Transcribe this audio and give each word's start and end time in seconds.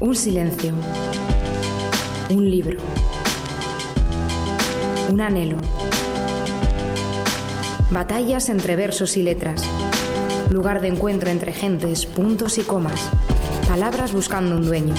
Un 0.00 0.16
silencio. 0.16 0.72
Un 2.30 2.50
libro. 2.50 2.78
Un 5.10 5.20
anhelo. 5.20 5.58
Batallas 7.90 8.48
entre 8.48 8.76
versos 8.76 9.18
y 9.18 9.22
letras. 9.22 9.62
Lugar 10.48 10.80
de 10.80 10.88
encuentro 10.88 11.28
entre 11.28 11.52
gentes, 11.52 12.06
puntos 12.06 12.56
y 12.56 12.62
comas. 12.62 13.10
Palabras 13.68 14.14
buscando 14.14 14.56
un 14.56 14.64
dueño. 14.64 14.94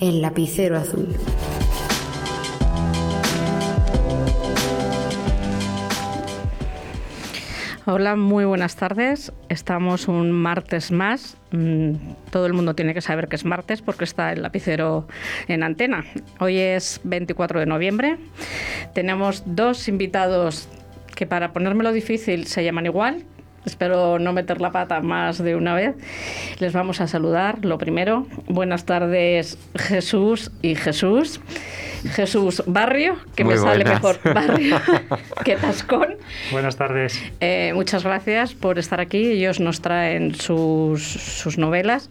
El 0.00 0.20
lapicero 0.20 0.76
azul. 0.76 1.06
Hola, 7.84 8.14
muy 8.14 8.44
buenas 8.44 8.76
tardes. 8.76 9.32
Estamos 9.48 10.06
un 10.06 10.30
martes 10.30 10.92
más. 10.92 11.36
Mm, 11.50 11.94
todo 12.30 12.46
el 12.46 12.52
mundo 12.52 12.76
tiene 12.76 12.94
que 12.94 13.00
saber 13.00 13.26
que 13.26 13.34
es 13.34 13.44
martes 13.44 13.82
porque 13.82 14.04
está 14.04 14.32
el 14.32 14.42
lapicero 14.42 15.08
en 15.48 15.64
antena. 15.64 16.04
Hoy 16.38 16.58
es 16.58 17.00
24 17.02 17.58
de 17.58 17.66
noviembre. 17.66 18.18
Tenemos 18.94 19.42
dos 19.46 19.88
invitados 19.88 20.68
que 21.16 21.26
para 21.26 21.52
ponérmelo 21.52 21.90
difícil 21.90 22.46
se 22.46 22.62
llaman 22.62 22.86
igual. 22.86 23.24
Espero 23.64 24.18
no 24.18 24.32
meter 24.32 24.60
la 24.60 24.72
pata 24.72 25.00
más 25.00 25.38
de 25.38 25.54
una 25.54 25.74
vez. 25.74 25.94
Les 26.58 26.72
vamos 26.72 27.00
a 27.00 27.06
saludar. 27.06 27.64
Lo 27.64 27.78
primero, 27.78 28.26
buenas 28.46 28.84
tardes 28.84 29.58
Jesús 29.76 30.50
y 30.62 30.74
Jesús. 30.74 31.40
Jesús 32.10 32.62
Barrio, 32.66 33.16
que 33.36 33.44
me 33.44 33.56
sale 33.56 33.84
mejor 33.84 34.18
Barrio 34.34 34.80
que 35.44 35.56
Tascón. 35.56 36.16
Buenas 36.50 36.76
tardes. 36.76 37.22
Eh, 37.40 37.72
muchas 37.74 38.02
gracias 38.02 38.54
por 38.54 38.78
estar 38.78 39.00
aquí. 39.00 39.24
Ellos 39.24 39.60
nos 39.60 39.80
traen 39.80 40.34
sus, 40.34 41.02
sus, 41.02 41.58
novelas 41.58 42.10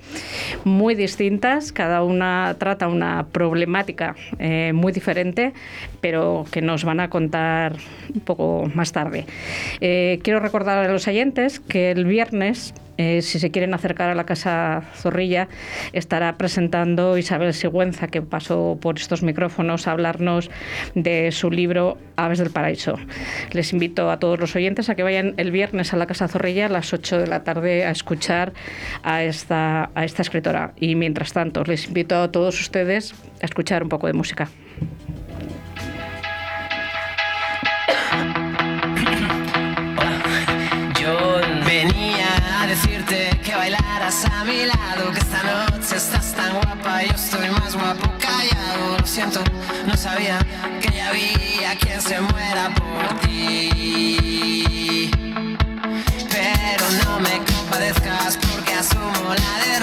muy 0.63 0.95
distintas, 0.95 1.71
cada 1.71 2.03
una 2.03 2.55
trata 2.57 2.87
una 2.87 3.27
problemática 3.31 4.15
eh, 4.39 4.71
muy 4.73 4.93
diferente, 4.93 5.53
pero 5.99 6.45
que 6.51 6.61
nos 6.61 6.85
van 6.85 6.99
a 6.99 7.09
contar 7.09 7.75
un 8.13 8.21
poco 8.21 8.71
más 8.73 8.91
tarde. 8.91 9.25
Eh, 9.81 10.19
quiero 10.23 10.39
recordar 10.39 10.77
a 10.77 10.91
los 10.91 11.07
oyentes 11.07 11.40
que 11.49 11.91
el 11.91 12.05
viernes 12.05 12.73
eh, 12.97 13.23
si 13.23 13.39
se 13.39 13.49
quieren 13.49 13.73
acercar 13.73 14.11
a 14.11 14.15
la 14.15 14.25
Casa 14.25 14.83
Zorrilla, 14.93 15.47
estará 15.91 16.37
presentando 16.37 17.17
Isabel 17.17 17.51
Sigüenza, 17.53 18.07
que 18.07 18.21
pasó 18.21 18.77
por 18.79 18.99
estos 18.99 19.23
micrófonos 19.23 19.87
a 19.87 19.93
hablarnos 19.93 20.51
de 20.93 21.31
su 21.31 21.49
libro 21.49 21.97
Aves 22.15 22.37
del 22.37 22.51
Paraíso. 22.51 22.99
Les 23.53 23.73
invito 23.73 24.11
a 24.11 24.19
todos 24.19 24.39
los 24.39 24.55
oyentes 24.55 24.89
a 24.89 24.95
que 24.95 25.01
vayan 25.01 25.33
el 25.37 25.49
viernes 25.49 25.93
a 25.93 25.97
la 25.97 26.05
Casa 26.05 26.27
Zorrilla 26.27 26.67
a 26.67 26.69
las 26.69 26.93
8 26.93 27.17
de 27.17 27.25
la 27.25 27.43
tarde 27.43 27.85
a 27.85 27.89
escuchar 27.89 28.53
a 29.01 29.23
esta, 29.23 29.89
a 29.95 30.05
esta 30.05 30.21
escritora. 30.21 30.73
Y 30.77 30.93
mientras 30.93 31.33
tanto, 31.33 31.63
les 31.63 31.87
invito 31.87 32.21
a 32.21 32.31
todos 32.31 32.59
ustedes 32.61 33.15
a 33.41 33.45
escuchar 33.45 33.81
un 33.81 33.89
poco 33.89 34.05
de 34.05 34.13
música. 34.13 34.47
A 44.25 44.43
mi 44.43 44.65
lado, 44.65 45.11
que 45.13 45.19
esta 45.19 45.41
noche 45.43 45.95
estás 45.95 46.33
tan 46.33 46.53
guapa, 46.53 47.03
yo 47.03 47.13
estoy 47.15 47.49
más 47.49 47.73
guapo 47.75 48.11
callado. 48.19 48.97
Lo 48.99 49.07
siento, 49.07 49.41
no 49.85 49.95
sabía 49.95 50.39
que 50.81 50.91
ya 50.91 51.09
había 51.09 51.75
quien 51.79 52.01
se 52.01 52.19
muera 52.19 52.73
por 52.75 53.19
ti. 53.21 55.09
Pero 56.29 56.85
no 57.05 57.19
me 57.19 57.39
compadezcas 57.53 58.37
porque 58.37 58.73
asumo 58.73 59.33
la 59.33 59.65
derrota. 59.65 59.80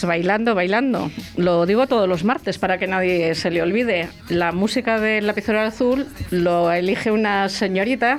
Pues 0.00 0.08
bailando, 0.08 0.54
bailando. 0.54 1.10
Lo 1.36 1.66
digo 1.66 1.86
todos 1.86 2.08
los 2.08 2.24
martes 2.24 2.56
para 2.56 2.78
que 2.78 2.86
nadie 2.86 3.34
se 3.34 3.50
le 3.50 3.60
olvide. 3.60 4.08
La 4.30 4.50
música 4.50 4.98
del 4.98 5.26
lapicero 5.26 5.60
azul 5.60 6.06
lo 6.30 6.72
elige 6.72 7.10
una 7.10 7.50
señorita 7.50 8.18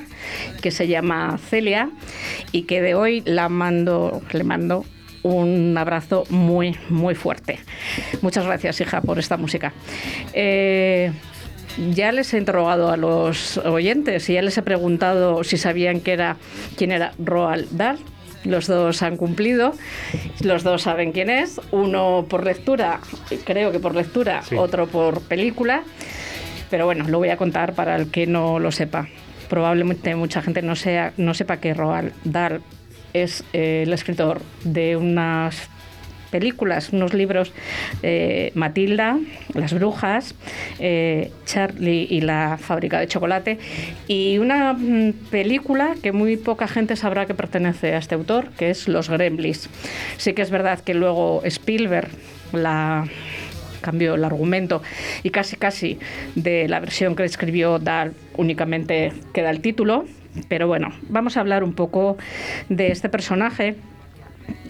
que 0.61 0.69
se 0.69 0.87
llama 0.87 1.39
Celia 1.49 1.89
y 2.51 2.63
que 2.63 2.83
de 2.83 2.93
hoy 2.93 3.23
la 3.25 3.49
mando, 3.49 4.21
le 4.31 4.43
mando 4.43 4.85
un 5.23 5.75
abrazo 5.75 6.25
muy, 6.29 6.77
muy 6.89 7.15
fuerte. 7.15 7.57
Muchas 8.21 8.45
gracias, 8.45 8.79
hija, 8.79 9.01
por 9.01 9.17
esta 9.17 9.37
música. 9.37 9.73
Eh, 10.33 11.11
ya 11.95 12.11
les 12.11 12.31
he 12.35 12.37
interrogado 12.37 12.91
a 12.91 12.97
los 12.97 13.57
oyentes 13.57 14.29
y 14.29 14.33
ya 14.33 14.43
les 14.43 14.55
he 14.55 14.61
preguntado 14.61 15.43
si 15.43 15.57
sabían 15.57 15.99
que 15.99 16.13
era, 16.13 16.37
quién 16.77 16.91
era 16.91 17.13
Roald 17.17 17.71
Dahl 17.71 17.97
los 18.43 18.67
dos 18.67 19.01
han 19.01 19.17
cumplido, 19.17 19.73
los 20.41 20.63
dos 20.63 20.83
saben 20.83 21.11
quién 21.11 21.29
es, 21.29 21.59
uno 21.71 22.25
por 22.29 22.45
lectura, 22.45 22.99
creo 23.45 23.71
que 23.71 23.79
por 23.79 23.95
lectura, 23.95 24.41
otro 24.57 24.87
por 24.87 25.21
película, 25.21 25.83
pero 26.69 26.85
bueno, 26.85 27.07
lo 27.07 27.17
voy 27.17 27.29
a 27.29 27.37
contar 27.37 27.73
para 27.73 27.95
el 27.95 28.09
que 28.09 28.27
no 28.27 28.59
lo 28.59 28.71
sepa. 28.71 29.07
Probablemente 29.49 30.15
mucha 30.15 30.41
gente 30.41 30.61
no, 30.61 30.75
sea, 30.75 31.13
no 31.17 31.33
sepa 31.33 31.57
que 31.57 31.73
Roald 31.73 32.13
Dahl 32.23 32.61
es 33.13 33.43
eh, 33.51 33.83
el 33.85 33.91
escritor 33.93 34.41
de 34.63 34.95
unas 34.95 35.69
películas, 36.31 36.89
unos 36.91 37.13
libros, 37.13 37.51
eh, 38.01 38.51
Matilda, 38.55 39.19
Las 39.53 39.73
Brujas, 39.73 40.33
eh, 40.79 41.31
Charlie 41.45 42.07
y 42.09 42.21
la 42.21 42.57
fábrica 42.59 42.99
de 42.99 43.07
chocolate, 43.07 43.59
y 44.07 44.37
una 44.37 44.73
mm, 44.73 45.13
película 45.29 45.95
que 46.01 46.11
muy 46.11 46.37
poca 46.37 46.67
gente 46.67 46.95
sabrá 46.95 47.25
que 47.25 47.33
pertenece 47.33 47.93
a 47.93 47.97
este 47.97 48.15
autor, 48.15 48.49
que 48.57 48.71
es 48.71 48.87
Los 48.87 49.09
Gremlins. 49.09 49.69
Sí 50.17 50.33
que 50.33 50.41
es 50.41 50.49
verdad 50.49 50.79
que 50.79 50.93
luego 50.93 51.41
Spielberg 51.43 52.09
cambió 53.81 54.15
el 54.15 54.23
argumento 54.23 54.81
y 55.23 55.31
casi 55.31 55.55
casi 55.55 55.99
de 56.35 56.67
la 56.67 56.79
versión 56.79 57.15
que 57.15 57.23
escribió 57.23 57.79
Dahl 57.79 58.13
únicamente 58.37 59.11
queda 59.33 59.49
el 59.49 59.61
título, 59.61 60.05
pero 60.47 60.67
bueno, 60.67 60.89
vamos 61.09 61.37
a 61.37 61.41
hablar 61.41 61.63
un 61.63 61.73
poco 61.73 62.17
de 62.69 62.91
este 62.91 63.09
personaje 63.09 63.75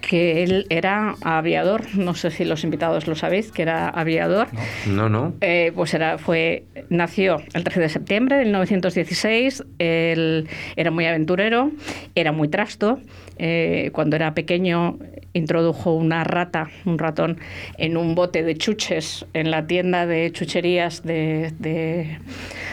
que 0.00 0.42
él 0.42 0.66
era 0.68 1.14
aviador, 1.22 1.82
no 1.94 2.14
sé 2.14 2.30
si 2.30 2.44
los 2.44 2.64
invitados 2.64 3.06
lo 3.06 3.14
sabéis, 3.14 3.52
que 3.52 3.62
era 3.62 3.88
aviador. 3.88 4.48
No, 4.86 5.08
no. 5.08 5.34
Eh, 5.40 5.72
pues 5.74 5.94
era, 5.94 6.18
fue, 6.18 6.64
nació 6.88 7.42
el 7.54 7.64
13 7.64 7.80
de 7.80 7.88
septiembre 7.88 8.36
de 8.36 8.44
1916, 8.44 9.64
él 9.78 10.48
era 10.76 10.90
muy 10.90 11.06
aventurero, 11.06 11.70
era 12.14 12.32
muy 12.32 12.48
trasto, 12.48 13.00
eh, 13.38 13.90
cuando 13.92 14.16
era 14.16 14.34
pequeño 14.34 14.98
introdujo 15.32 15.94
una 15.94 16.24
rata, 16.24 16.70
un 16.84 16.98
ratón, 16.98 17.38
en 17.78 17.96
un 17.96 18.14
bote 18.14 18.42
de 18.42 18.54
chuches 18.56 19.26
en 19.32 19.50
la 19.50 19.66
tienda 19.66 20.06
de 20.06 20.30
chucherías 20.32 21.02
de, 21.02 22.18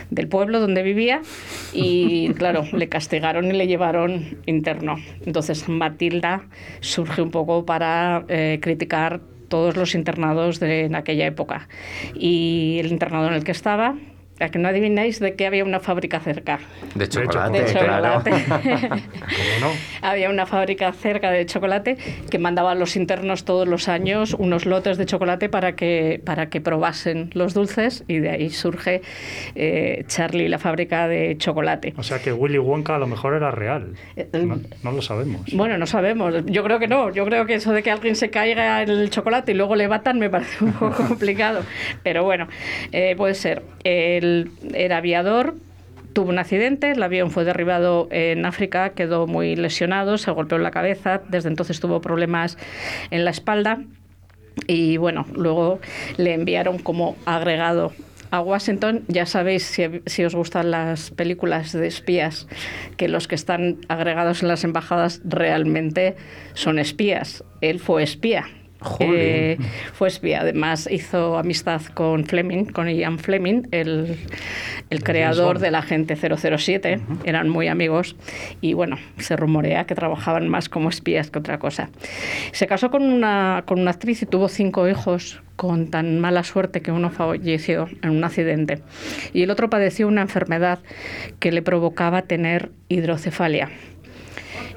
del 0.09 0.27
pueblo 0.27 0.59
donde 0.59 0.83
vivía 0.83 1.21
y 1.73 2.33
claro, 2.37 2.65
le 2.73 2.89
castigaron 2.89 3.45
y 3.45 3.53
le 3.53 3.67
llevaron 3.67 4.37
interno. 4.45 4.97
Entonces 5.25 5.69
Matilda 5.69 6.43
surge 6.99 7.21
un 7.21 7.31
poco 7.31 7.65
para 7.65 8.25
eh, 8.27 8.59
criticar 8.61 9.21
todos 9.47 9.77
los 9.77 9.95
internados 9.95 10.59
de 10.59 10.85
en 10.85 10.95
aquella 10.95 11.25
época. 11.25 11.67
Y 12.13 12.77
el 12.79 12.87
internado 12.91 13.27
en 13.27 13.33
el 13.33 13.43
que 13.43 13.51
estaba 13.51 13.95
a 14.39 14.49
que 14.49 14.59
no 14.59 14.67
adivináis 14.67 15.19
de 15.19 15.35
qué 15.35 15.47
había 15.47 15.63
una 15.63 15.79
fábrica 15.79 16.19
cerca. 16.19 16.59
De 16.95 17.07
chocolate, 17.07 17.61
de 17.61 17.73
chocolate. 17.73 18.31
Había 20.01 20.29
una 20.29 20.45
fábrica 20.45 20.91
cerca 20.93 21.31
de 21.31 21.45
chocolate 21.45 21.97
que 22.29 22.39
mandaba 22.39 22.71
a 22.71 22.75
los 22.75 22.95
internos 22.95 23.43
todos 23.43 23.67
los 23.67 23.89
años 23.89 24.35
unos 24.37 24.65
lotes 24.65 24.97
de 24.97 25.05
chocolate 25.05 25.49
para 25.49 25.75
que, 25.75 26.21
para 26.23 26.49
que 26.49 26.61
probasen 26.61 27.29
los 27.33 27.53
dulces 27.53 28.03
y 28.07 28.19
de 28.19 28.29
ahí 28.29 28.49
surge 28.49 29.01
eh, 29.55 30.03
Charlie, 30.07 30.47
la 30.47 30.57
fábrica 30.59 31.07
de 31.07 31.37
chocolate. 31.37 31.93
O 31.97 32.03
sea 32.03 32.19
que 32.19 32.31
Willy 32.31 32.57
Wonka 32.57 32.95
a 32.95 32.99
lo 32.99 33.07
mejor 33.07 33.33
era 33.33 33.51
real. 33.51 33.93
Eh, 34.15 34.29
no, 34.83 34.91
lo 34.91 35.01
sabemos. 35.01 35.41
Bueno, 35.53 35.77
no 35.77 35.85
sabemos. 35.85 36.45
Yo 36.45 36.63
creo 36.63 36.79
que 36.79 36.87
no. 36.87 37.11
Yo 37.11 37.25
creo 37.25 37.45
que 37.45 37.55
eso 37.55 37.73
de 37.73 37.83
que 37.83 37.91
alguien 37.91 38.15
se 38.15 38.29
caiga 38.29 38.81
en 38.81 38.89
el 38.89 39.09
chocolate 39.09 39.51
y 39.51 39.55
luego 39.55 39.75
le 39.75 39.87
batan 39.87 40.19
me 40.19 40.29
parece 40.29 40.63
un 40.63 40.73
poco 40.73 41.03
complicado. 41.07 41.61
Pero 42.03 42.23
bueno, 42.23 42.47
eh, 42.91 43.15
puede 43.17 43.33
ser. 43.33 43.63
El 43.83 44.28
Él 44.29 44.51
era 44.73 44.97
aviador, 44.97 45.55
tuvo 46.13 46.29
un 46.29 46.39
accidente, 46.39 46.91
el 46.91 47.03
avión 47.03 47.31
fue 47.31 47.43
derribado 47.45 48.07
en 48.11 48.45
África, 48.45 48.91
quedó 48.91 49.27
muy 49.27 49.55
lesionado, 49.55 50.17
se 50.17 50.31
golpeó 50.31 50.57
en 50.57 50.63
la 50.63 50.71
cabeza, 50.71 51.21
desde 51.29 51.49
entonces 51.49 51.79
tuvo 51.79 52.01
problemas 52.01 52.57
en 53.11 53.25
la 53.25 53.31
espalda 53.31 53.79
y 54.67 54.97
bueno, 54.97 55.25
luego 55.33 55.79
le 56.17 56.33
enviaron 56.33 56.79
como 56.79 57.15
agregado 57.25 57.93
a 58.31 58.41
Washington, 58.41 59.03
ya 59.07 59.25
sabéis, 59.25 59.79
si, 60.05 60.23
os 60.23 60.35
gustan 60.35 60.69
las 60.69 61.09
películas 61.09 61.73
de 61.73 61.87
espías, 61.87 62.47
que 62.95 63.07
los 63.07 63.27
que 63.27 63.35
están 63.35 63.77
agregados 63.87 64.43
en 64.43 64.49
las 64.49 64.63
embajadas 64.63 65.21
realmente 65.23 66.15
son 66.53 66.77
espías. 66.77 67.43
Él 67.61 67.79
fue 67.79 68.03
espía. 68.03 68.45
Eh, 68.99 69.57
fue 69.93 70.07
espía. 70.07 70.41
Además, 70.41 70.87
hizo 70.89 71.37
amistad 71.37 71.81
con 71.93 72.25
Fleming, 72.25 72.65
con 72.65 72.87
Ian 72.89 73.19
Fleming, 73.19 73.63
el, 73.71 74.17
el 74.89 75.03
creador 75.03 75.59
de 75.59 75.71
la 75.71 75.79
Agente 75.79 76.15
007. 76.15 77.01
Eran 77.25 77.49
muy 77.49 77.67
amigos 77.67 78.15
y, 78.61 78.73
bueno, 78.73 78.97
se 79.17 79.35
rumorea 79.35 79.85
que 79.85 79.95
trabajaban 79.95 80.47
más 80.47 80.69
como 80.69 80.89
espías 80.89 81.29
que 81.29 81.39
otra 81.39 81.59
cosa. 81.59 81.89
Se 82.51 82.67
casó 82.67 82.89
con 82.89 83.03
una, 83.03 83.63
con 83.65 83.79
una 83.79 83.91
actriz 83.91 84.21
y 84.21 84.25
tuvo 84.25 84.47
cinco 84.47 84.87
hijos 84.87 85.41
con 85.59 85.89
tan 85.89 86.19
mala 86.19 86.45
suerte 86.45 86.81
que 86.81 86.93
uno 86.93 87.09
falleció 87.09 87.89
en 88.01 88.11
un 88.11 88.23
accidente 88.23 88.81
y 89.33 89.43
el 89.43 89.51
otro 89.51 89.69
padeció 89.69 90.07
una 90.07 90.21
enfermedad 90.21 90.79
que 91.39 91.51
le 91.51 91.61
provocaba 91.61 92.21
tener 92.21 92.71
hidrocefalia. 92.87 93.69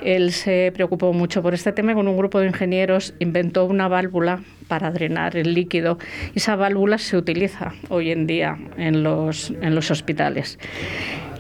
Él 0.03 0.33
se 0.33 0.73
preocupó 0.75 1.13
mucho 1.13 1.43
por 1.43 1.55
este 1.55 1.73
tema 1.73 1.93
y 1.93 1.95
con 1.95 2.09
un 2.09 2.17
grupo 2.17 2.41
de 2.41 2.47
ingenieros 2.47 3.15
inventó 3.19 3.65
una 3.65 3.89
válvula 3.89 4.41
para 4.69 4.91
drenar 4.91 5.37
el 5.37 5.55
líquido. 5.55 5.99
Esa 6.35 6.57
válvula 6.57 6.99
se 6.99 7.17
utiliza 7.17 7.75
hoy 7.89 8.11
en 8.11 8.27
día 8.27 8.59
en 8.77 9.03
los, 9.03 9.51
en 9.61 9.75
los 9.75 9.91
hospitales. 9.91 10.59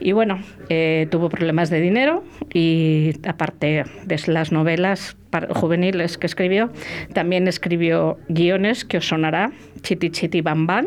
Y 0.00 0.12
bueno, 0.12 0.41
eh, 0.69 1.06
tuvo 1.11 1.29
problemas 1.29 1.71
de 1.71 1.81
dinero 1.81 2.25
y 2.53 3.12
aparte 3.27 3.85
de 4.05 4.21
las 4.27 4.50
novelas 4.50 5.17
juveniles 5.50 6.19
que 6.19 6.27
escribió, 6.27 6.71
también 7.12 7.47
escribió 7.47 8.19
guiones 8.29 8.85
que 8.85 8.99
os 8.99 9.06
sonará, 9.06 9.53
Chiti 9.83 10.11
Chiti 10.11 10.41
Bam 10.41 10.67
Bam, 10.67 10.87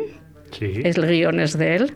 es 0.62 0.98
el 0.98 1.08
guiones 1.08 1.58
de 1.58 1.76
él. 1.76 1.94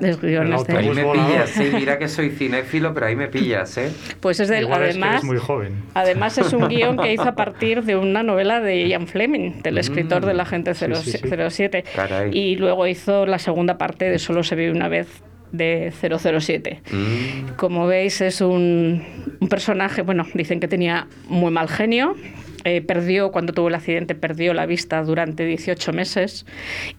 Es 0.00 0.20
guiones 0.20 0.64
de 0.64 0.76
Ahí 0.76 0.90
me 0.90 1.04
pillas, 1.04 1.50
sí, 1.50 1.70
mira 1.72 1.98
que 1.98 2.08
soy 2.08 2.30
cinéfilo, 2.30 2.94
pero 2.94 3.06
ahí 3.06 3.16
me 3.16 3.28
pillas, 3.28 3.76
¿eh? 3.78 3.90
Pues 4.20 4.40
es 4.40 4.48
de 4.48 4.60
Igual 4.60 4.82
además, 4.82 5.18
es, 5.18 5.24
muy 5.24 5.38
joven. 5.38 5.82
además 5.94 6.38
es 6.38 6.52
un 6.52 6.68
guion 6.68 6.96
que 6.96 7.12
hizo 7.12 7.28
a 7.28 7.34
partir 7.34 7.84
de 7.84 7.96
una 7.96 8.22
novela 8.22 8.60
de 8.60 8.88
Ian 8.88 9.06
Fleming, 9.06 9.62
del 9.62 9.74
mm. 9.74 9.78
escritor 9.78 10.26
de 10.26 10.34
la 10.34 10.44
Gente 10.44 10.72
07. 10.74 11.84
Y 12.32 12.56
luego 12.56 12.86
hizo 12.86 13.26
la 13.26 13.38
segunda 13.38 13.78
parte 13.78 14.10
de 14.10 14.18
Solo 14.18 14.42
se 14.42 14.56
vive 14.56 14.72
una 14.72 14.88
vez 14.88 15.22
de 15.52 15.92
007. 15.92 16.82
Mm. 16.90 17.56
Como 17.56 17.86
veis, 17.86 18.20
es 18.20 18.40
un, 18.40 19.02
un, 19.40 19.48
personaje, 19.48 20.02
bueno, 20.02 20.26
dicen 20.34 20.60
que 20.60 20.68
tenía 20.68 21.06
muy 21.28 21.50
mal 21.50 21.68
genio, 21.68 22.14
perdió, 22.86 23.32
cuando 23.32 23.52
tuvo 23.52 23.68
el 23.68 23.74
accidente, 23.74 24.14
perdió 24.14 24.54
la 24.54 24.66
vista 24.66 25.02
durante 25.02 25.44
18 25.44 25.92
meses 25.92 26.46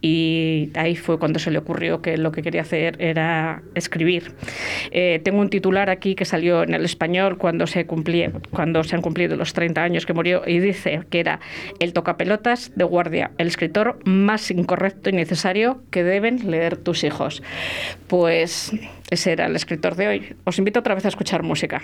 y 0.01 0.71
ahí 0.75 0.95
fue 0.95 1.19
cuando 1.19 1.39
se 1.39 1.51
le 1.51 1.59
ocurrió 1.59 2.01
que 2.01 2.17
lo 2.17 2.31
que 2.31 2.41
quería 2.41 2.61
hacer 2.61 2.95
era 2.99 3.61
escribir. 3.75 4.33
Eh, 4.91 5.21
tengo 5.23 5.39
un 5.39 5.49
titular 5.49 5.89
aquí 5.89 6.15
que 6.15 6.25
salió 6.25 6.63
en 6.63 6.73
el 6.73 6.85
español 6.85 7.37
cuando 7.37 7.67
se, 7.67 7.85
cumplía, 7.85 8.31
cuando 8.51 8.83
se 8.83 8.95
han 8.95 9.01
cumplido 9.01 9.35
los 9.35 9.53
30 9.53 9.81
años 9.81 10.05
que 10.05 10.13
murió 10.13 10.43
y 10.45 10.59
dice 10.59 11.01
que 11.09 11.19
era 11.19 11.39
el 11.79 11.93
tocapelotas 11.93 12.71
de 12.75 12.83
guardia, 12.83 13.31
el 13.37 13.47
escritor 13.47 13.99
más 14.05 14.51
incorrecto 14.51 15.09
y 15.09 15.13
necesario 15.13 15.81
que 15.91 16.03
deben 16.03 16.49
leer 16.51 16.77
tus 16.77 17.03
hijos. 17.03 17.43
Pues 18.07 18.71
ese 19.09 19.31
era 19.31 19.47
el 19.47 19.55
escritor 19.55 19.95
de 19.95 20.07
hoy. 20.07 20.35
Os 20.43 20.57
invito 20.57 20.79
otra 20.79 20.95
vez 20.95 21.05
a 21.05 21.07
escuchar 21.09 21.43
música. 21.43 21.81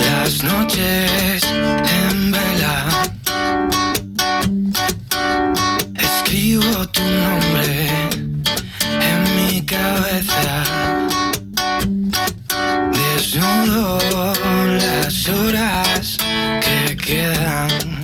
Las 0.00 0.42
noches 0.44 1.42
en 1.44 2.32
vela. 2.32 2.86
Escribo 5.94 6.86
tu 6.88 7.02
nombre 7.02 7.88
en 9.00 9.36
mi 9.36 9.64
cabeza. 9.64 10.64
Desnudo 12.92 13.98
las 14.78 15.28
horas 15.28 16.18
que 16.60 16.96
quedan. 16.96 17.98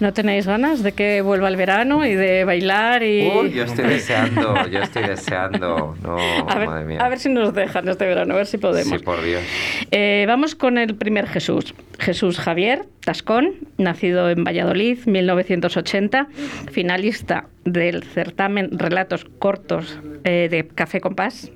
¿No 0.00 0.12
tenéis 0.12 0.46
ganas 0.46 0.82
de 0.82 0.92
que 0.92 1.22
vuelva 1.22 1.48
el 1.48 1.56
verano 1.56 2.06
y 2.06 2.14
de 2.14 2.44
bailar? 2.44 3.02
Y... 3.02 3.28
Uy, 3.28 3.50
yo 3.50 3.64
estoy 3.64 3.86
deseando, 3.86 4.54
yo 4.68 4.80
estoy 4.80 5.02
deseando. 5.04 5.96
No, 6.02 6.16
a, 6.48 6.58
ver, 6.58 6.68
madre 6.68 6.84
mía. 6.84 7.04
a 7.04 7.08
ver 7.08 7.18
si 7.18 7.28
nos 7.28 7.52
dejan 7.52 7.88
este 7.88 8.06
verano, 8.06 8.34
a 8.34 8.36
ver 8.36 8.46
si 8.46 8.58
podemos. 8.58 8.98
Sí, 8.98 9.04
por 9.04 9.22
Dios. 9.22 9.42
Eh, 9.90 10.24
vamos 10.28 10.54
con 10.54 10.78
el 10.78 10.94
primer 10.94 11.26
Jesús. 11.26 11.74
Jesús 11.98 12.38
Javier 12.38 12.86
Tascón, 13.00 13.54
nacido 13.76 14.30
en 14.30 14.44
Valladolid, 14.44 14.98
1980, 15.06 16.28
finalista 16.70 17.46
del 17.64 18.04
certamen 18.04 18.78
Relatos 18.78 19.24
Cortos 19.38 19.98
eh, 20.24 20.48
de 20.50 20.68
Café 20.68 21.00
Compás, 21.00 21.50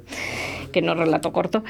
que 0.72 0.82
no 0.82 0.94
relato 0.94 1.32
corto, 1.32 1.62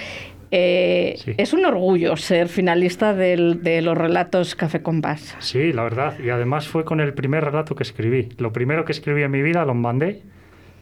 eh, 0.55 1.17
es 1.39 1.55
un 1.55 1.65
orgullo 1.65 2.15
ser 2.17 2.49
finalista 2.49 3.15
de 3.15 3.81
los 3.83 3.97
relatos 3.97 4.55
Café 4.55 4.83
Compás. 4.83 5.35
Sí, 5.39 5.73
la 5.73 5.83
verdad. 5.83 6.19
Y 6.23 6.29
además 6.29 6.69
fue 6.69 6.85
con 6.85 7.01
el 7.01 7.15
primer 7.15 7.43
relato 7.43 7.75
que 7.75 7.83
escribí. 7.83 8.29
Lo 8.37 8.53
primero 8.53 8.85
que 8.85 8.93
escribí 8.93 9.23
en 9.23 9.31
mi 9.31 9.41
vida 9.41 9.65
lo 9.65 9.73
mandé, 9.73 10.21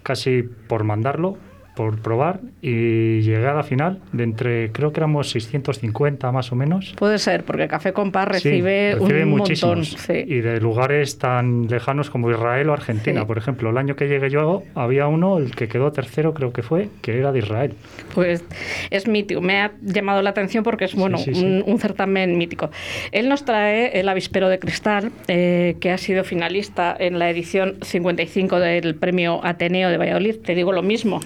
casi 0.03 0.43
por 0.43 0.83
mandarlo, 0.83 1.39
por 1.81 1.99
probar 1.99 2.41
y 2.61 3.23
llegué 3.23 3.47
a 3.47 3.55
la 3.55 3.63
final 3.63 4.01
de 4.13 4.25
entre, 4.25 4.71
creo 4.71 4.93
que 4.93 5.01
éramos 5.01 5.31
650 5.31 6.31
más 6.31 6.53
o 6.53 6.55
menos. 6.55 6.93
Puede 6.99 7.19
ser, 7.19 7.43
porque 7.45 7.69
Café 7.69 7.95
Compás 7.95 8.29
recibe, 8.29 8.97
un 8.97 9.31
montón. 9.31 9.83
Y 10.27 10.41
de 10.41 10.61
lugares 10.61 11.17
tan 11.17 11.69
lejanos 11.69 12.11
como 12.11 12.31
Israel 12.31 12.69
o 12.69 12.75
Argentina, 12.75 13.27
por 13.27 13.39
ejemplo. 13.39 13.71
El 13.71 13.79
año 13.79 13.97
que 13.97 14.09
llegué 14.09 14.29
yo 14.29 14.63
había 14.75 15.07
uno, 15.07 15.39
el 15.39 15.57
que 15.57 15.69
quedó 15.69 15.91
tercero 15.91 16.35
creo 16.35 16.53
que 16.53 16.63
fue, 16.63 16.91
que 17.01 17.17
era 17.17 17.33
de 17.33 17.39
Israel. 17.39 17.73
Pues 18.15 18.45
es 18.91 19.09
mítico, 19.09 19.41
me 19.41 19.63
ha 19.63 19.73
llamado 19.81 20.21
la 20.21 20.31
atención 20.31 20.63
porque 20.63 20.85
es 20.85 20.95
bueno 20.95 21.17
un, 21.17 21.79
certamen 21.79 22.37
mítico. 22.37 22.69
Él 23.11 23.31
nos 23.31 23.47
trae 23.47 23.99
el 23.99 24.07
avispero 24.11 24.51
de 24.51 24.59
cristal, 24.59 25.13
eh, 25.29 25.77
que 25.81 25.93
ha 25.93 25.97
sido 25.97 26.25
finalista 26.25 26.95
en 26.99 27.19
la 27.19 27.31
edición 27.31 27.79
55 27.81 28.61
del 28.61 28.97
premio 28.97 29.41
Ateneo 29.43 29.89
de 29.89 29.97
Valladolid. 29.97 30.37
Te 30.45 30.55
digo 30.55 30.73
lo 30.73 30.83
mismo. 30.83 31.21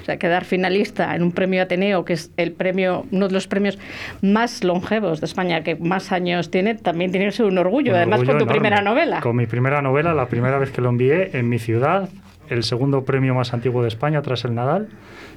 O 0.00 0.04
sea, 0.04 0.18
quedar 0.18 0.44
finalista 0.44 1.14
en 1.14 1.22
un 1.22 1.32
premio 1.32 1.62
Ateneo, 1.62 2.04
que 2.04 2.14
es 2.14 2.30
el 2.36 2.52
premio, 2.52 3.06
uno 3.10 3.28
de 3.28 3.34
los 3.34 3.46
premios 3.46 3.78
más 4.22 4.64
longevos 4.64 5.20
de 5.20 5.26
España, 5.26 5.62
que 5.62 5.76
más 5.76 6.12
años 6.12 6.50
tiene, 6.50 6.74
también 6.74 7.10
tiene 7.10 7.26
que 7.26 7.32
ser 7.32 7.46
un 7.46 7.58
orgullo. 7.58 7.94
Además, 7.94 8.22
con 8.24 8.38
tu 8.38 8.46
primera 8.46 8.82
novela. 8.82 9.20
Con 9.20 9.36
mi 9.36 9.46
primera 9.46 9.82
novela, 9.82 10.14
la 10.14 10.26
primera 10.26 10.58
vez 10.58 10.70
que 10.70 10.80
lo 10.80 10.88
envié 10.88 11.36
en 11.36 11.48
mi 11.48 11.58
ciudad, 11.58 12.08
el 12.48 12.62
segundo 12.64 13.04
premio 13.04 13.34
más 13.34 13.52
antiguo 13.52 13.82
de 13.82 13.88
España 13.88 14.22
tras 14.22 14.44
el 14.44 14.54
Nadal, 14.54 14.88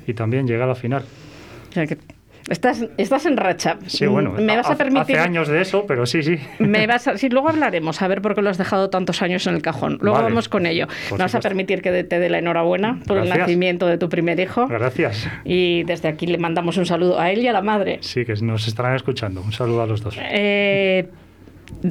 y 0.07 0.13
también 0.13 0.47
llegué 0.47 0.63
a 0.63 0.67
la 0.67 0.75
final. 0.75 1.03
O 1.69 1.73
sea, 1.73 1.87
que 1.87 1.97
Estás, 2.49 2.85
estás 2.97 3.25
en 3.25 3.37
racha. 3.37 3.77
Sí, 3.87 4.05
bueno, 4.05 4.31
me 4.31 4.57
vas 4.57 4.69
a 4.69 4.75
permitir. 4.75 5.17
Hace 5.17 5.27
años 5.27 5.47
de 5.47 5.61
eso, 5.61 5.85
pero 5.87 6.05
sí, 6.05 6.23
sí. 6.23 6.37
Me 6.59 6.87
vas 6.87 7.07
a... 7.07 7.17
Sí, 7.17 7.29
luego 7.29 7.49
hablaremos, 7.49 8.01
a 8.01 8.07
ver 8.07 8.21
por 8.21 8.35
qué 8.35 8.41
lo 8.41 8.49
has 8.49 8.57
dejado 8.57 8.89
tantos 8.89 9.21
años 9.21 9.47
en 9.47 9.55
el 9.55 9.61
cajón. 9.61 9.97
Luego 10.01 10.21
vamos 10.21 10.49
con 10.49 10.65
ello. 10.65 10.87
me 11.11 11.17
vas 11.17 11.35
a 11.35 11.39
permitir 11.39 11.81
que 11.81 12.03
te 12.03 12.19
dé 12.19 12.29
la 12.29 12.39
enhorabuena 12.39 12.99
por 13.07 13.17
el 13.17 13.29
nacimiento 13.29 13.87
de 13.87 13.97
tu 13.97 14.09
primer 14.09 14.39
hijo. 14.39 14.67
Gracias. 14.67 15.27
Y 15.45 15.83
desde 15.83 16.09
aquí 16.09 16.27
le 16.27 16.37
mandamos 16.37 16.77
un 16.77 16.85
saludo 16.85 17.19
a 17.19 17.31
él 17.31 17.39
y 17.39 17.47
a 17.47 17.53
la 17.53 17.61
madre. 17.61 17.99
Sí, 18.01 18.25
que 18.25 18.33
nos 18.41 18.67
estarán 18.67 18.95
escuchando. 18.95 19.41
Un 19.41 19.53
saludo 19.53 19.83
a 19.83 19.87
los 19.87 20.01
dos. 20.01 20.17
Eh, 20.19 21.07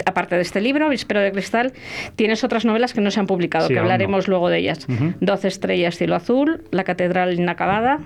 aparte 0.06 0.36
de 0.36 0.42
este 0.42 0.60
libro, 0.60 0.88
Vispero 0.88 1.20
de 1.20 1.32
Cristal, 1.32 1.72
tienes 2.16 2.44
otras 2.44 2.64
novelas 2.64 2.94
que 2.94 3.00
no 3.00 3.10
se 3.10 3.20
han 3.20 3.26
publicado, 3.26 3.68
que 3.68 3.78
hablaremos 3.78 4.28
luego 4.28 4.48
de 4.48 4.58
ellas. 4.58 4.86
Doce 5.20 5.48
estrellas, 5.48 5.96
cielo 5.96 6.14
azul, 6.14 6.62
La 6.70 6.84
catedral 6.84 7.34
inacabada. 7.34 8.00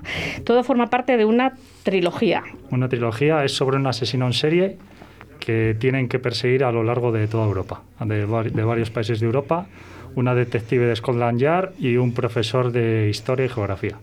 Todo 0.45 0.65
forma 0.65 0.89
parte 0.89 1.17
de 1.17 1.25
una 1.25 1.55
trilogía. 1.83 2.43
Una 2.71 2.89
trilogía 2.89 3.45
es 3.45 3.53
sobre 3.53 3.77
un 3.77 3.87
asesino 3.87 4.27
en 4.27 4.33
serie 4.33 4.77
que 5.39 5.77
tienen 5.79 6.09
que 6.09 6.19
perseguir 6.19 6.65
a 6.65 6.73
lo 6.73 6.83
largo 6.83 7.13
de 7.13 7.29
toda 7.29 7.47
Europa, 7.47 7.83
de, 8.01 8.25
varios 8.25 8.91
países 8.91 9.21
de 9.21 9.27
Europa, 9.27 9.67
una 10.17 10.35
detective 10.35 10.87
de 10.87 10.97
Scotland 10.97 11.39
Yard 11.39 11.73
y 11.79 11.97
un 11.99 12.13
profesor 12.13 12.73
de 12.73 13.09
historia 13.09 13.47
y 13.47 13.49
geografía. 13.49 13.97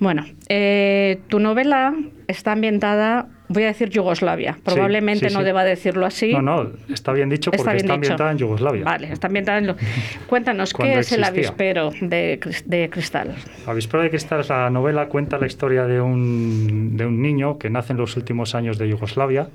Bueno, 0.00 0.24
eh, 0.48 1.20
tu 1.28 1.40
novela 1.40 1.94
está 2.26 2.52
ambientada 2.52 3.28
voy 3.48 3.64
a 3.64 3.68
decir 3.68 3.88
Yugoslavia. 3.88 4.58
Probablemente 4.62 5.30
no 5.30 5.42
deba 5.42 5.64
decirlo 5.64 6.06
así. 6.06 6.32
No, 6.32 6.42
no, 6.42 6.70
está 6.92 7.12
bien 7.12 7.28
dicho 7.28 7.50
porque 7.50 7.76
está, 7.78 7.94
ambientada 7.94 8.30
en 8.30 8.38
Yugoslavia. 8.38 8.84
Vale, 8.84 9.12
está 9.12 9.26
ambientada 9.26 9.58
en... 9.58 9.66
Lo... 9.68 9.76
Cuéntanos, 10.26 10.72
¿qué 10.74 10.98
es 10.98 11.12
el 11.12 11.24
avispero 11.24 11.90
de, 12.00 12.38
de, 12.66 12.90
cristal? 12.90 13.34
El 13.64 13.70
avispero 13.70 14.02
de 14.02 14.10
cristal 14.10 14.40
es 14.40 14.48
la 14.48 14.70
novela, 14.70 15.08
cuenta 15.08 15.38
la 15.38 15.46
historia 15.46 15.84
de 15.84 16.00
un, 16.00 16.96
de 16.96 17.06
un 17.06 17.20
niño 17.22 17.58
que 17.58 17.70
nace 17.70 17.92
en 17.92 17.98
los 17.98 18.16
últimos 18.16 18.54
años 18.54 18.78
de 18.78 18.88
Yugoslavia. 18.88 19.48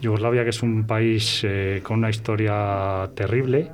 Yugoslavia 0.00 0.44
que 0.44 0.50
es 0.50 0.62
un 0.62 0.86
país 0.86 1.42
eh, 1.44 1.80
con 1.82 1.98
una 1.98 2.10
historia 2.10 3.08
terrible 3.14 3.70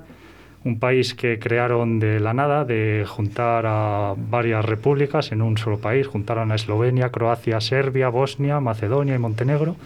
un 0.64 0.78
país 0.78 1.14
que 1.14 1.38
crearon 1.38 2.00
de 2.00 2.20
la 2.20 2.34
nada, 2.34 2.64
de 2.64 3.06
juntar 3.08 3.64
a 3.66 4.14
varias 4.16 4.64
repúblicas 4.64 5.32
en 5.32 5.40
un 5.40 5.56
solo 5.56 5.78
país. 5.78 6.06
Juntaron 6.06 6.52
a 6.52 6.54
Eslovenia, 6.54 7.10
Croacia, 7.10 7.60
Serbia, 7.60 8.08
Bosnia, 8.10 8.60
Macedonia 8.60 9.14
y 9.14 9.18
Montenegro. 9.18 9.76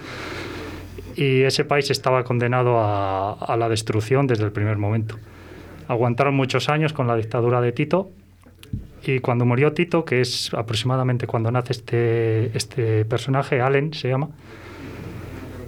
Y 1.16 1.42
ese 1.42 1.64
país 1.64 1.90
estaba 1.90 2.24
condenado 2.24 2.80
a, 2.80 3.56
la 3.56 3.68
destrucción 3.68 4.26
desde 4.26 4.44
el 4.44 4.52
primer 4.52 4.76
momento. 4.76 5.16
Aguantaron 5.86 6.34
muchos 6.34 6.68
años 6.68 6.92
con 6.92 7.06
la 7.06 7.14
dictadura 7.14 7.60
de 7.60 7.70
Tito 7.70 8.10
y 9.06 9.20
cuando 9.20 9.44
murió 9.44 9.72
Tito, 9.74 10.04
que 10.04 10.20
es 10.20 10.52
aproximadamente 10.54 11.28
cuando 11.28 11.52
nace 11.52 11.72
este, 11.72 12.56
este 12.56 13.04
personaje, 13.04 13.60
Allen 13.60 13.92
se 13.92 14.08
llama, 14.08 14.30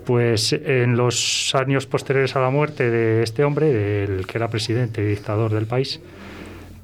pues 0.06 0.52
en 0.52 0.96
los 0.96 1.52
años 1.56 1.86
posteriores 1.86 2.36
a 2.36 2.40
la 2.40 2.48
muerte 2.48 2.90
de 2.90 3.25
este 3.25 3.42
hombre, 3.42 3.72
del 3.72 4.25
que 4.25 4.38
era 4.38 4.48
presidente 4.48 5.02
y 5.02 5.06
dictador 5.06 5.52
del 5.52 5.66
país, 5.66 6.00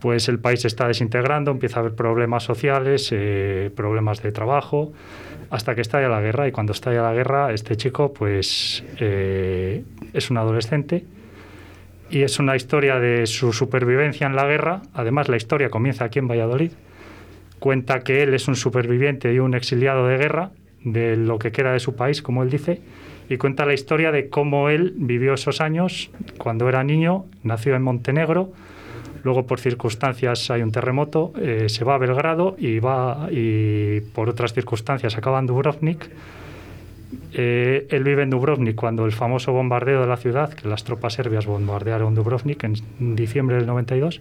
pues 0.00 0.28
el 0.28 0.40
país 0.40 0.64
está 0.64 0.88
desintegrando, 0.88 1.52
empieza 1.52 1.76
a 1.76 1.80
haber 1.80 1.94
problemas 1.94 2.42
sociales, 2.42 3.10
eh, 3.12 3.70
problemas 3.76 4.20
de 4.22 4.32
trabajo, 4.32 4.92
hasta 5.50 5.76
que 5.76 5.82
estalla 5.82 6.08
la 6.08 6.20
guerra. 6.20 6.48
Y 6.48 6.52
cuando 6.52 6.72
estalla 6.72 7.00
la 7.02 7.12
guerra, 7.12 7.52
este 7.52 7.76
chico, 7.76 8.12
pues 8.12 8.82
eh, 8.98 9.84
es 10.12 10.30
un 10.30 10.38
adolescente 10.38 11.04
y 12.10 12.22
es 12.22 12.40
una 12.40 12.56
historia 12.56 12.98
de 12.98 13.28
su 13.28 13.52
supervivencia 13.52 14.26
en 14.26 14.34
la 14.34 14.46
guerra. 14.46 14.82
Además, 14.94 15.28
la 15.28 15.36
historia 15.36 15.70
comienza 15.70 16.04
aquí 16.06 16.18
en 16.18 16.26
Valladolid. 16.26 16.72
Cuenta 17.60 18.00
que 18.00 18.24
él 18.24 18.34
es 18.34 18.48
un 18.48 18.56
superviviente 18.56 19.32
y 19.32 19.38
un 19.38 19.54
exiliado 19.54 20.08
de 20.08 20.18
guerra, 20.18 20.50
de 20.82 21.16
lo 21.16 21.38
que 21.38 21.52
queda 21.52 21.72
de 21.72 21.78
su 21.78 21.94
país, 21.94 22.20
como 22.20 22.42
él 22.42 22.50
dice, 22.50 22.80
y 23.32 23.38
cuenta 23.38 23.64
la 23.64 23.72
historia 23.72 24.12
de 24.12 24.28
cómo 24.28 24.68
él 24.68 24.92
vivió 24.94 25.32
esos 25.32 25.62
años 25.62 26.10
cuando 26.36 26.68
era 26.68 26.84
niño, 26.84 27.24
nació 27.42 27.74
en 27.74 27.82
Montenegro, 27.82 28.52
luego 29.24 29.46
por 29.46 29.58
circunstancias 29.58 30.50
hay 30.50 30.60
un 30.60 30.70
terremoto, 30.70 31.32
eh, 31.40 31.70
se 31.70 31.82
va 31.82 31.94
a 31.94 31.98
Belgrado 31.98 32.56
y 32.58 32.78
va 32.78 33.28
y 33.30 34.00
por 34.00 34.28
otras 34.28 34.52
circunstancias 34.52 35.16
acaba 35.16 35.38
en 35.38 35.46
Dubrovnik. 35.46 36.10
Eh, 37.32 37.86
él 37.88 38.04
vive 38.04 38.22
en 38.22 38.28
Dubrovnik 38.28 38.76
cuando 38.76 39.06
el 39.06 39.12
famoso 39.12 39.52
bombardeo 39.52 40.02
de 40.02 40.06
la 40.06 40.18
ciudad, 40.18 40.52
que 40.52 40.68
las 40.68 40.84
tropas 40.84 41.14
serbias 41.14 41.46
bombardearon 41.46 42.14
Dubrovnik 42.14 42.64
en 42.64 42.74
diciembre 43.16 43.56
del 43.56 43.66
92 43.66 44.20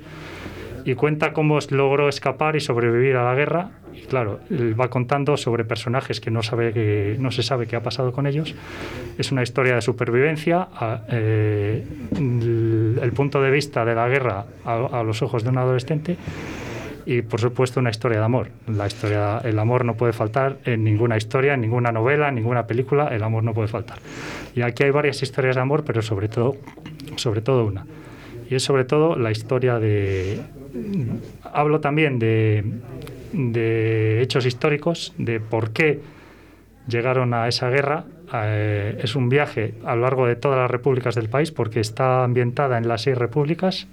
y 0.85 0.95
cuenta 0.95 1.33
cómo 1.33 1.59
logró 1.69 2.09
escapar 2.09 2.55
y 2.55 2.59
sobrevivir 2.59 3.15
a 3.15 3.23
la 3.23 3.35
guerra. 3.35 3.71
Y 3.93 4.01
claro, 4.01 4.39
él 4.49 4.79
va 4.79 4.89
contando 4.89 5.37
sobre 5.37 5.65
personajes 5.65 6.19
que 6.21 6.31
no, 6.31 6.43
sabe 6.43 6.73
que, 6.73 7.15
no 7.19 7.31
se 7.31 7.43
sabe 7.43 7.67
qué 7.67 7.75
ha 7.75 7.83
pasado 7.83 8.11
con 8.11 8.27
ellos. 8.27 8.55
Es 9.17 9.31
una 9.31 9.43
historia 9.43 9.75
de 9.75 9.81
supervivencia. 9.81 10.67
Eh, 11.09 11.85
el, 12.17 13.11
punto 13.13 13.41
de 13.41 13.51
vista 13.51 13.83
de 13.83 13.93
la 13.93 14.07
guerra 14.07 14.45
a, 14.65 15.03
los 15.03 15.21
ojos 15.21 15.43
de 15.43 15.49
un 15.49 15.57
adolescente 15.57 16.15
y 17.05 17.21
por 17.23 17.41
supuesto 17.41 17.79
una 17.79 17.89
historia 17.89 18.19
de 18.19 18.25
amor. 18.25 18.49
La 18.67 18.87
historia, 18.87 19.39
el 19.43 19.59
amor 19.59 19.83
no 19.85 19.95
puede 19.95 20.13
faltar 20.13 20.59
en 20.65 20.83
ninguna 20.83 21.17
historia, 21.17 21.53
en 21.55 21.61
ninguna 21.61 21.91
novela, 21.91 22.29
en 22.29 22.35
ninguna 22.35 22.65
película, 22.65 23.09
el 23.09 23.23
amor 23.23 23.43
no 23.43 23.53
puede 23.53 23.67
faltar. 23.67 23.97
Y 24.55 24.61
aquí 24.61 24.83
hay 24.83 24.91
varias 24.91 25.21
historias 25.21 25.55
de 25.55 25.61
amor, 25.61 25.83
pero 25.83 26.01
sobre 26.01 26.29
todo, 26.29 26.55
sobre 27.17 27.41
todo 27.41 27.65
una. 27.65 27.85
Y 28.51 28.55
es 28.55 28.63
sobre 28.63 28.83
todo 28.83 29.15
la 29.15 29.31
historia 29.31 29.79
de, 29.79 30.41
hablo 31.41 31.79
también 31.79 32.19
de, 32.19 32.61
hechos 34.21 34.45
históricos, 34.45 35.13
de 35.17 35.39
por 35.39 35.71
qué 35.71 36.01
llegaron 36.85 37.33
a 37.33 37.47
esa 37.47 37.69
guerra. 37.69 38.03
Eh, 38.33 38.99
es 39.01 39.15
un 39.15 39.29
viaje 39.29 39.75
a 39.85 39.95
lo 39.95 40.01
largo 40.01 40.27
de 40.27 40.35
todas 40.35 40.57
las 40.57 40.69
repúblicas 40.69 41.15
del 41.15 41.29
país 41.29 41.49
porque 41.51 41.79
está 41.79 42.25
ambientada 42.25 42.77
en 42.77 42.89
las 42.89 43.03
seis 43.03 43.17
repúblicas, 43.17 43.87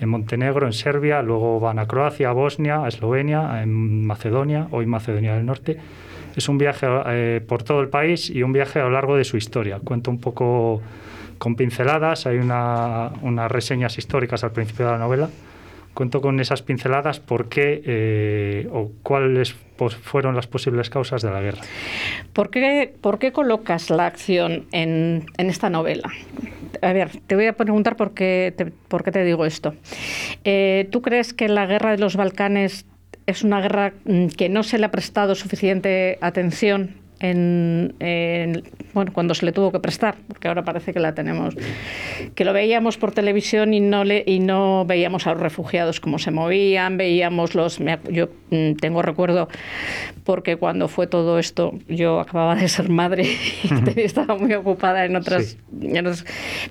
en 0.00 0.10
Montenegro, 0.10 0.66
en 0.66 0.74
Serbia, 0.74 1.22
luego 1.22 1.58
van 1.58 1.78
a 1.78 1.86
Croacia, 1.86 2.28
a 2.28 2.32
Bosnia, 2.32 2.84
a 2.84 2.88
Eslovenia, 2.88 3.62
en 3.62 4.06
Macedonia, 4.06 4.68
hoy 4.70 4.84
Macedonia 4.84 5.34
del 5.34 5.46
Norte. 5.46 5.78
Es 6.36 6.50
un 6.50 6.58
viaje 6.58 6.86
eh, 7.06 7.40
por 7.48 7.62
todo 7.62 7.80
el 7.80 7.88
país 7.88 8.28
y 8.28 8.42
un 8.42 8.52
viaje 8.52 8.80
a 8.80 8.82
lo 8.82 8.90
largo 8.90 9.16
de 9.16 9.24
su 9.24 9.38
historia. 9.38 9.80
Cuento 9.82 10.10
un 10.10 10.20
poco 10.20 10.82
con 11.38 11.56
pinceladas, 11.56 12.26
hay 12.26 12.38
unas 12.38 13.50
reseñas 13.50 13.98
históricas 13.98 14.44
al 14.44 14.52
principio 14.52 14.86
de 14.86 14.92
la 14.92 14.98
novela 14.98 15.28
cuento 15.96 16.20
con 16.20 16.38
esas 16.38 16.62
pinceladas 16.62 17.20
por 17.20 17.48
qué 17.48 17.82
eh, 17.84 18.68
o 18.70 18.92
cuáles 19.02 19.54
fueron 20.02 20.36
las 20.36 20.46
posibles 20.46 20.90
causas 20.90 21.22
de 21.22 21.30
la 21.30 21.40
guerra. 21.40 21.62
¿Por 22.34 22.50
qué, 22.50 23.32
colocas 23.32 23.88
la 23.90 24.06
acción 24.06 24.66
en, 24.72 25.24
en, 25.38 25.50
esta 25.50 25.70
novela? 25.70 26.12
A 26.82 26.92
ver, 26.92 27.10
te 27.26 27.34
voy 27.34 27.46
a 27.46 27.54
preguntar 27.54 27.96
por 27.96 28.12
qué 28.12 28.52
te, 28.56 28.66
por 28.66 29.02
qué 29.04 29.10
te 29.10 29.24
digo 29.24 29.46
esto. 29.46 29.74
Eh, 30.44 30.86
¿Tú 30.92 31.00
crees 31.00 31.32
que 31.32 31.48
la 31.48 31.64
guerra 31.64 31.92
de 31.92 31.98
los 31.98 32.14
Balcanes 32.14 32.84
es 33.24 33.42
una 33.42 33.60
guerra 33.60 33.94
mm, 34.04 34.26
que 34.28 34.50
no 34.50 34.62
se 34.62 34.78
le 34.78 34.84
ha 34.84 34.90
prestado 34.90 35.34
suficiente 35.34 36.18
atención 36.20 37.05
en, 37.20 37.94
bueno, 38.92 39.12
cuando 39.12 39.34
se 39.34 39.46
le 39.46 39.52
tuvo 39.52 39.72
que 39.72 39.80
prestar, 39.80 40.16
porque 40.28 40.48
ahora 40.48 40.64
parece 40.64 40.92
que 40.92 41.00
la 41.00 41.14
tenemos, 41.14 41.54
que 42.34 42.44
lo 42.44 42.52
veíamos 42.52 42.98
por 42.98 43.12
televisión 43.12 43.72
y 43.72 43.80
no, 43.80 44.04
le, 44.04 44.22
y 44.26 44.40
no 44.40 44.84
veíamos 44.86 45.26
a 45.26 45.32
los 45.32 45.40
refugiados 45.40 46.00
cómo 46.00 46.18
se 46.18 46.30
movían, 46.30 46.96
veíamos 46.96 47.54
los... 47.54 47.78
Yo 48.10 48.28
mm, 48.50 48.74
tengo 48.74 49.02
recuerdo, 49.02 49.48
porque 50.24 50.56
cuando 50.56 50.88
fue 50.88 51.06
todo 51.06 51.38
esto, 51.38 51.72
yo 51.88 52.20
acababa 52.20 52.56
de 52.56 52.68
ser 52.68 52.90
madre 52.90 53.24
y 53.96 54.00
estaba 54.00 54.36
muy 54.36 54.52
ocupada 54.54 55.04
en 55.04 55.16
otras... 55.16 55.56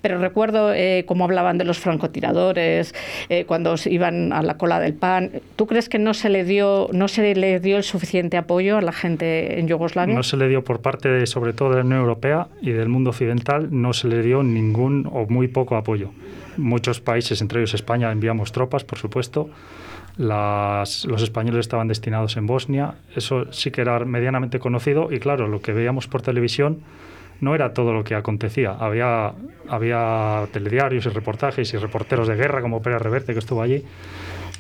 pero 0.02 0.20
recuerdo 0.20 0.74
eh, 0.74 1.06
cómo 1.08 1.26
hablaban 1.26 1.58
de 1.58 1.66
los 1.66 1.80
francotiradores, 1.80 2.94
eh, 3.30 3.46
cuando 3.46 3.76
iban 3.86 4.32
a 4.32 4.44
la 4.44 4.58
cola 4.58 4.80
del 4.80 4.94
pan. 4.94 5.32
¿Tú 5.56 5.66
crees 5.66 5.90
que 5.90 6.00
no 6.00 6.14
se 6.14 6.30
le 6.30 6.44
dio, 6.44 6.90
no 6.92 7.08
se 7.08 7.34
le 7.34 7.60
dio 7.60 7.78
el 7.78 7.84
suficiente 7.84 8.38
apoyo 8.38 8.78
a 8.78 8.82
la 8.82 8.92
gente 8.92 9.60
en 9.60 9.68
Yugoslavia? 9.68 10.16
Le 10.36 10.48
dio 10.48 10.64
por 10.64 10.82
parte 10.82 11.10
de, 11.10 11.26
sobre 11.28 11.54
todo 11.54 11.70
de 11.70 11.76
la 11.78 11.82
Unión 11.84 12.00
Europea 12.00 12.48
y 12.62 12.72
del 12.72 12.90
mundo 12.90 13.12
occidental, 13.12 13.70
no 13.72 13.94
se 13.94 14.08
le 14.08 14.22
dio 14.22 14.44
ningún 14.44 15.10
o 15.12 15.26
muy 15.28 15.48
poco 15.48 15.76
apoyo. 15.76 16.12
Muchos 16.58 17.02
países, 17.02 17.42
entre 17.42 17.60
ellos 17.60 17.74
España, 17.74 18.12
enviamos 18.12 18.52
tropas, 18.52 18.84
por 18.84 18.98
supuesto. 18.98 19.50
los 20.18 21.22
españoles 21.22 21.62
estaban 21.62 21.88
destinados 21.88 22.38
en 22.38 22.48
Bosnia. 22.48 22.96
Eso 23.16 23.52
sí 23.52 23.72
que 23.72 23.82
era 23.82 24.00
medianamente 24.00 24.60
conocido 24.60 25.12
y 25.12 25.20
claro, 25.20 25.48
lo 25.48 25.62
que 25.62 25.74
veíamos 25.74 26.08
por 26.08 26.22
televisión 26.22 26.80
no 27.42 27.56
era 27.56 27.74
todo 27.74 27.94
lo 27.94 28.04
que 28.04 28.16
acontecía. 28.16 28.72
Había, 28.72 29.34
había 29.68 30.48
telediarios 30.52 31.06
y 31.06 31.10
reportajes 31.10 31.74
y 31.74 31.78
reporteros 31.78 32.28
de 32.28 32.36
guerra 32.36 32.62
como 32.62 32.82
Pérez 32.82 33.02
Reverte 33.02 33.34
que 33.34 33.40
estuvo 33.40 33.62
allí, 33.62 33.84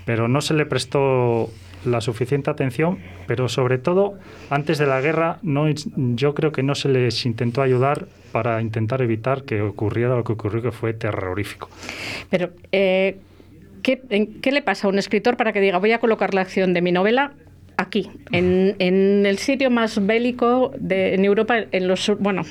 pero 0.05 0.27
no 0.27 0.41
se 0.41 0.53
le 0.53 0.65
prestó 0.65 1.49
la 1.85 2.01
suficiente 2.01 2.49
atención, 2.49 2.99
pero 3.27 3.49
sobre 3.49 3.77
todo 3.77 4.15
antes 4.49 4.77
de 4.77 4.87
la 4.87 5.01
guerra 5.01 5.39
no, 5.41 5.67
yo 5.69 6.33
creo 6.33 6.51
que 6.51 6.63
no 6.63 6.75
se 6.75 6.89
les 6.89 7.25
intentó 7.25 7.61
ayudar 7.61 8.07
para 8.31 8.61
intentar 8.61 9.01
evitar 9.01 9.43
que 9.43 9.61
ocurriera 9.61 10.15
lo 10.15 10.23
que 10.23 10.33
ocurrió, 10.33 10.61
que 10.61 10.71
fue 10.71 10.93
terrorífico. 10.93 11.69
Pero, 12.29 12.49
eh, 12.71 13.17
¿qué, 13.81 14.01
¿qué 14.41 14.51
le 14.51 14.61
pasa 14.61 14.87
a 14.87 14.89
un 14.89 14.99
escritor 14.99 15.37
para 15.37 15.53
que 15.53 15.61
diga 15.61 15.77
voy 15.77 15.91
a 15.93 15.99
colocar 15.99 16.33
la 16.33 16.41
acción 16.41 16.73
de 16.73 16.81
mi 16.81 16.91
novela 16.91 17.33
aquí, 17.77 18.09
en, 18.31 18.75
en, 18.79 19.25
el 19.25 19.37
sitio 19.37 19.69
más 19.69 20.05
bélico 20.05 20.71
de, 20.77 21.13
en 21.13 21.25
Europa 21.25 21.57
en 21.71 21.87
los, 21.87 22.11
bueno, 22.19 22.43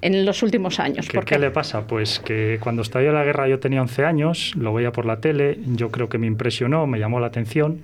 en 0.00 0.24
los 0.24 0.42
últimos 0.42 0.80
años. 0.80 1.08
¿Qué, 1.08 1.20
¿Qué 1.20 1.38
le 1.38 1.50
pasa? 1.50 1.86
Pues 1.86 2.20
que 2.20 2.58
cuando 2.60 2.82
estalló 2.82 3.12
la 3.12 3.24
guerra 3.24 3.48
yo 3.48 3.58
tenía 3.58 3.80
11 3.82 4.04
años, 4.04 4.54
lo 4.56 4.72
veía 4.72 4.92
por 4.92 5.06
la 5.06 5.20
tele, 5.20 5.58
yo 5.74 5.90
creo 5.90 6.08
que 6.08 6.18
me 6.18 6.26
impresionó, 6.26 6.86
me 6.86 6.98
llamó 6.98 7.20
la 7.20 7.28
atención 7.28 7.80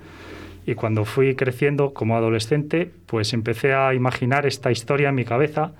y 0.69 0.75
cuando 0.75 1.03
fui 1.03 1.33
creciendo 1.33 1.95
como 1.95 2.15
adolescente, 2.15 2.91
pues 3.07 3.33
empecé 3.33 3.73
a 3.73 3.95
imaginar 3.95 4.45
esta 4.45 4.71
historia 4.71 5.09
en 5.09 5.15
mi 5.15 5.25
cabeza, 5.25 5.71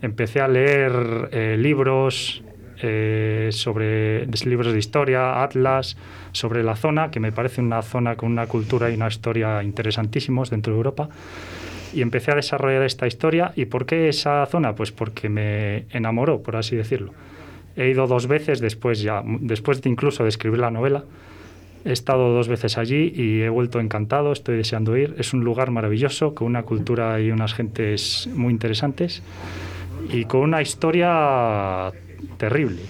empecé 0.00 0.40
a 0.40 0.46
leer 0.46 1.28
eh, 1.32 1.56
libros, 1.58 2.44
eh, 2.80 3.48
sobre 3.50 4.26
libros 4.26 4.72
de 4.72 4.78
historia, 4.78 5.42
atlas, 5.42 5.96
sobre 6.30 6.62
la 6.62 6.76
zona, 6.76 7.10
que 7.10 7.18
me 7.18 7.32
parece 7.32 7.60
una 7.60 7.82
zona 7.82 8.14
con 8.14 8.30
una 8.30 8.46
cultura 8.46 8.88
y 8.90 8.94
una 8.94 9.08
historia 9.08 9.60
interesantísimos 9.64 10.50
dentro 10.50 10.72
de 10.72 10.76
Europa. 10.76 11.08
Y 11.92 12.00
empecé 12.02 12.30
a 12.30 12.36
desarrollar 12.36 12.84
esta 12.84 13.08
historia. 13.08 13.50
¿Y 13.56 13.64
por 13.64 13.86
qué 13.86 14.08
esa 14.08 14.46
zona? 14.46 14.76
Pues 14.76 14.92
porque 14.92 15.28
me 15.28 15.86
enamoró, 15.90 16.44
por 16.44 16.54
así 16.54 16.76
decirlo. 16.76 17.12
He 17.74 17.88
ido 17.88 18.06
dos 18.06 18.28
veces 18.28 18.60
después 18.60 19.02
ya, 19.02 19.20
después 19.24 19.82
de 19.82 19.90
incluso 19.90 20.22
de 20.22 20.28
escribir 20.28 20.60
la 20.60 20.70
novela. 20.70 21.02
He 21.84 21.92
estado 21.92 22.32
dos 22.32 22.48
veces 22.48 22.76
allí 22.78 23.12
y 23.14 23.42
he 23.42 23.48
vuelto 23.48 23.80
encantado, 23.80 24.32
estoy 24.32 24.56
deseando 24.56 24.96
ir. 24.96 25.14
Es 25.18 25.32
un 25.32 25.44
lugar 25.44 25.70
maravilloso, 25.70 26.34
con 26.34 26.48
una 26.48 26.62
cultura 26.62 27.20
y 27.20 27.30
unas 27.30 27.54
gentes 27.54 28.28
muy 28.34 28.52
interesantes 28.52 29.22
y 30.10 30.24
con 30.24 30.40
una 30.40 30.62
historia 30.62 31.92
terrible. 32.36 32.80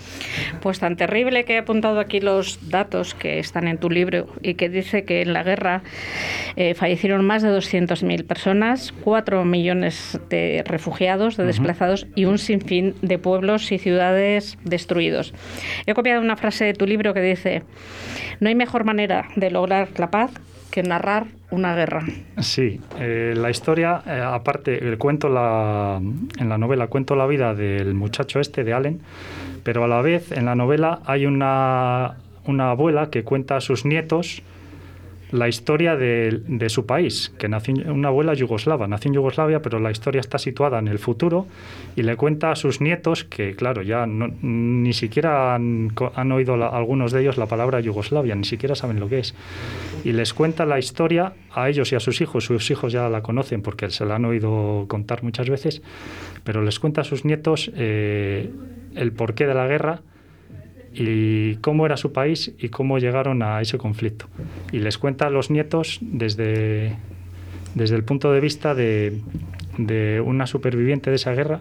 Pues 0.61 0.79
tan 0.79 0.97
terrible 0.97 1.45
que 1.45 1.55
he 1.55 1.59
apuntado 1.59 2.01
aquí 2.01 2.21
los 2.21 2.71
datos 2.71 3.15
que 3.15 3.39
están 3.39 3.69
en 3.69 3.79
tu 3.79 3.91
libro 3.91 4.29
y 4.43 4.55
que 4.55 4.69
dice 4.69 5.05
que 5.05 5.23
en 5.23 5.33
la 5.33 5.43
guerra 5.43 5.83
eh, 6.57 6.75
fallecieron 6.75 7.25
más 7.25 7.43
de 7.43 7.51
200.000 7.51 8.27
personas, 8.27 8.93
4 9.03 9.45
millones 9.45 10.19
de 10.29 10.63
refugiados, 10.67 11.37
de 11.37 11.45
desplazados 11.45 12.07
y 12.15 12.25
un 12.25 12.39
sinfín 12.39 12.95
de 13.03 13.19
pueblos 13.19 13.71
y 13.73 13.79
ciudades 13.79 14.59
destruidos. 14.65 15.35
He 15.87 15.95
copiado 15.95 16.21
una 16.21 16.37
frase 16.37 16.65
de 16.65 16.75
tu 16.75 16.87
libro 16.87 17.15
que 17.15 17.21
dice, 17.21 17.63
no 18.41 18.49
hay 18.49 18.55
mejor 18.55 18.85
manera 18.85 19.29
de 19.37 19.51
lograr 19.51 19.89
la 19.97 20.11
paz 20.11 20.31
que 20.71 20.83
narrar 20.83 21.27
una 21.51 21.75
guerra. 21.75 22.05
Sí, 22.39 22.81
eh, 22.99 23.35
la 23.37 23.51
historia, 23.51 24.03
eh, 24.07 24.21
aparte, 24.25 24.87
el 24.87 24.99
cuento 24.99 25.29
la, 25.29 26.01
en 26.01 26.49
la 26.49 26.59
novela 26.59 26.89
cuento 26.89 27.17
la 27.17 27.27
vida 27.27 27.55
del 27.55 27.95
muchacho 27.95 28.41
este, 28.41 28.65
de 28.65 28.73
Allen, 28.75 29.01
pero 29.63 29.85
a 29.85 29.89
la 29.89 30.03
vez 30.03 30.33
en 30.33 30.45
la 30.45 30.55
novela 30.55 31.01
hay 31.07 31.27
una, 31.27 32.17
una 32.47 32.71
abuela 32.71 33.11
que 33.11 33.25
cuenta 33.25 33.57
a 33.57 33.61
sus 33.61 33.85
nietos 33.85 34.43
la 35.31 35.49
historia 35.49 35.97
de, 35.97 36.43
de, 36.47 36.69
su 36.69 36.87
país, 36.87 37.33
que 37.39 37.49
nació 37.49 37.75
una 37.93 38.09
abuela 38.09 38.35
yugoslava, 38.35 38.87
nació 38.87 39.11
en 39.11 39.15
Yugoslavia, 39.15 39.61
pero 39.61 39.79
la 39.79 39.91
historia 39.91 40.21
está 40.21 40.39
situada 40.39 40.79
en 40.79 40.89
el 40.89 40.99
futuro 40.99 41.47
y 41.97 42.03
le 42.03 42.17
cuenta 42.17 42.51
a 42.51 42.57
sus 42.57 42.81
nietos, 42.81 43.25
que 43.25 43.55
claro, 43.55 43.83
ya 43.83 44.07
ni 44.07 44.93
siquiera 44.93 45.55
han, 45.55 45.93
han 46.15 46.33
oído 46.33 46.55
algunos 46.55 47.13
de 47.13 47.21
ellos 47.21 47.37
la 47.37 47.47
palabra 47.47 47.81
Yugoslavia, 47.81 48.35
ni 48.35 48.45
siquiera 48.45 48.75
saben 48.75 49.01
lo 49.01 49.09
que 49.09 49.19
es, 49.19 49.35
y 50.05 50.13
les 50.13 50.33
cuenta 50.33 50.65
la 50.65 50.79
historia 50.79 51.35
a 51.53 51.69
ellos 51.69 51.93
y 51.93 51.97
a 51.97 52.01
sus 52.01 52.21
hijos, 52.21 52.45
sus 52.45 52.71
hijos 52.71 52.93
ya 52.93 53.09
la 53.09 53.23
conocen 53.23 53.63
porque 53.63 53.91
se 53.91 54.05
la 54.05 54.17
han 54.17 54.25
oído 54.25 54.87
contar 54.89 55.23
muchas 55.23 55.51
veces, 55.51 55.83
pero 56.45 56.63
les 56.63 56.79
cuenta 56.79 57.03
a 57.03 57.05
sus 57.05 57.25
nietos 57.25 57.71
eh, 57.77 58.51
el 58.95 59.13
porqué 59.13 59.47
de 59.47 59.55
la 59.55 59.67
guerra, 59.67 60.01
y 60.93 61.57
cómo 61.57 61.87
era 61.87 61.97
su 61.97 62.13
país 62.13 62.53
y 62.59 62.69
cómo 62.69 62.99
llegaron 62.99 63.43
a 63.43 63.61
ese 63.61 63.79
conflicto. 63.79 64.27
Y 64.73 64.79
les 64.79 64.99
cuenta 64.99 65.27
a 65.27 65.31
los 65.31 65.51
nietos 65.51 65.99
desde, 66.01 66.97
desde 67.75 67.97
el 67.97 68.05
punto 68.05 68.33
de 68.33 68.41
vista 68.41 68.75
de, 68.75 69.21
de 69.79 70.21
una 70.21 70.47
superviviente 70.47 71.11
de 71.11 71.17
esa 71.17 71.33
guerra 71.33 71.61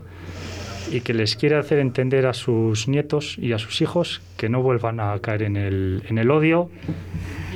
y 0.92 1.02
que 1.02 1.14
les 1.14 1.36
quiere 1.36 1.56
hacer 1.56 1.80
entender 1.80 2.26
a 2.26 2.34
sus 2.34 2.88
nietos 2.88 3.38
y 3.38 3.54
a 3.54 3.60
sus 3.60 3.82
hijos 3.82 4.22
que 4.38 4.50
no 4.50 4.62
vuelvan 4.62 5.00
a 5.00 5.18
caer 5.20 5.44
en 5.44 5.58
el, 5.58 6.04
en 6.08 6.18
el 6.18 6.32
odio, 6.32 6.70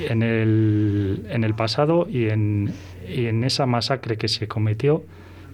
en 0.08 0.22
el, 0.22 1.26
en 1.30 1.44
el 1.44 1.54
pasado 1.54 2.06
y 2.10 2.28
en, 2.28 2.72
y 3.08 3.26
en 3.26 3.44
esa 3.44 3.66
masacre 3.66 4.16
que 4.16 4.28
se 4.28 4.48
cometió 4.48 5.02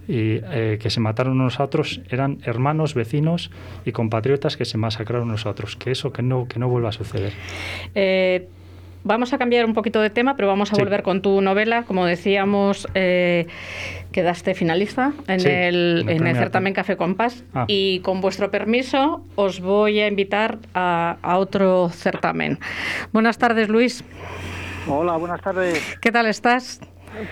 y 0.08 0.40
eh, 0.42 0.78
que 0.80 0.88
se 0.88 1.00
mataron 1.00 1.38
unos 1.38 1.60
a 1.60 1.64
otros 1.64 2.00
eran 2.08 2.38
hermanos, 2.42 2.94
vecinos 2.94 3.50
y 3.84 3.92
compatriotas 3.92 4.56
que 4.56 4.64
se 4.64 4.78
masacraron 4.78 5.28
unos 5.28 5.44
a 5.44 5.50
otros. 5.50 5.76
Que 5.76 5.90
eso 5.90 6.12
que 6.12 6.22
no, 6.22 6.48
que 6.48 6.58
no 6.58 6.68
vuelva 6.68 6.88
a 6.88 6.92
suceder. 6.92 7.34
Eh, 7.94 8.48
vamos 9.04 9.34
a 9.34 9.38
cambiar 9.38 9.66
un 9.66 9.74
poquito 9.74 10.00
de 10.00 10.08
tema, 10.08 10.34
pero 10.34 10.48
vamos 10.48 10.72
a 10.72 10.76
volver 10.76 11.02
con 11.02 11.20
tu 11.20 11.42
novela. 11.42 11.82
Como 11.82 12.06
decíamos, 12.06 12.88
eh, 12.94 13.46
quedaste 14.10 14.54
finalista 14.54 15.12
en, 15.26 15.46
el, 15.46 16.06
en 16.08 16.26
el 16.26 16.36
certamen 16.36 16.72
Café 16.72 16.96
Compás 16.96 17.44
ah. 17.54 17.66
y 17.68 18.00
con 18.00 18.22
vuestro 18.22 18.50
permiso 18.50 19.22
os 19.34 19.60
voy 19.60 20.00
a 20.00 20.08
invitar 20.08 20.58
a, 20.72 21.18
a 21.20 21.36
otro 21.36 21.90
certamen. 21.90 22.58
Buenas 23.12 23.36
tardes, 23.36 23.68
Luis. 23.68 24.02
Hola, 24.88 25.18
buenas 25.18 25.42
tardes. 25.42 25.98
¿Qué 26.00 26.10
tal 26.10 26.26
estás? 26.26 26.80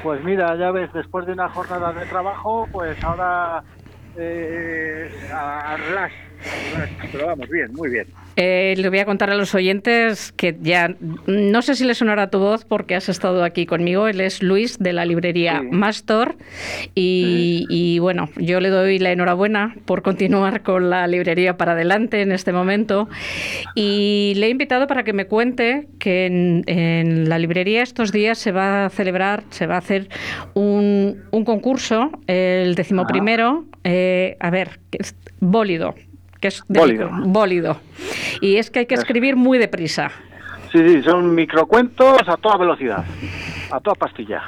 Pues 0.01 0.21
mira, 0.23 0.57
ya 0.59 0.73
ves, 0.73 0.91
después 0.93 1.27
de 1.27 1.33
una 1.33 1.49
jornada 1.49 1.93
de 1.93 2.07
trabajo, 2.07 2.69
pues 2.73 2.99
ahora 3.03 3.63
eh, 4.15 5.09
a 5.33 5.77
relax, 5.77 6.15
pero 7.13 7.27
vamos, 7.27 7.49
bien, 7.49 7.73
muy 7.73 7.91
bien. 7.91 8.07
Eh, 8.39 8.75
le 8.77 8.91
voy 8.91 8.99
a 8.99 9.07
contar 9.07 9.31
a 9.31 9.35
los 9.35 9.55
oyentes 9.55 10.31
que 10.33 10.55
ya 10.61 10.95
no 11.27 11.63
sé 11.63 11.75
si 11.75 11.85
le 11.85 11.95
sonará 11.95 12.29
tu 12.29 12.39
voz 12.39 12.67
porque 12.67 12.95
has 12.95 13.09
estado 13.09 13.43
aquí 13.43 13.65
conmigo. 13.65 14.09
Él 14.09 14.21
es 14.21 14.43
Luis 14.43 14.79
de 14.79 14.93
la 14.93 15.07
librería 15.07 15.63
Mastor 15.63 16.37
y, 16.95 17.99
bueno, 18.01 18.29
yo 18.37 18.61
le 18.61 18.69
doy 18.69 18.99
la 18.99 19.13
enhorabuena 19.13 19.75
por 19.87 20.03
continuar 20.03 20.63
con 20.63 20.91
la 20.91 21.07
librería 21.07 21.57
para 21.57 21.73
adelante 21.73 22.21
en 22.21 22.31
este 22.31 22.53
momento. 22.53 23.09
Y 23.75 24.35
le 24.37 24.47
he 24.47 24.51
invitado 24.51 24.87
para 24.87 25.03
que 25.03 25.15
me 25.15 25.25
cuente 25.27 25.89
que 25.99 26.27
en, 26.27 27.29
la 27.31 27.39
librería 27.39 27.83
estos 27.83 28.13
días 28.13 28.37
se 28.37 28.53
va 28.53 28.85
a 28.85 28.91
celebrar, 28.91 29.45
se 29.49 29.67
va 29.67 29.77
a 29.77 29.79
hacer 29.79 30.11
un, 30.53 31.23
concurso, 31.47 32.11
el 32.27 32.75
decimoprimero, 32.75 33.65
eh, 33.85 34.37
a 34.41 34.51
ver, 34.51 34.81
bólido, 35.41 35.95
que 36.41 36.49
es 36.49 36.63
bólido. 36.69 37.81
Y 38.41 38.57
es 38.57 38.71
que 38.71 38.81
hay 38.81 38.87
que 38.87 38.95
escribir 38.95 39.37
muy 39.37 39.59
deprisa. 39.59 40.11
Sí, 40.73 40.79
sí, 40.87 41.03
son 41.03 41.35
microcuentos 41.35 42.29
a 42.29 42.37
toda 42.37 42.57
velocidad, 42.59 43.05
a 43.71 43.81
toda 43.81 43.95
pastilla. 43.95 44.43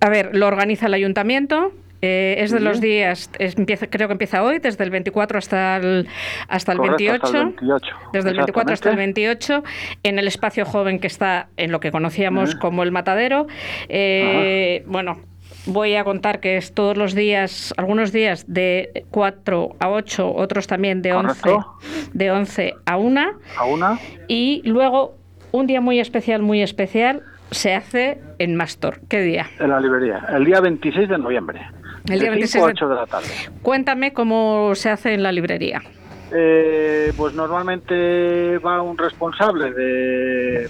A 0.00 0.10
ver, 0.10 0.36
lo 0.36 0.46
organiza 0.46 0.86
el 0.86 0.94
ayuntamiento, 0.94 1.72
eh, 2.02 2.36
es 2.38 2.50
de 2.50 2.60
los 2.60 2.80
días, 2.80 3.30
empieza, 3.38 3.86
creo 3.88 4.08
que 4.08 4.12
empieza 4.12 4.42
hoy, 4.42 4.58
desde 4.58 4.84
el 4.84 4.90
24 4.90 5.38
hasta 5.38 5.78
el, 5.78 6.06
hasta 6.46 6.72
el 6.72 6.78
28. 6.78 7.54
Desde 8.12 8.30
el 8.30 8.36
24 8.36 8.74
hasta 8.74 8.90
el 8.90 8.96
28, 8.96 9.64
en 10.02 10.18
el 10.18 10.28
espacio 10.28 10.66
joven 10.66 10.98
que 10.98 11.06
está 11.06 11.48
en 11.56 11.72
lo 11.72 11.80
que 11.80 11.90
conocíamos 11.90 12.54
como 12.54 12.82
el 12.82 12.92
matadero. 12.92 13.46
Eh, 13.88 14.84
bueno, 14.86 15.18
voy 15.66 15.96
a 15.96 16.04
contar 16.04 16.40
que 16.40 16.56
es 16.56 16.72
todos 16.72 16.96
los 16.96 17.14
días, 17.14 17.74
algunos 17.76 18.12
días 18.12 18.44
de 18.48 19.04
4 19.10 19.76
a 19.78 19.90
8, 19.90 20.34
otros 20.34 20.66
también 20.66 21.02
de 21.02 21.12
11, 21.12 21.50
de 22.12 22.30
11 22.30 22.74
a 22.86 22.96
1. 22.96 23.20
A 23.58 23.64
1. 23.64 23.98
Y 24.28 24.62
luego 24.64 25.16
un 25.52 25.66
día 25.66 25.80
muy 25.80 26.00
especial, 26.00 26.42
muy 26.42 26.62
especial, 26.62 27.22
se 27.50 27.74
hace 27.74 28.20
en 28.38 28.56
Mastor. 28.56 29.00
¿Qué 29.08 29.20
día? 29.20 29.46
En 29.58 29.70
la 29.70 29.80
librería, 29.80 30.24
el 30.30 30.44
día 30.44 30.60
26 30.60 31.08
de 31.08 31.18
noviembre. 31.18 31.60
El 32.08 32.20
día 32.20 32.30
26 32.30 32.64
de... 32.64 32.70
8 32.70 32.88
de 32.88 32.94
la 32.94 33.06
tarde. 33.06 33.28
Cuéntame 33.62 34.12
cómo 34.12 34.74
se 34.74 34.90
hace 34.90 35.14
en 35.14 35.22
la 35.22 35.32
librería. 35.32 35.82
Eh, 36.32 37.12
pues 37.16 37.34
normalmente 37.34 38.58
va 38.58 38.82
un 38.82 38.98
responsable 38.98 39.72
de 39.72 40.68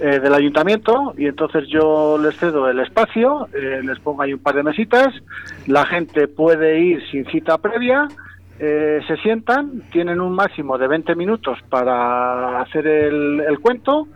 eh, 0.00 0.20
del 0.20 0.34
ayuntamiento 0.34 1.14
y 1.16 1.26
entonces 1.26 1.68
yo 1.68 2.18
les 2.18 2.36
cedo 2.36 2.68
el 2.68 2.80
espacio, 2.80 3.48
eh, 3.52 3.80
les 3.84 3.98
pongo 4.00 4.22
ahí 4.22 4.32
un 4.32 4.40
par 4.40 4.54
de 4.54 4.62
mesitas, 4.62 5.14
la 5.66 5.84
gente 5.86 6.28
puede 6.28 6.80
ir 6.80 7.02
sin 7.10 7.24
cita 7.26 7.58
previa, 7.58 8.08
eh, 8.58 9.00
se 9.06 9.16
sientan, 9.18 9.82
tienen 9.92 10.20
un 10.20 10.34
máximo 10.34 10.78
de 10.78 10.88
20 10.88 11.14
minutos 11.14 11.58
para 11.68 12.60
hacer 12.60 12.86
el, 12.86 13.40
el 13.40 13.58
cuento. 13.60 14.08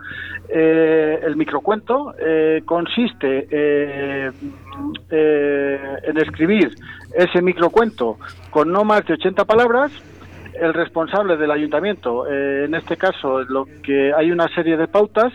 el 0.48 1.34
microcuento 1.36 2.14
consiste 2.64 3.48
en 5.10 6.18
escribir 6.18 6.70
ese 7.14 7.42
microcuento 7.42 8.16
con 8.50 8.70
no 8.70 8.84
más 8.84 9.04
de 9.06 9.14
80 9.14 9.44
palabras 9.44 9.90
el 10.60 10.74
responsable 10.74 11.36
del 11.36 11.50
ayuntamiento, 11.50 12.26
eh, 12.26 12.64
en 12.64 12.74
este 12.74 12.96
caso, 12.96 13.42
lo 13.42 13.66
que 13.82 14.12
hay 14.12 14.30
una 14.30 14.48
serie 14.48 14.76
de 14.76 14.88
pautas. 14.88 15.32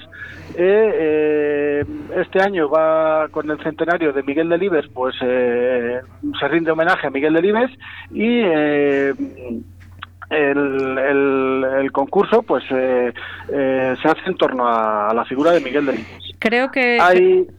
Eh, 0.55 0.91
eh, 0.93 1.86
este 2.17 2.41
año 2.41 2.69
va 2.69 3.27
con 3.29 3.49
el 3.49 3.57
centenario 3.63 4.12
de 4.12 4.23
Miguel 4.23 4.49
Delibes, 4.49 4.88
pues 4.93 5.15
se 5.17 6.47
rinde 6.49 6.71
homenaje 6.71 7.07
a 7.07 7.10
Miguel 7.10 7.34
Delibes 7.34 7.71
y 8.12 8.41
el, 10.31 11.91
concurso 11.91 12.41
pues 12.43 12.63
eh, 12.71 13.13
eh, 13.51 13.95
se 14.01 14.07
hace 14.07 14.21
en 14.27 14.38
torno 14.38 14.65
a, 14.67 15.13
la 15.13 15.25
figura 15.25 15.51
de 15.51 15.60
Miguel 15.60 15.86
de 15.86 15.99
Creo 16.39 16.71
que, 16.71 16.97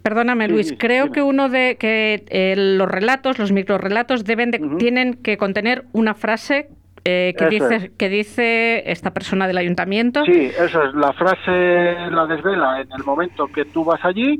perdóname 0.03 0.49
Luis, 0.49 0.75
creo 0.77 1.13
que 1.13 1.23
uno 1.23 1.49
de 1.49 1.77
que 1.79 2.25
eh, 2.29 2.55
los 2.57 2.89
relatos, 2.89 3.39
los 3.39 3.53
microrelatos 3.53 4.25
deben 4.25 4.51
de, 4.51 4.59
tienen 4.79 5.15
que 5.15 5.37
contener 5.37 5.85
una 5.93 6.15
frase 6.15 6.69
que 7.05 7.47
dice 7.51 7.93
que 7.99 8.09
dice 8.09 8.91
esta 8.91 9.13
persona 9.13 9.47
del 9.47 9.59
ayuntamiento. 9.59 10.25
Sí, 10.25 10.51
eso 10.59 10.83
es. 10.85 10.95
La 10.95 11.13
frase 11.13 12.11
la 12.11 12.27
desvela 12.27 12.81
en 12.81 12.89
el 12.97 13.05
momento 13.05 13.47
que 13.49 13.65
tú 13.65 13.85
vas 13.85 14.05
allí 14.05 14.39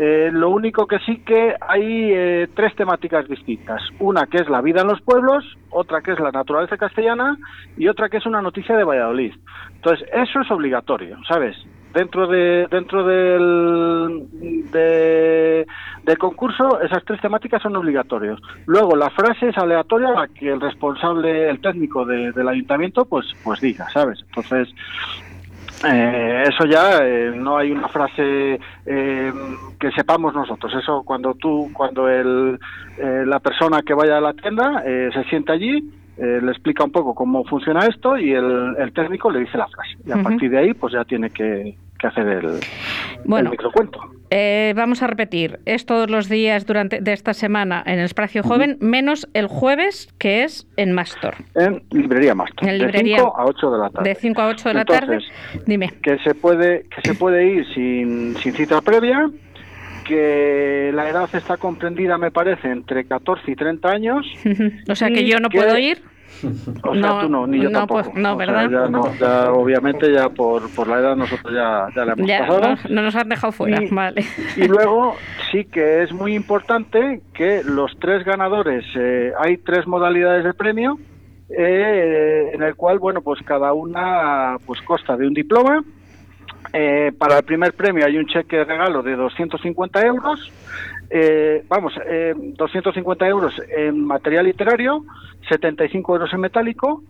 eh, 0.00 0.30
lo 0.32 0.50
único 0.50 0.86
que 0.86 1.00
sí 1.00 1.24
que 1.26 1.56
hay 1.60 2.12
eh, 2.12 2.48
tres 2.54 2.72
temáticas 2.76 3.26
distintas. 3.26 3.82
Una 3.98 4.26
que 4.26 4.36
es 4.36 4.48
la 4.48 4.60
vida 4.60 4.82
en 4.82 4.86
los 4.86 5.00
pueblos, 5.00 5.44
otra 5.70 6.02
que 6.02 6.12
es 6.12 6.20
la 6.20 6.30
naturaleza 6.30 6.76
castellana 6.76 7.36
y 7.76 7.88
otra 7.88 8.08
que 8.08 8.18
es 8.18 8.26
una 8.26 8.40
noticia 8.40 8.76
de 8.76 8.84
Valladolid. 8.84 9.34
Entonces, 9.74 10.08
eso 10.12 10.40
es 10.40 10.50
obligatorio, 10.52 11.18
¿sabes? 11.26 11.56
Dentro 11.94 12.26
de 12.26 12.66
dentro 12.70 13.04
del, 13.04 14.26
del 14.70 16.18
concurso, 16.18 16.80
esas 16.80 17.04
tres 17.04 17.20
temáticas 17.20 17.62
son 17.62 17.76
obligatorias. 17.76 18.38
Luego, 18.66 18.94
la 18.94 19.10
frase 19.10 19.48
es 19.48 19.58
aleatoria 19.58 20.10
la 20.10 20.28
que 20.28 20.50
el 20.50 20.60
responsable, 20.60 21.48
el 21.48 21.60
técnico 21.60 22.04
del 22.04 22.48
ayuntamiento, 22.48 23.04
pues, 23.04 23.26
pues 23.42 23.60
diga, 23.60 23.88
¿sabes? 23.90 24.20
Entonces, 24.28 24.68
eh, 25.84 26.44
eso 26.48 26.64
ya 26.64 26.98
eh, 27.02 27.32
no 27.36 27.56
hay 27.56 27.70
una 27.70 27.86
frase 27.88 28.58
eh, 28.84 29.32
que 29.78 29.90
sepamos 29.92 30.34
nosotros. 30.34 30.74
Eso 30.74 31.02
cuando 31.04 31.34
tú, 31.34 31.70
cuando 31.72 32.08
el, 32.08 32.58
la 32.98 33.38
persona 33.38 33.82
que 33.82 33.94
vaya 33.94 34.18
a 34.18 34.20
la 34.20 34.32
tienda 34.32 34.82
se 34.84 35.24
siente 35.24 35.52
allí, 35.52 35.82
le 36.18 36.50
explica 36.50 36.84
un 36.84 36.92
poco 36.92 37.14
cómo 37.14 37.44
funciona 37.44 37.86
esto 37.86 38.16
y 38.16 38.32
el, 38.32 38.76
el 38.78 38.92
técnico 38.92 39.30
le 39.30 39.40
dice 39.40 39.56
la 39.56 39.68
frase. 39.68 39.96
Y 40.06 40.12
a 40.12 40.22
partir 40.22 40.50
de 40.50 40.58
ahí, 40.58 40.74
pues 40.74 40.92
ya 40.92 41.04
tiene 41.04 41.30
que, 41.30 41.76
que 41.98 42.06
hacer 42.06 42.26
el, 42.26 42.60
bueno, 43.24 43.50
microcuento. 43.50 44.00
Eh, 44.30 44.74
vamos 44.76 45.02
a 45.02 45.06
repetir, 45.06 45.58
es 45.64 45.86
todos 45.86 46.10
los 46.10 46.28
días 46.28 46.66
durante 46.66 47.00
de 47.00 47.12
esta 47.12 47.32
semana 47.32 47.82
en 47.86 47.98
el 47.98 48.04
espacio 48.04 48.42
joven, 48.42 48.76
menos 48.80 49.26
el 49.32 49.46
jueves, 49.46 50.12
que 50.18 50.44
es 50.44 50.68
en 50.76 50.92
Mastor. 50.92 51.36
En 51.54 51.82
librería 51.90 52.34
Mastor. 52.34 52.68
En 52.68 52.78
librería, 52.78 53.16
de 53.16 53.22
5 53.22 53.36
a 53.38 53.44
8 53.46 53.70
de 53.70 53.78
la 53.78 53.90
tarde. 53.90 54.08
De 54.08 54.14
5 54.14 54.42
a 54.42 54.48
8 54.48 54.68
de 54.68 54.74
la 54.74 54.84
tarde. 54.84 55.18
Dime. 55.66 55.92
Que 56.02 56.18
se 56.18 56.34
puede, 56.34 56.84
que 56.94 57.08
se 57.08 57.14
puede 57.14 57.46
ir 57.46 57.66
sin, 57.74 58.36
sin 58.36 58.52
cita 58.52 58.80
previa, 58.82 59.30
que 60.08 60.90
la 60.94 61.08
edad 61.08 61.28
está 61.34 61.58
comprendida, 61.58 62.16
me 62.16 62.30
parece, 62.30 62.70
entre 62.70 63.04
14 63.04 63.50
y 63.50 63.54
30 63.54 63.88
años. 63.88 64.26
o 64.88 64.94
sea 64.94 65.08
que 65.08 65.26
yo 65.26 65.38
no 65.38 65.50
puedo 65.50 65.78
ir. 65.78 66.02
O 66.84 66.94
sea, 66.94 67.00
no, 67.00 67.20
tú 67.20 67.28
no, 67.28 67.46
ni 67.46 67.60
yo 67.60 67.70
no, 67.70 67.80
tampoco. 67.80 68.10
Pues, 68.10 68.22
no, 68.22 68.36
¿verdad? 68.36 68.70
ya 69.18 69.52
obviamente 69.52 70.12
ya 70.12 70.28
por, 70.28 70.70
por 70.70 70.86
la 70.86 71.00
edad 71.00 71.16
nosotros 71.16 71.52
ya, 71.52 71.88
ya 71.94 72.04
la 72.04 72.12
hemos 72.12 72.30
pasado. 72.30 72.76
No, 72.88 73.02
nos 73.02 73.16
han 73.16 73.28
dejado 73.28 73.52
fuera, 73.52 73.80
vale. 73.90 74.24
Y 74.56 74.66
luego 74.68 75.16
sí 75.50 75.64
que 75.64 76.02
es 76.02 76.12
muy 76.12 76.34
importante 76.34 77.20
que 77.34 77.62
los 77.64 77.98
tres 77.98 78.24
ganadores, 78.24 78.84
eh, 78.94 79.32
hay 79.38 79.56
tres 79.58 79.86
modalidades 79.86 80.44
de 80.44 80.54
premio, 80.54 80.98
eh, 81.50 82.50
en 82.52 82.62
el 82.62 82.76
cual, 82.76 82.98
bueno, 82.98 83.20
pues 83.22 83.40
cada 83.42 83.72
una 83.72 84.58
pues 84.64 84.80
consta 84.82 85.16
de 85.16 85.26
un 85.26 85.34
diploma, 85.34 85.82
eh, 86.72 87.12
para 87.16 87.38
el 87.38 87.44
primer 87.44 87.72
premio 87.74 88.06
hay 88.06 88.16
un 88.16 88.26
cheque 88.26 88.56
de 88.56 88.64
regalo 88.64 89.02
de 89.02 89.16
250 89.16 90.06
euros. 90.06 90.52
Eh, 91.10 91.64
vamos, 91.68 91.94
eh, 92.06 92.34
250 92.36 93.26
euros 93.26 93.54
en 93.76 94.04
material 94.04 94.44
literario, 94.44 95.04
75 95.48 96.14
euros 96.14 96.32
en 96.32 96.40
metálico 96.40 97.02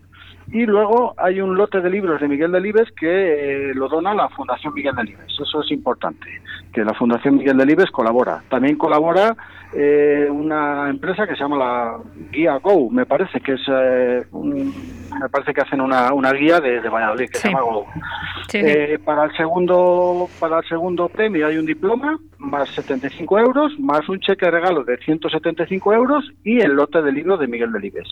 y 0.51 0.65
luego 0.65 1.15
hay 1.19 1.41
un 1.41 1.57
lote 1.57 1.81
de 1.81 1.91
libros 1.91 2.21
de 2.21 2.29
Miguel 2.29 2.53
Delibes 2.53 2.91
que 2.93 3.71
eh, 3.71 3.75
lo 3.75 3.89
dona 3.89 4.15
la 4.15 4.29
Fundación 4.31 4.73
Miguel 4.73 4.97
Delibes. 4.97 5.27
Eso 5.39 5.61
es 5.61 5.71
importante, 5.71 6.27
que 6.73 6.85
la 6.85 6.95
Fundación 6.95 7.37
Miguel 7.37 7.59
Delibes 7.59 7.91
colabora. 7.91 8.43
También 8.49 8.77
colabora 8.77 9.37
eh, 9.75 10.29
una 10.31 10.89
empresa 10.89 11.27
que 11.27 11.35
se 11.35 11.41
llama 11.41 11.57
la 11.57 11.99
Guía 12.31 12.57
Go, 12.59 12.91
me 12.91 13.05
parece 13.05 13.41
que 13.41 13.53
es 13.53 13.61
eh, 13.69 14.23
me 14.33 15.29
parece 15.31 15.53
que 15.53 15.61
hacen 15.61 15.81
una, 15.81 16.13
una 16.13 16.33
guía 16.33 16.61
de, 16.61 16.81
Valladolid 16.89 17.29
que 17.29 17.39
se 17.39 17.49
llama 17.49 17.61
Go. 17.63 17.87
para 19.05 19.25
el 19.25 19.37
segundo 19.37 20.29
para 20.41 20.59
el 20.61 20.69
segundo 20.69 21.09
premio 21.09 21.47
hay 21.47 21.59
un 21.59 21.67
diploma 21.67 22.19
más 22.39 22.71
75 22.71 23.39
euros, 23.39 23.79
más 23.79 24.09
un 24.09 24.21
cheque 24.21 24.47
de 24.47 24.53
regalo 24.53 24.85
de 24.85 24.97
175 24.99 25.93
euros 25.93 26.25
y 26.45 26.61
el 26.61 26.73
lote 26.73 27.03
de 27.03 27.13
libros 27.13 27.39
de 27.41 27.47
Miguel 27.47 27.73
Delibes. 27.73 28.09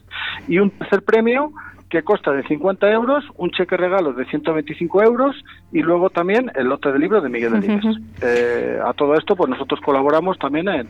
Y 0.49 0.59
un 0.59 0.71
tercer 0.71 1.03
premio 1.03 1.53
que 1.89 2.03
consta 2.03 2.33
de 2.33 2.43
50 2.43 2.91
euros, 2.91 3.25
un 3.37 3.51
cheque 3.51 3.77
regalo 3.77 4.13
de 4.13 4.25
125 4.27 5.03
euros 5.03 5.37
y 5.73 5.83
luego 5.83 6.11
también 6.11 6.51
el 6.55 6.67
lote 6.67 6.93
de 6.93 6.99
libros 6.99 7.23
de 7.23 7.29
Miguel 7.29 7.61
de 7.61 7.81
eh, 8.23 8.81
a 8.85 8.93
todo 8.93 9.15
esto, 9.15 9.37
pues 9.37 9.49
nosotros 9.49 9.81
colaboramos 9.81 10.39
también 10.39 10.69
en, 10.69 10.89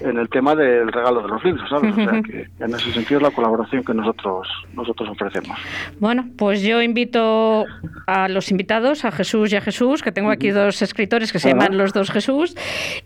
en 0.00 0.18
el 0.18 0.28
tema 0.28 0.54
del 0.54 0.92
regalo 0.92 1.22
de 1.22 1.28
los 1.28 1.44
libros, 1.44 1.68
¿sabes? 1.68 1.92
O 1.92 1.96
sea 1.96 2.22
que 2.26 2.48
en 2.60 2.74
ese 2.74 2.92
sentido 2.92 3.18
es 3.18 3.22
la 3.22 3.30
colaboración 3.30 3.84
que 3.84 3.94
nosotros 3.94 4.48
nosotros 4.74 5.08
ofrecemos. 5.10 5.56
Bueno, 5.98 6.26
pues 6.36 6.62
yo 6.62 6.82
invito 6.82 7.64
a 8.06 8.28
los 8.28 8.50
invitados, 8.50 9.04
a 9.04 9.12
Jesús 9.12 9.52
y 9.52 9.56
a 9.56 9.60
Jesús, 9.60 10.02
que 10.02 10.12
tengo 10.12 10.30
aquí 10.30 10.50
dos 10.50 10.82
escritores 10.82 11.32
que 11.32 11.38
se 11.38 11.50
llaman 11.50 11.76
los 11.76 11.92
dos 11.92 12.10
Jesús, 12.10 12.56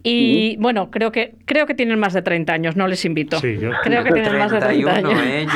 y 0.03 0.57
bueno, 0.59 0.91
creo 0.91 1.13
que 1.13 1.35
creo 1.45 1.67
que 1.67 1.75
tienen 1.75 1.99
más 1.99 2.13
de 2.13 2.23
30 2.23 2.53
años, 2.53 2.77
no 2.77 2.87
les 2.89 3.05
invito. 3.05 3.41
Creo 3.41 4.05
que 4.05 4.13
tienen 4.13 4.39
más 4.39 4.51
de 4.51 4.61
30 4.61 4.93
años. 4.93 5.13
¿eh? 5.25 5.47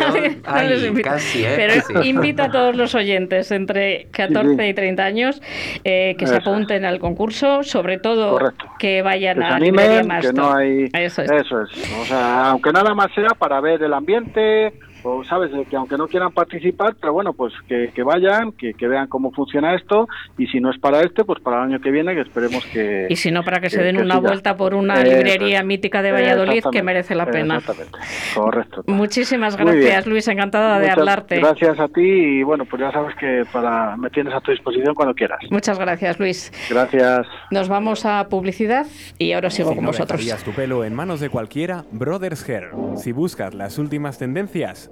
no 0.47 0.63
les 0.63 0.85
invito. 0.85 1.09
Casi, 1.09 1.45
¿eh? 1.45 1.55
Pero 1.57 2.03
invito 2.05 2.43
a 2.43 2.51
todos 2.51 2.77
los 2.77 2.95
oyentes 2.95 3.51
entre 3.51 4.09
14 4.11 4.69
y 4.69 4.75
30 4.75 5.05
años 5.05 5.43
eh, 5.85 6.17
que 6.19 6.27
se 6.27 6.37
apunten 6.37 6.85
al 6.85 6.99
concurso, 6.99 7.63
sobre 7.63 7.99
todo 7.99 8.39
que 8.79 9.03
vayan 9.03 9.43
a 9.43 9.57
animen, 9.57 10.09
que 10.21 10.33
no 10.33 10.55
hay 10.55 10.89
eso 11.05 11.23
es. 11.23 11.71
O 12.01 12.05
sea, 12.05 12.51
aunque 12.51 12.73
nada 12.73 12.95
más 12.95 13.13
sea 13.15 13.31
para 13.39 13.61
ver 13.61 13.83
el 13.83 13.93
ambiente, 13.93 14.75
o 15.03 15.25
sabes 15.25 15.51
que 15.69 15.77
aunque 15.77 15.97
no 15.97 16.09
quieran 16.09 16.33
participar 16.33 16.95
pero 17.01 17.13
bueno 17.13 17.33
pues 17.33 17.53
que, 17.69 18.03
vayan 18.03 18.53
que, 18.53 18.75
vean 18.87 19.09
cómo 19.09 19.33
funciona 19.33 19.75
esto 19.75 20.09
y 20.39 20.47
si 20.47 20.61
no 20.61 20.71
es 20.71 20.79
para 20.79 21.03
este 21.03 21.25
pues 21.25 21.41
para 21.41 21.59
el 21.59 21.73
año 21.73 21.81
que 21.81 21.91
viene 21.91 22.15
que 22.15 22.23
esperemos 22.23 22.65
que 22.67 23.07
y 23.09 23.17
si 23.17 23.31
no 23.31 23.43
para 23.43 23.61
que, 23.61 23.71
se 23.71 23.83
den 23.83 23.99
una 23.99 24.19
vuelta 24.19 24.57
por 24.57 24.75
una 24.75 25.03
librería 25.03 25.63
mítica 25.63 26.03
de 26.03 26.13
Valladolid 26.13 26.65
que 26.71 26.83
merece 26.83 27.15
la 27.15 27.27
pena. 27.27 27.59
exactamente. 27.59 27.99
Correcto. 28.35 28.85
Muchísimas 28.87 29.57
gracias 29.57 30.07
Luis 30.07 30.29
encantada 30.29 30.79
de 30.79 30.91
hablarte. 30.91 31.39
gracias 31.39 31.79
a 31.79 31.89
ti 31.89 32.03
y 32.03 32.43
bueno 32.43 32.65
pues 32.65 32.81
ya 32.81 32.93
sabes 32.93 33.15
que 33.17 33.45
para 33.53 33.97
me 33.97 34.11
tienes 34.11 34.35
a 34.35 34.41
tu 34.41 34.51
disposición 34.51 34.95
cuando 34.95 35.15
quieras. 35.15 35.41
Muchas 35.51 35.79
gracias 35.79 36.19
Luis. 36.19 36.53
Gracias. 36.69 37.27
Nos 37.51 37.69
vamos 37.69 38.05
a 38.07 38.29
publicidad 38.29 38.87
y 39.19 39.33
ahora 39.33 39.51
sigo 39.51 39.75
con 39.75 39.87
vosotros. 39.87 40.21
tu 40.45 40.53
pelo 40.53 40.85
en 40.85 40.95
manos 40.95 41.21
de 41.21 41.29
cualquiera 41.29 41.85
Brothers 41.91 42.49
Hair. 42.49 42.71
Si 42.97 43.13
buscas 43.13 43.55
las 43.55 43.79
últimas 43.79 44.19
tendencias 44.19 44.92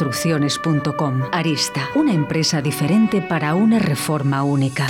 construcciones.com. 0.01 1.21
Arista, 1.31 1.89
una 1.93 2.11
empresa 2.11 2.59
diferente 2.59 3.21
para 3.21 3.53
una 3.53 3.77
reforma 3.77 4.41
única. 4.41 4.87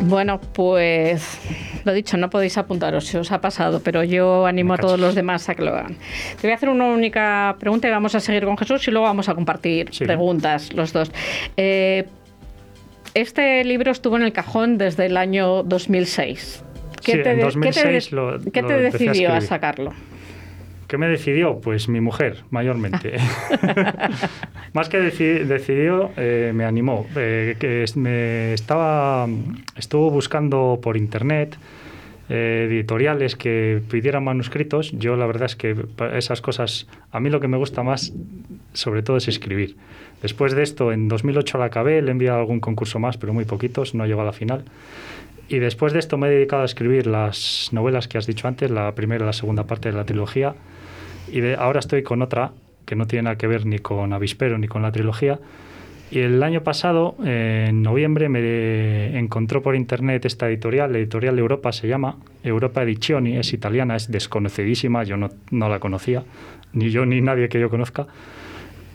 Bueno, 0.00 0.40
pues 0.40 1.38
lo 1.84 1.92
dicho, 1.92 2.16
no 2.16 2.30
podéis 2.30 2.56
apuntaros 2.56 3.04
si 3.04 3.18
os 3.18 3.30
ha 3.32 3.40
pasado, 3.42 3.80
pero 3.84 4.02
yo 4.02 4.46
animo 4.46 4.72
a 4.72 4.78
todos 4.78 4.98
los 4.98 5.14
demás 5.14 5.46
a 5.50 5.54
que 5.54 5.62
lo 5.62 5.74
hagan. 5.74 5.98
Te 6.40 6.46
voy 6.46 6.52
a 6.52 6.54
hacer 6.54 6.70
una 6.70 6.86
única 6.86 7.56
pregunta 7.60 7.86
y 7.86 7.90
vamos 7.90 8.14
a 8.14 8.20
seguir 8.20 8.46
con 8.46 8.56
Jesús 8.56 8.88
y 8.88 8.92
luego 8.92 9.04
vamos 9.04 9.28
a 9.28 9.34
compartir 9.34 9.90
preguntas 9.98 10.72
los 10.72 10.94
dos. 10.94 11.12
Eh, 11.58 12.06
este 13.20 13.64
libro 13.64 13.90
estuvo 13.90 14.16
en 14.16 14.22
el 14.22 14.32
cajón 14.32 14.78
desde 14.78 15.06
el 15.06 15.16
año 15.16 15.62
2006. 15.62 16.64
¿Qué 17.02 17.18
te, 17.18 17.36
¿qué 18.52 18.62
te 18.62 18.78
decidió 18.78 19.32
a 19.32 19.40
sacarlo? 19.40 19.92
¿Qué 20.86 20.98
me 20.98 21.08
decidió? 21.08 21.60
Pues 21.60 21.88
mi 21.88 22.00
mujer, 22.00 22.44
mayormente. 22.50 23.16
Más 24.72 24.88
que 24.88 24.98
decidió, 24.98 26.10
eh, 26.16 26.52
me 26.54 26.64
animó. 26.64 27.06
Eh, 27.16 27.56
que 27.58 27.84
me 27.96 28.52
estaba, 28.52 29.26
estuvo 29.76 30.10
buscando 30.10 30.78
por 30.80 30.96
internet 30.96 31.56
eh, 32.28 32.66
editoriales 32.68 33.34
que 33.34 33.80
pidieran 33.90 34.22
manuscritos. 34.24 34.92
Yo 34.92 35.16
la 35.16 35.26
verdad 35.26 35.46
es 35.46 35.56
que 35.56 35.74
esas 36.14 36.40
cosas, 36.40 36.86
a 37.10 37.18
mí 37.18 37.30
lo 37.30 37.40
que 37.40 37.48
me 37.48 37.56
gusta 37.56 37.82
más, 37.82 38.12
sobre 38.72 39.02
todo, 39.02 39.16
es 39.16 39.26
escribir. 39.26 39.76
Después 40.22 40.54
de 40.54 40.62
esto, 40.62 40.92
en 40.92 41.08
2008 41.08 41.58
la 41.58 41.66
acabé, 41.66 42.00
le 42.02 42.08
he 42.08 42.12
enviado 42.12 42.38
algún 42.38 42.60
concurso 42.60 42.98
más, 42.98 43.16
pero 43.16 43.32
muy 43.32 43.44
poquitos, 43.44 43.94
no 43.94 44.06
llegó 44.06 44.22
a 44.22 44.24
la 44.24 44.32
final. 44.32 44.64
Y 45.48 45.58
después 45.58 45.92
de 45.92 46.00
esto 46.00 46.18
me 46.18 46.26
he 46.26 46.30
dedicado 46.30 46.62
a 46.62 46.64
escribir 46.64 47.06
las 47.06 47.68
novelas 47.72 48.08
que 48.08 48.18
has 48.18 48.26
dicho 48.26 48.48
antes, 48.48 48.70
la 48.70 48.94
primera 48.94 49.24
y 49.24 49.26
la 49.26 49.32
segunda 49.32 49.64
parte 49.64 49.90
de 49.90 49.96
la 49.96 50.04
trilogía 50.04 50.54
y 51.30 51.52
ahora 51.54 51.80
estoy 51.80 52.02
con 52.02 52.22
otra 52.22 52.52
que 52.84 52.94
no 52.94 53.06
tiene 53.06 53.24
nada 53.24 53.36
que 53.36 53.46
ver 53.46 53.66
ni 53.66 53.78
con 53.78 54.12
Avispero 54.12 54.58
ni 54.58 54.68
con 54.68 54.82
la 54.82 54.92
trilogía. 54.92 55.40
Y 56.08 56.20
el 56.20 56.40
año 56.44 56.62
pasado, 56.62 57.16
en 57.24 57.82
noviembre, 57.82 58.28
me 58.28 59.18
encontró 59.18 59.60
por 59.60 59.74
internet 59.74 60.24
esta 60.24 60.48
editorial, 60.48 60.92
la 60.92 60.98
editorial 60.98 61.36
Europa 61.36 61.72
se 61.72 61.88
llama, 61.88 62.16
Europa 62.44 62.84
Edizioni, 62.84 63.36
es 63.36 63.52
italiana, 63.52 63.96
es 63.96 64.08
desconocidísima, 64.08 65.02
yo 65.02 65.16
no, 65.16 65.30
no 65.50 65.68
la 65.68 65.80
conocía, 65.80 66.22
ni 66.72 66.90
yo 66.90 67.04
ni 67.06 67.20
nadie 67.20 67.48
que 67.48 67.58
yo 67.58 67.70
conozca. 67.70 68.06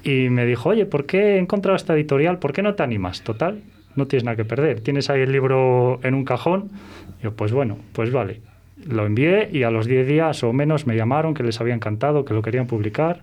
Y 0.04 0.30
me 0.30 0.46
dijo, 0.46 0.70
oye, 0.70 0.86
¿por 0.86 1.06
qué 1.06 1.36
he 1.36 1.38
encontrado 1.38 1.76
esta 1.76 1.94
editorial? 1.94 2.40
¿Por 2.40 2.54
qué 2.54 2.62
no 2.62 2.76
te 2.76 2.84
animas? 2.84 3.22
Total, 3.22 3.62
no 3.96 4.08
tienes 4.08 4.24
nada 4.24 4.36
que 4.36 4.46
perder. 4.46 4.82
Tienes 4.82 5.10
ahí 5.10 5.22
el 5.22 5.32
libro 5.32 6.00
en 6.04 6.16
un 6.16 6.26
cajón. 6.26 6.72
Y 7.20 7.24
yo, 7.24 7.34
pues 7.34 7.52
bueno, 7.52 7.78
pues 7.94 8.12
vale. 8.12 8.42
Lo 8.86 9.06
envié 9.06 9.50
y 9.52 9.64
a 9.64 9.70
los 9.70 9.86
10 9.86 10.08
días 10.08 10.44
o 10.44 10.54
menos 10.54 10.88
me 10.88 10.96
llamaron 10.96 11.34
que 11.34 11.44
les 11.44 11.62
había 11.62 11.76
encantado, 11.76 12.26
que 12.26 12.34
lo 12.34 12.42
querían 12.42 12.66
publicar, 12.66 13.22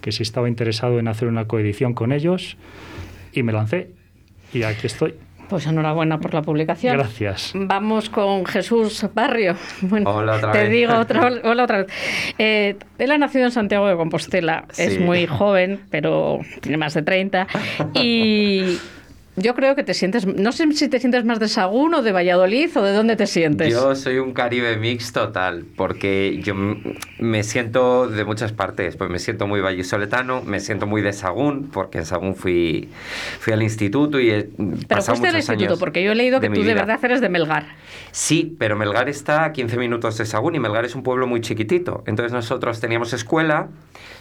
que 0.00 0.12
si 0.12 0.22
estaba 0.22 0.48
interesado 0.48 1.00
en 1.00 1.08
hacer 1.08 1.26
una 1.26 1.46
coedición 1.46 1.94
con 1.94 2.12
ellos 2.12 2.56
y 3.32 3.42
me 3.42 3.52
lancé. 3.52 3.90
Y 4.52 4.62
aquí 4.62 4.86
estoy. 4.86 5.14
Pues 5.52 5.66
enhorabuena 5.66 6.18
por 6.18 6.32
la 6.32 6.40
publicación. 6.40 6.96
Gracias. 6.96 7.52
Vamos 7.54 8.08
con 8.08 8.46
Jesús 8.46 9.06
Barrio. 9.12 9.54
Bueno, 9.82 10.08
hola 10.08 10.36
otra 10.36 10.50
te 10.50 10.70
digo 10.70 10.94
otra, 10.94 11.30
hola 11.44 11.64
otra 11.64 11.78
vez. 11.82 11.88
Eh, 12.38 12.76
él 12.96 13.10
ha 13.10 13.18
nacido 13.18 13.44
en 13.44 13.50
Santiago 13.50 13.86
de 13.86 13.94
Compostela. 13.94 14.64
Es 14.78 14.98
muy 14.98 15.26
joven, 15.26 15.82
pero 15.90 16.40
tiene 16.62 16.78
más 16.78 16.94
de 16.94 17.02
30. 17.02 17.46
Y 17.94 18.78
yo 19.36 19.54
creo 19.54 19.74
que 19.74 19.82
te 19.82 19.94
sientes, 19.94 20.26
no 20.26 20.52
sé 20.52 20.70
si 20.72 20.88
te 20.88 21.00
sientes 21.00 21.24
más 21.24 21.40
de 21.40 21.48
Sagún 21.48 21.94
o 21.94 22.02
de 22.02 22.12
Valladolid 22.12 22.68
o 22.76 22.82
de 22.82 22.92
dónde 22.92 23.16
te 23.16 23.26
sientes. 23.26 23.72
Yo 23.72 23.94
soy 23.96 24.18
un 24.18 24.34
Caribe 24.34 24.76
mix 24.76 25.12
total, 25.12 25.64
porque 25.74 26.40
yo 26.42 26.54
me 27.18 27.42
siento 27.42 28.08
de 28.08 28.26
muchas 28.26 28.52
partes, 28.52 28.96
pues 28.96 29.08
me 29.08 29.18
siento 29.18 29.46
muy 29.46 29.62
vallisoletano, 29.62 30.42
me 30.42 30.60
siento 30.60 30.86
muy 30.86 31.00
de 31.00 31.14
Sagún, 31.14 31.70
porque 31.72 31.98
en 31.98 32.04
Sagún 32.04 32.36
fui, 32.36 32.90
fui 33.40 33.54
al 33.54 33.62
instituto 33.62 34.20
y 34.20 34.30
he 34.30 34.48
Pero 34.86 35.02
fuiste 35.02 35.28
al 35.28 35.36
instituto, 35.36 35.78
porque 35.78 36.04
yo 36.04 36.12
he 36.12 36.14
leído 36.14 36.38
que 36.38 36.50
tú 36.50 36.62
de 36.62 36.74
verdad 36.74 37.00
eres 37.02 37.22
de 37.22 37.30
Melgar. 37.30 37.66
Sí, 38.10 38.54
pero 38.58 38.76
Melgar 38.76 39.08
está 39.08 39.44
a 39.44 39.52
15 39.52 39.78
minutos 39.78 40.18
de 40.18 40.26
Sagún 40.26 40.56
y 40.56 40.60
Melgar 40.60 40.84
es 40.84 40.94
un 40.94 41.02
pueblo 41.02 41.26
muy 41.26 41.40
chiquitito. 41.40 42.04
Entonces 42.06 42.32
nosotros 42.32 42.80
teníamos 42.80 43.14
escuela 43.14 43.70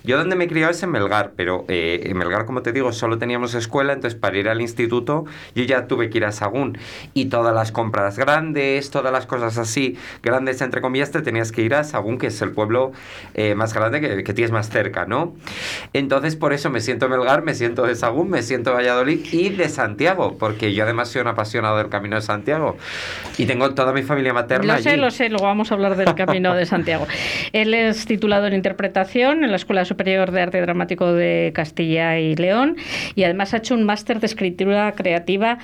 yo 0.04 0.18
donde 0.18 0.36
me 0.36 0.46
he 0.46 0.48
criado 0.48 0.72
es 0.72 0.82
en 0.82 0.90
Melgar, 0.90 1.34
pero 1.36 1.66
eh, 1.68 2.02
en 2.06 2.18
Melgar, 2.18 2.46
como 2.46 2.64
te 2.64 2.72
digo, 2.72 2.92
solo 2.92 3.20
teníamos 3.20 3.54
escuela, 3.54 3.94
entonces 3.94 4.20
para 4.20 4.38
ir 4.38 4.50
al 4.50 4.60
instituto 4.60 5.11
yo 5.56 5.64
ya 5.64 5.88
tuve 5.88 6.10
que 6.10 6.18
ir 6.18 6.26
a 6.26 6.32
Sagún. 6.32 6.78
Y 7.14 7.26
todas 7.26 7.54
las 7.54 7.72
compras 7.72 8.18
grandes, 8.18 8.90
todas 8.92 9.12
las 9.12 9.26
cosas 9.26 9.58
así, 9.58 9.98
grandes 10.24 10.62
entre 10.62 10.82
comillas, 10.82 11.12
te 11.12 11.22
tenías 11.22 11.52
que 11.52 11.62
ir 11.62 11.76
a 11.76 11.84
Sagún, 11.84 12.18
que 12.18 12.28
es 12.28 12.42
el 12.42 12.52
pueblo 12.52 12.92
eh, 13.34 13.56
más 13.56 13.74
grande 13.74 14.02
que, 14.02 14.24
que, 14.24 14.34
tienes 14.34 14.52
más 14.52 14.70
cerca, 14.70 15.06
¿no? 15.06 15.34
Entonces 15.94 16.36
por 16.36 16.54
eso 16.54 16.70
me 16.70 16.80
siento 16.80 17.10
Melgar, 17.10 17.44
me 17.44 17.54
siento 17.54 17.84
de 17.84 17.96
Sagún, 17.96 18.30
me 18.30 18.42
siento 18.44 18.72
de 18.72 18.78
Valladolid 18.78 19.26
y 19.32 19.50
de 19.50 19.70
Santiago, 19.70 20.38
porque 20.38 20.74
yo 20.74 20.84
además 20.84 21.10
soy 21.10 21.22
un 21.22 21.28
apasionado 21.28 21.78
del 21.78 21.90
Camino 21.90 22.16
de 22.16 22.22
Santiago. 22.22 22.78
Y 23.38 23.46
tengo 23.46 23.74
toda 23.74 23.94
mi 23.94 24.04
familia 24.04 24.34
materna. 24.34 24.78
Lo 24.78 24.82
sé, 24.82 24.98
lo 24.98 25.12
sé, 25.12 25.30
luego 25.30 25.46
vamos 25.46 25.72
a 25.72 25.76
hablar 25.76 25.96
del 25.96 26.16
Camino 26.16 26.54
de 26.56 26.66
Santiago. 26.66 27.08
Él 27.54 27.74
es 27.74 28.06
titulado 28.06 28.48
en 28.48 28.54
interpretación 28.54 29.44
en 29.44 29.52
la 29.52 29.58
Escuela 29.58 29.86
Superior 29.86 30.32
de 30.32 30.42
Arte 30.42 30.62
Dramático 30.62 31.14
de 31.14 31.52
Castilla 31.54 32.20
y 32.20 32.36
León 32.36 32.78
y 33.16 33.24
además 33.24 33.54
ha 33.54 33.58
hecho 33.58 33.76
un 33.76 33.84
máster 33.84 34.20
de 34.20 34.28
escritura 34.28 34.91
creativa 34.94 35.58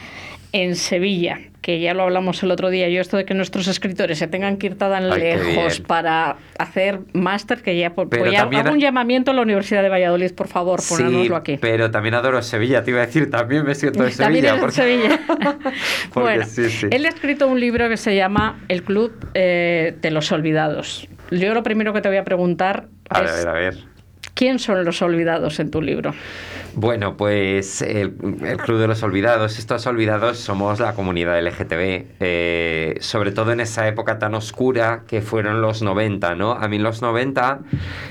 en 0.53 0.75
Sevilla, 0.75 1.39
que 1.61 1.79
ya 1.79 1.93
lo 1.93 2.03
hablamos 2.03 2.41
el 2.41 2.51
otro 2.51 2.69
día. 2.69 2.87
Yo 2.89 3.01
esto 3.01 3.17
de 3.17 3.25
que 3.25 3.33
nuestros 3.33 3.67
escritores 3.67 4.17
se 4.17 4.27
tengan 4.27 4.57
que 4.57 4.67
ir 4.67 4.77
tan 4.77 5.09
lejos 5.09 5.81
para 5.81 6.37
hacer 6.57 7.01
máster, 7.13 7.61
que 7.61 7.77
ya, 7.77 7.93
por, 7.93 8.09
pues 8.09 8.33
hago 8.37 8.71
un 8.71 8.79
llamamiento 8.79 9.31
a 9.31 9.33
la 9.33 9.41
Universidad 9.41 9.83
de 9.83 9.89
Valladolid, 9.89 10.31
por 10.33 10.47
favor, 10.47 10.81
sí, 10.81 11.29
aquí. 11.35 11.57
Pero 11.59 11.91
también 11.91 12.15
adoro 12.15 12.41
Sevilla, 12.41 12.83
te 12.83 12.91
iba 12.91 13.01
a 13.01 13.05
decir, 13.05 13.29
también 13.29 13.65
me 13.65 13.75
siento 13.75 14.03
de 14.03 14.11
Sevilla. 14.11 14.57
Sevilla. 14.71 15.19
bueno, 16.13 16.45
él 16.91 17.05
ha 17.05 17.09
escrito 17.09 17.47
un 17.47 17.59
libro 17.59 17.89
que 17.89 17.97
se 17.97 18.15
llama 18.15 18.59
El 18.67 18.83
Club 18.83 19.13
eh, 19.33 19.95
de 20.01 20.11
los 20.11 20.31
Olvidados. 20.31 21.07
Yo 21.31 21.53
lo 21.53 21.63
primero 21.63 21.91
que 21.91 22.01
te 22.01 22.07
voy 22.07 22.17
a 22.17 22.23
preguntar 22.23 22.87
a 23.09 23.21
ver, 23.21 23.47
a 23.47 23.53
ver 23.53 23.96
¿Quién 24.37 24.59
son 24.59 24.85
los 24.85 25.01
olvidados 25.01 25.59
en 25.59 25.71
tu 25.71 25.81
libro? 25.81 26.13
Bueno, 26.75 27.17
pues 27.17 27.81
el, 27.81 28.13
Club 28.13 28.77
de 28.77 28.87
los 28.87 29.01
Olvidados, 29.01 29.57
estos 29.57 29.87
olvidados 29.87 30.37
somos 30.37 30.79
la 30.79 30.93
comunidad 30.93 31.41
LGTB, 31.41 32.05
eh, 32.19 32.97
sobre 32.99 33.31
todo 33.31 33.51
en 33.51 33.61
esa 33.61 33.87
época 33.87 34.19
tan 34.19 34.35
oscura 34.35 35.01
que 35.07 35.23
fueron 35.23 35.63
los 35.63 35.81
90, 35.81 36.35
¿no? 36.35 36.51
A 36.51 36.67
mí 36.67 36.77
los 36.77 37.01
90 37.01 37.61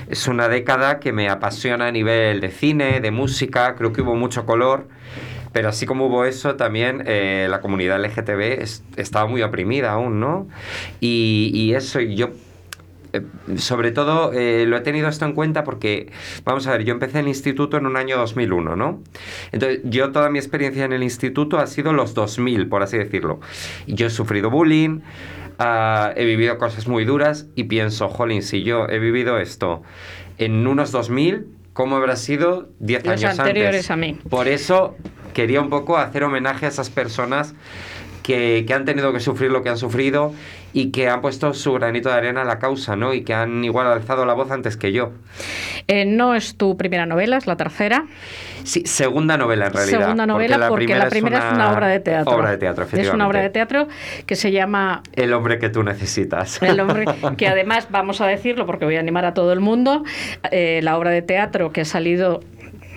es 0.09 0.27
una 0.27 0.49
década 0.49 0.99
que 0.99 1.13
me 1.13 1.29
apasiona 1.29 1.87
a 1.87 1.91
nivel 1.93 2.41
de 2.41 2.51
cine, 2.51 2.99
de 2.99 3.11
música, 3.11 3.75
creo 3.75 3.93
que 3.93 4.01
hubo 4.01 4.15
mucho 4.15 4.45
color. 4.45 4.89
Pero 5.53 5.69
así 5.69 5.85
como 5.85 6.07
hubo 6.07 6.25
eso, 6.25 6.55
también 6.55 7.03
eh, 7.05 7.47
la 7.49 7.61
comunidad 7.61 8.03
LGTB 8.03 8.63
estaba 8.97 9.27
muy 9.27 9.41
oprimida 9.41 9.91
aún, 9.93 10.19
¿no? 10.19 10.47
Y, 10.99 11.73
eso, 11.73 11.99
yo 11.99 12.31
sobre 13.57 13.91
todo 13.91 14.31
eh, 14.33 14.65
lo 14.67 14.77
he 14.77 14.81
tenido 14.81 15.07
esto 15.07 15.25
en 15.25 15.33
cuenta 15.33 15.63
porque, 15.63 16.11
vamos 16.43 16.67
a 16.67 16.71
ver, 16.71 16.83
yo 16.83 16.93
empecé 16.93 17.19
el 17.19 17.27
instituto 17.27 17.77
en 17.77 17.85
un 17.85 17.97
año 17.97 18.17
2001, 18.17 18.75
¿no? 18.75 19.01
Entonces, 19.51 19.81
yo 19.83 20.11
toda 20.11 20.29
mi 20.29 20.39
experiencia 20.39 20.85
en 20.85 20.93
el 20.93 21.03
instituto 21.03 21.59
ha 21.59 21.67
sido 21.67 21.93
los 21.93 22.13
2000, 22.13 22.67
por 22.67 22.83
así 22.83 22.97
decirlo. 22.97 23.39
Yo 23.87 24.07
he 24.07 24.09
sufrido 24.09 24.49
bullying, 24.49 25.01
ah, 25.59 26.11
he 26.15 26.25
vivido 26.25 26.57
cosas 26.57 26.87
muy 26.87 27.05
duras 27.05 27.47
y 27.55 27.65
pienso, 27.65 28.09
jolín, 28.09 28.43
si 28.43 28.63
yo 28.63 28.87
he 28.89 28.99
vivido 28.99 29.39
esto 29.39 29.83
en 30.37 30.67
unos 30.67 30.91
2000, 30.91 31.47
¿cómo 31.73 31.95
habrá 31.95 32.15
sido 32.15 32.69
10 32.79 33.07
años 33.07 33.39
anteriores 33.39 33.91
a 33.91 33.95
mí. 33.95 34.19
Por 34.29 34.47
eso 34.47 34.95
quería 35.33 35.61
un 35.61 35.69
poco 35.69 35.97
hacer 35.97 36.23
homenaje 36.23 36.65
a 36.65 36.69
esas 36.69 36.89
personas 36.89 37.53
que, 38.23 38.65
que, 38.67 38.73
han 38.73 38.85
tenido 38.85 39.13
que 39.13 39.19
sufrir 39.19 39.51
lo 39.51 39.61
que 39.61 39.69
han 39.69 39.77
sufrido 39.77 40.33
y 40.73 40.91
que 40.91 41.09
han 41.09 41.21
puesto 41.21 41.53
su 41.53 41.73
granito 41.73 42.09
de 42.09 42.15
arena 42.15 42.41
a 42.41 42.45
la 42.45 42.59
causa, 42.59 42.95
¿no? 42.95 43.13
Y 43.13 43.21
que 43.21 43.33
han 43.33 43.63
igual 43.63 43.87
alzado 43.87 44.25
la 44.25 44.33
voz 44.33 44.51
antes 44.51 44.77
que 44.77 44.91
yo. 44.91 45.11
Eh, 45.87 46.05
no 46.05 46.35
es 46.35 46.55
tu 46.57 46.77
primera 46.77 47.05
novela, 47.05 47.37
es 47.37 47.47
la 47.47 47.57
tercera. 47.57 48.05
Sí, 48.63 48.83
segunda 48.85 49.37
novela 49.37 49.67
en 49.67 49.73
realidad. 49.73 49.99
Segunda 50.01 50.25
novela 50.25 50.67
porque 50.67 50.95
la 50.95 51.09
primera, 51.09 51.37
es, 51.37 51.53
una, 51.53 51.71
obra 51.71 51.87
de 51.87 51.99
teatro. 51.99 52.35
Obra 52.35 52.51
de 52.51 52.57
teatro, 52.57 52.83
efectivamente. 52.83 53.09
Es 53.09 53.15
una 53.15 53.27
obra 53.27 53.41
de 53.41 53.49
teatro 53.49 53.87
que 54.25 54.35
se 54.35 54.51
llama... 54.51 55.03
El 55.13 55.33
hombre 55.33 55.57
que 55.57 55.69
tú 55.69 55.83
necesitas. 55.83 56.61
El 56.61 56.79
hombre 56.79 57.05
que 57.37 57.47
además, 57.47 57.87
vamos 57.89 58.19
a 58.19 58.27
decirlo 58.27 58.65
porque 58.65 58.85
voy 58.85 58.97
a 58.97 58.99
animar 58.99 59.25
a 59.25 59.33
todo 59.33 59.53
el 59.53 59.61
mundo, 59.61 60.03
eh, 60.51 60.81
la 60.83 60.97
obra 60.97 61.11
de 61.11 61.21
teatro 61.21 61.71
que 61.71 61.81
ha 61.81 61.85
salido 61.85 62.41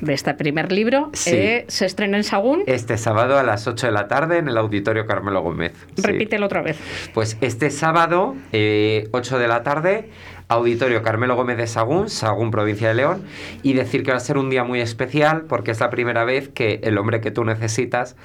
de 0.00 0.14
este 0.14 0.34
primer 0.34 0.72
libro. 0.72 1.10
Eh, 1.26 1.64
se 1.68 1.86
estrena 1.86 2.16
en 2.16 2.24
Sagún. 2.24 2.62
Este 2.66 2.96
sábado 2.96 3.38
a 3.38 3.42
las 3.42 3.66
8 3.66 3.86
de 3.86 3.92
la 3.92 4.08
tarde 4.08 4.38
en 4.38 4.48
el 4.48 4.56
Auditorio 4.56 5.06
Carmelo 5.06 5.42
Gómez. 5.42 5.72
Repítelo 5.96 6.46
otra 6.46 6.62
vez. 6.62 6.78
Pues 7.14 7.36
este 7.40 7.70
sábado, 7.70 8.34
8 8.34 8.38
eh, 8.52 9.08
de 9.12 9.48
la 9.48 9.62
tarde, 9.62 10.10
Auditorio 10.50 11.02
Carmelo 11.02 11.36
Gómez 11.36 11.56
de 11.58 11.68
Sagún, 11.68 12.10
Sagún, 12.10 12.50
provincia 12.50 12.88
de 12.88 12.94
León, 12.94 13.22
y 13.62 13.74
decir 13.74 14.02
que 14.02 14.10
va 14.10 14.16
a 14.16 14.20
ser 14.20 14.36
un 14.36 14.50
día 14.50 14.64
muy 14.64 14.80
especial 14.80 15.44
porque 15.48 15.70
es 15.70 15.78
la 15.78 15.90
primera 15.90 16.24
vez 16.24 16.48
que 16.48 16.80
El 16.82 16.98
hombre 16.98 17.20
que 17.20 17.30
tú 17.30 17.44
necesitas 17.44 18.16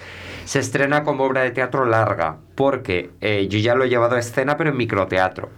se 0.46 0.58
estrena 0.58 1.04
como 1.04 1.24
obra 1.24 1.42
de 1.42 1.52
teatro 1.52 1.86
larga, 1.86 2.38
porque 2.56 3.12
eh, 3.22 3.48
yo 3.48 3.60
ya 3.60 3.76
lo 3.76 3.84
he 3.84 3.90
llevado 3.90 4.16
a 4.16 4.20
escena 4.20 4.58
pero 4.58 4.72
en 4.72 4.78
microteatro. 4.78 5.50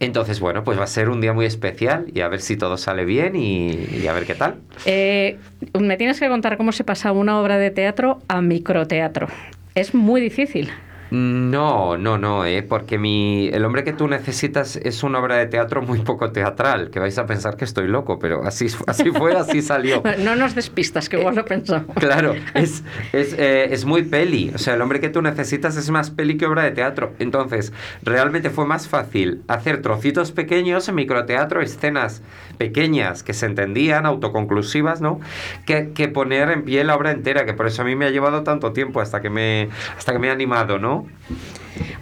Entonces, 0.00 0.40
bueno, 0.40 0.62
pues 0.64 0.78
va 0.78 0.84
a 0.84 0.88
ser 0.88 1.08
un 1.08 1.20
día 1.20 1.32
muy 1.32 1.46
especial 1.46 2.06
y 2.14 2.20
a 2.20 2.28
ver 2.28 2.40
si 2.40 2.56
todo 2.56 2.76
sale 2.76 3.04
bien 3.04 3.34
y, 3.34 4.06
a 4.06 4.12
ver 4.12 4.26
qué 4.26 4.34
tal. 4.34 4.56
Eh, 4.86 5.38
me 5.78 5.96
tienes 5.96 6.20
que 6.20 6.28
contar 6.28 6.56
cómo 6.56 6.72
se 6.72 6.84
pasa 6.84 7.12
una 7.12 7.40
obra 7.40 7.58
de 7.58 7.70
teatro 7.70 8.20
a 8.28 8.40
microteatro. 8.40 9.26
Es 9.74 9.94
muy 9.94 10.20
difícil. 10.20 10.70
No, 11.10 11.96
no, 11.96 12.18
no, 12.18 12.44
¿eh? 12.44 12.62
porque 12.62 12.98
mi, 12.98 13.48
El 13.48 13.64
hombre 13.64 13.84
que 13.84 13.92
tú 13.92 14.08
necesitas 14.08 14.76
es 14.76 15.02
una 15.02 15.18
obra 15.18 15.36
de 15.36 15.46
teatro 15.46 15.80
muy 15.80 16.00
poco 16.00 16.32
teatral, 16.32 16.90
que 16.90 17.00
vais 17.00 17.16
a 17.18 17.26
pensar 17.26 17.56
que 17.56 17.64
estoy 17.64 17.88
loco, 17.88 18.18
pero 18.18 18.44
así, 18.44 18.66
así 18.86 19.10
fue, 19.10 19.34
así 19.34 19.62
salió. 19.62 20.02
no 20.18 20.36
nos 20.36 20.54
despistas, 20.54 21.08
que 21.08 21.16
vos 21.16 21.34
lo 21.34 21.44
pensamos. 21.44 21.96
Claro, 21.96 22.34
es, 22.54 22.82
es, 23.12 23.34
eh, 23.38 23.68
es, 23.70 23.84
muy 23.84 24.02
peli, 24.02 24.52
o 24.54 24.58
sea, 24.58 24.74
el 24.74 24.82
hombre 24.82 25.00
que 25.00 25.08
tú 25.08 25.22
necesitas 25.22 25.76
es 25.76 25.88
más 25.90 26.10
peli 26.10 26.36
que 26.36 26.46
obra 26.46 26.62
de 26.64 26.72
teatro. 26.72 27.12
Entonces, 27.18 27.72
realmente 28.02 28.50
fue 28.50 28.66
más 28.66 28.88
fácil 28.88 29.42
hacer 29.48 29.80
trocitos 29.80 30.32
pequeños 30.32 30.88
en 30.88 30.96
microteatro, 30.96 31.62
escenas 31.62 32.22
pequeñas 32.58 33.22
que 33.22 33.32
se 33.32 33.46
entendían, 33.46 34.04
autoconclusivas, 34.04 35.00
¿no? 35.00 35.20
Que, 35.64 35.92
que 35.94 36.08
poner 36.08 36.50
en 36.50 36.64
pie 36.64 36.84
la 36.84 36.96
obra 36.96 37.12
entera, 37.12 37.46
que 37.46 37.54
por 37.54 37.66
eso 37.66 37.82
a 37.82 37.84
mí 37.84 37.96
me 37.96 38.04
ha 38.04 38.10
llevado 38.10 38.42
tanto 38.42 38.72
tiempo 38.72 39.00
hasta 39.00 39.22
que 39.22 39.30
me, 39.30 39.68
hasta 39.96 40.12
que 40.12 40.18
me 40.18 40.28
he 40.28 40.30
animado, 40.30 40.78
¿no? 40.78 40.97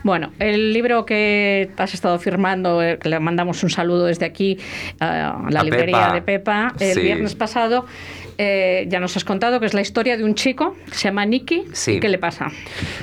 Bueno, 0.02 0.32
el 0.38 0.72
libro 0.72 1.04
que 1.04 1.70
has 1.76 1.94
estado 1.94 2.18
firmando, 2.18 2.82
eh, 2.82 2.98
le 3.02 3.20
mandamos 3.20 3.62
un 3.62 3.70
saludo 3.70 4.06
desde 4.06 4.24
aquí 4.24 4.58
a 5.00 5.44
la 5.50 5.62
librería 5.62 6.12
de 6.12 6.22
Pepa 6.22 6.74
el 6.78 7.00
viernes 7.00 7.34
pasado. 7.34 7.86
Eh, 8.38 8.84
ya 8.88 9.00
nos 9.00 9.16
has 9.16 9.24
contado 9.24 9.60
que 9.60 9.66
es 9.66 9.72
la 9.72 9.80
historia 9.80 10.16
de 10.18 10.24
un 10.24 10.34
chico 10.34 10.76
que 10.84 10.94
se 10.94 11.04
llama 11.04 11.24
Nicky. 11.24 11.64
Sí. 11.72 12.00
¿Qué 12.00 12.08
le 12.08 12.18
pasa? 12.18 12.48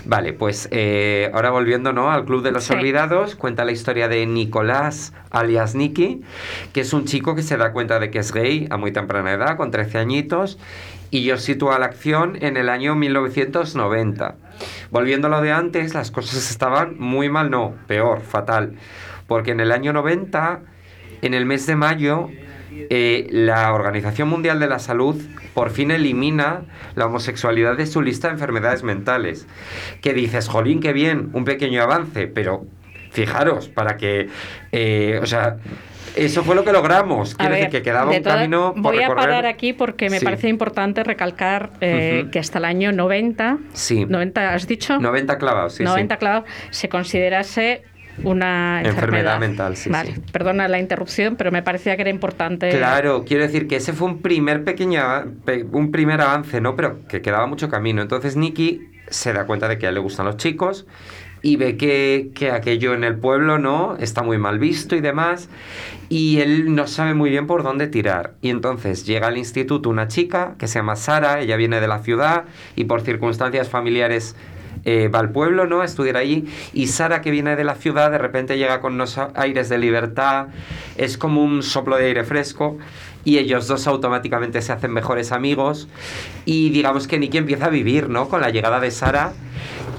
Vale, 0.06 0.34
pues 0.34 0.68
eh, 0.72 1.32
ahora 1.34 1.50
volviendo 1.50 1.92
¿no? 1.92 2.12
al 2.12 2.26
Club 2.26 2.44
de 2.44 2.52
los 2.52 2.70
Olvidados, 2.70 3.36
cuenta 3.36 3.66
la 3.66 3.72
historia 3.72 4.08
de 4.08 4.26
Nicolás, 4.28 5.14
alias 5.32 5.74
Nicky, 5.74 6.22
que 6.72 6.82
es 6.82 6.94
un 6.94 7.06
chico 7.06 7.36
que 7.36 7.42
se 7.42 7.58
da 7.58 7.72
cuenta 7.72 8.00
de 8.00 8.12
que 8.12 8.20
es 8.20 8.32
gay 8.32 8.68
a 8.70 8.78
muy 8.78 8.92
temprana 8.92 9.32
edad, 9.32 9.58
con 9.58 9.72
13 9.72 9.98
añitos, 9.98 10.60
y 11.14 11.24
yo 11.24 11.38
sitúo 11.38 11.78
la 11.78 11.86
acción 11.86 12.40
en 12.42 12.58
el 12.58 12.70
año 12.70 12.96
1990. 12.96 14.36
Volviendo 14.90 15.28
a 15.28 15.30
lo 15.30 15.42
de 15.42 15.52
antes, 15.52 15.94
las 15.94 16.10
cosas 16.10 16.50
estaban 16.50 16.98
muy 16.98 17.30
mal, 17.30 17.52
no, 17.52 17.76
peor, 17.86 18.22
fatal, 18.22 18.74
porque 19.28 19.52
en 19.52 19.60
el 19.60 19.72
año 19.72 19.94
90, 19.94 20.62
en 21.22 21.36
el 21.36 21.46
mes 21.46 21.68
de 21.68 21.76
mayo, 21.76 22.30
eh, 22.90 23.28
la 23.30 23.72
Organización 23.76 24.28
Mundial 24.28 24.60
de 24.60 24.66
la 24.66 24.80
Salud 24.80 25.16
por 25.54 25.70
fin 25.70 25.92
elimina 25.92 26.64
la 26.96 27.06
homosexualidad 27.06 27.78
de 27.78 27.86
su 27.86 28.02
lista 28.02 28.30
de 28.30 28.34
enfermedades 28.34 28.82
mentales. 28.82 29.46
Que 30.02 30.16
dices, 30.16 30.48
jolín, 30.48 30.80
qué 30.80 30.94
bien, 30.94 31.30
un 31.34 31.46
pequeño 31.46 31.84
avance, 31.84 32.26
pero 32.26 32.66
fijaros, 33.12 33.70
para 33.70 33.98
que, 33.98 34.30
eh, 34.72 35.20
o 35.22 35.28
sea, 35.28 35.58
eso 36.16 36.44
fue 36.44 36.56
lo 36.56 36.64
que 36.64 36.72
logramos. 36.72 37.36
Quiero 37.36 37.56
decir 37.56 37.70
que 37.70 37.82
quedaba 37.82 38.12
un 38.12 38.24
camino 38.24 38.74
por 38.74 38.94
Voy 38.94 39.04
a 39.04 39.14
parar 39.14 39.46
aquí 39.46 39.74
porque 39.74 40.10
me 40.10 40.22
parece 40.22 40.50
importante 40.50 41.04
recalcar 41.04 41.72
eh, 41.82 42.28
que 42.32 42.40
hasta 42.40 42.60
el 42.60 42.66
año 42.66 42.92
90, 42.92 43.58
sí. 43.74 44.06
90 44.06 44.54
has 44.54 44.68
dicho? 44.68 45.00
90 45.00 45.38
clavados, 45.38 45.76
sí. 45.76 45.84
90 45.84 46.18
clavados 46.18 46.50
se 46.72 46.90
considerase 46.90 47.84
una 48.24 48.82
enfermedad, 48.84 49.40
mental, 49.40 49.76
sí, 49.76 49.90
vale. 49.90 50.14
Perdona 50.32 50.68
la 50.68 50.80
interrupción, 50.80 51.36
pero 51.36 51.52
me 51.52 51.64
parecía 51.64 51.96
que 51.96 52.04
era 52.04 52.12
importante. 52.12 52.70
Claro, 52.70 53.24
quiero 53.26 53.44
decir 53.44 53.68
que 53.68 53.78
ese 53.78 53.94
fue 53.94 54.08
un 54.08 54.22
primer 54.22 54.64
pequeño, 54.64 55.02
un 55.72 55.92
primer 55.92 56.22
avance, 56.22 56.62
¿no? 56.62 56.76
Pero 56.76 57.08
que 57.08 57.22
quedaba 57.22 57.48
mucho 57.48 57.70
camino. 57.70 58.02
Entonces 58.02 58.36
Nicky 58.36 58.82
se 59.10 59.34
da 59.34 59.46
cuenta 59.46 59.68
de 59.68 59.78
que 59.78 59.88
a 59.88 59.90
él 59.90 59.96
le 59.96 60.02
gustan 60.02 60.26
los 60.26 60.38
chicos 60.38 60.86
y 61.44 61.58
ve 61.58 61.78
que, 61.78 62.32
que, 62.34 62.50
aquello 62.52 62.96
en 62.96 63.04
el 63.04 63.18
pueblo 63.18 63.60
no 63.60 63.98
está 64.00 64.24
muy 64.24 64.40
mal 64.40 64.58
visto 64.58 64.96
y 64.96 65.02
demás 65.02 65.50
y 66.10 66.40
él 66.40 66.74
no 66.74 66.88
sabe 66.88 67.14
muy 67.14 67.30
bien 67.30 67.46
por 67.46 67.62
dónde 67.64 67.88
tirar 67.88 68.34
y 68.42 68.50
entonces 68.50 69.06
llega 69.06 69.28
al 69.28 69.38
instituto 69.38 69.90
una 69.90 70.08
chica 70.08 70.56
que 70.58 70.68
se 70.68 70.80
llama 70.80 70.96
Sara 70.96 71.42
ella 71.42 71.58
viene 71.58 71.82
de 71.82 71.88
la 71.88 72.00
ciudad 72.00 72.46
y 72.76 72.86
por 72.86 73.02
circunstancias 73.02 73.70
familiares 73.70 74.36
eh, 74.86 75.08
va 75.08 75.20
al 75.20 75.32
pueblo, 75.32 75.66
¿no? 75.66 75.82
A 75.82 75.86
estudiar 75.86 76.18
allí. 76.18 76.46
Y 76.74 76.88
Sara, 76.88 77.22
que 77.22 77.32
viene 77.32 77.56
de 77.56 77.64
la 77.64 77.76
ciudad, 77.76 78.12
de 78.12 78.18
repente 78.18 78.58
llega 78.58 78.82
con 78.82 78.94
unos 78.94 79.18
aires 79.36 79.70
de 79.70 79.78
libertad. 79.78 80.48
Es 80.98 81.18
como 81.18 81.44
un 81.44 81.64
soplo 81.64 81.96
de 81.96 82.08
aire 82.08 82.24
fresco. 82.24 82.78
Y 83.24 83.38
ellos 83.38 83.68
dos 83.68 83.88
automáticamente 83.88 84.62
se 84.62 84.74
hacen 84.74 84.92
mejores 84.92 85.32
amigos. 85.32 85.88
Y 86.44 86.70
digamos 86.72 87.08
que 87.08 87.18
Nicky 87.18 87.38
empieza 87.38 87.68
a 87.68 87.70
vivir, 87.70 88.10
¿no? 88.10 88.28
Con 88.28 88.42
la 88.42 88.50
llegada 88.50 88.82
de 88.82 88.92
Sara 88.92 89.34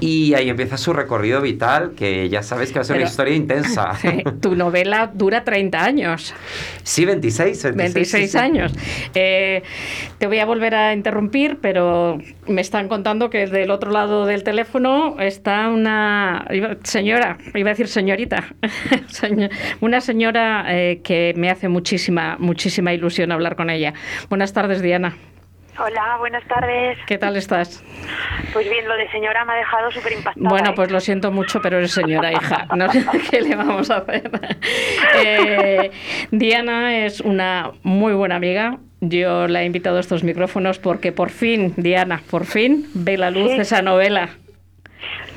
y 0.05 0.35
ahí 0.35 0.49
empieza 0.49 0.77
su 0.77 0.93
recorrido 0.93 1.41
vital, 1.41 1.93
que 1.95 2.29
ya 2.29 2.43
sabes 2.43 2.69
que 2.69 2.75
va 2.75 2.81
a 2.81 2.83
ser 2.83 2.97
una 2.97 3.05
historia 3.05 3.33
intensa. 3.33 3.93
tu 4.41 4.55
novela 4.55 5.09
dura 5.11 5.43
30 5.43 5.83
años. 5.83 6.35
Sí, 6.83 7.05
26. 7.05 7.73
26, 7.75 8.35
años. 8.35 8.71
Eh, 9.15 9.63
te 10.19 10.27
voy 10.27 10.37
a 10.37 10.45
volver 10.45 10.75
a 10.75 10.93
interrumpir, 10.93 11.57
pero 11.59 12.19
me 12.47 12.61
están 12.61 12.87
contando 12.87 13.31
que 13.31 13.47
del 13.47 13.71
otro 13.71 13.89
lado 13.89 14.27
del 14.27 14.43
teléfono 14.43 15.15
está 15.19 15.69
una 15.69 16.45
señora, 16.83 17.39
iba 17.55 17.71
a 17.71 17.73
decir 17.73 17.87
señorita, 17.87 18.53
una 19.81 20.01
señora 20.01 20.65
eh, 20.69 21.01
que 21.03 21.33
me 21.35 21.49
hace 21.49 21.67
muchísima, 21.67 22.37
muchísima 22.37 22.93
ilusión 22.93 23.31
hablar 23.31 23.55
con 23.55 23.71
ella. 23.71 23.95
Buenas 24.29 24.53
tardes, 24.53 24.83
Diana. 24.83 25.15
Hola, 25.77 26.15
buenas 26.19 26.43
tardes. 26.47 26.97
¿Qué 27.05 27.17
tal 27.17 27.35
estás? 27.35 27.83
Pues 28.53 28.69
bien, 28.69 28.87
lo 28.87 28.95
de 28.95 29.09
señora 29.11 29.43
me 29.43 29.53
ha 29.53 29.55
dejado 29.57 29.91
súper 29.91 30.13
impactada. 30.13 30.49
Bueno, 30.49 30.73
pues 30.73 30.89
lo 30.89 30.99
siento 31.01 31.31
mucho, 31.31 31.61
pero 31.61 31.77
eres 31.77 31.91
señora 31.91 32.31
hija. 32.31 32.67
No 32.75 32.89
sé 32.91 33.03
qué 33.31 33.41
le 33.41 33.55
vamos 33.55 33.89
a 33.91 33.97
hacer. 33.97 34.31
Eh, 35.23 35.91
Diana 36.31 37.05
es 37.05 37.19
una 37.19 37.71
muy 37.83 38.13
buena 38.13 38.35
amiga. 38.37 38.77
Yo 39.01 39.47
la 39.47 39.63
he 39.63 39.65
invitado 39.65 39.97
a 39.97 39.99
estos 39.99 40.23
micrófonos 40.23 40.79
porque 40.79 41.11
por 41.11 41.29
fin, 41.29 41.73
Diana, 41.75 42.21
por 42.31 42.45
fin 42.45 42.87
ve 42.93 43.17
la 43.17 43.29
luz 43.29 43.51
esa 43.51 43.81
novela. 43.81 44.29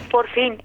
Por 0.09 0.29
fin. 0.29 0.59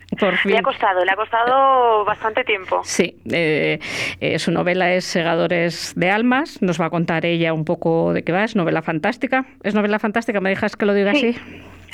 Le 0.45 0.57
ha 0.57 0.61
costado, 0.61 1.03
le 1.03 1.11
ha 1.11 1.15
costado 1.15 2.05
bastante 2.05 2.43
tiempo. 2.43 2.81
Sí, 2.83 3.17
eh, 3.31 3.79
eh, 4.19 4.39
su 4.39 4.51
novela 4.51 4.93
es 4.93 5.05
Segadores 5.05 5.93
de 5.95 6.09
Almas. 6.09 6.61
Nos 6.61 6.79
va 6.79 6.85
a 6.85 6.89
contar 6.89 7.25
ella 7.25 7.53
un 7.53 7.65
poco 7.65 8.13
de 8.13 8.23
qué 8.23 8.31
va. 8.31 8.43
Es 8.43 8.55
novela 8.55 8.81
fantástica. 8.81 9.45
¿Es 9.63 9.73
novela 9.75 9.99
fantástica? 9.99 10.39
¿Me 10.39 10.49
dejas 10.49 10.75
que 10.75 10.85
lo 10.85 10.93
diga 10.93 11.11
así? 11.11 11.35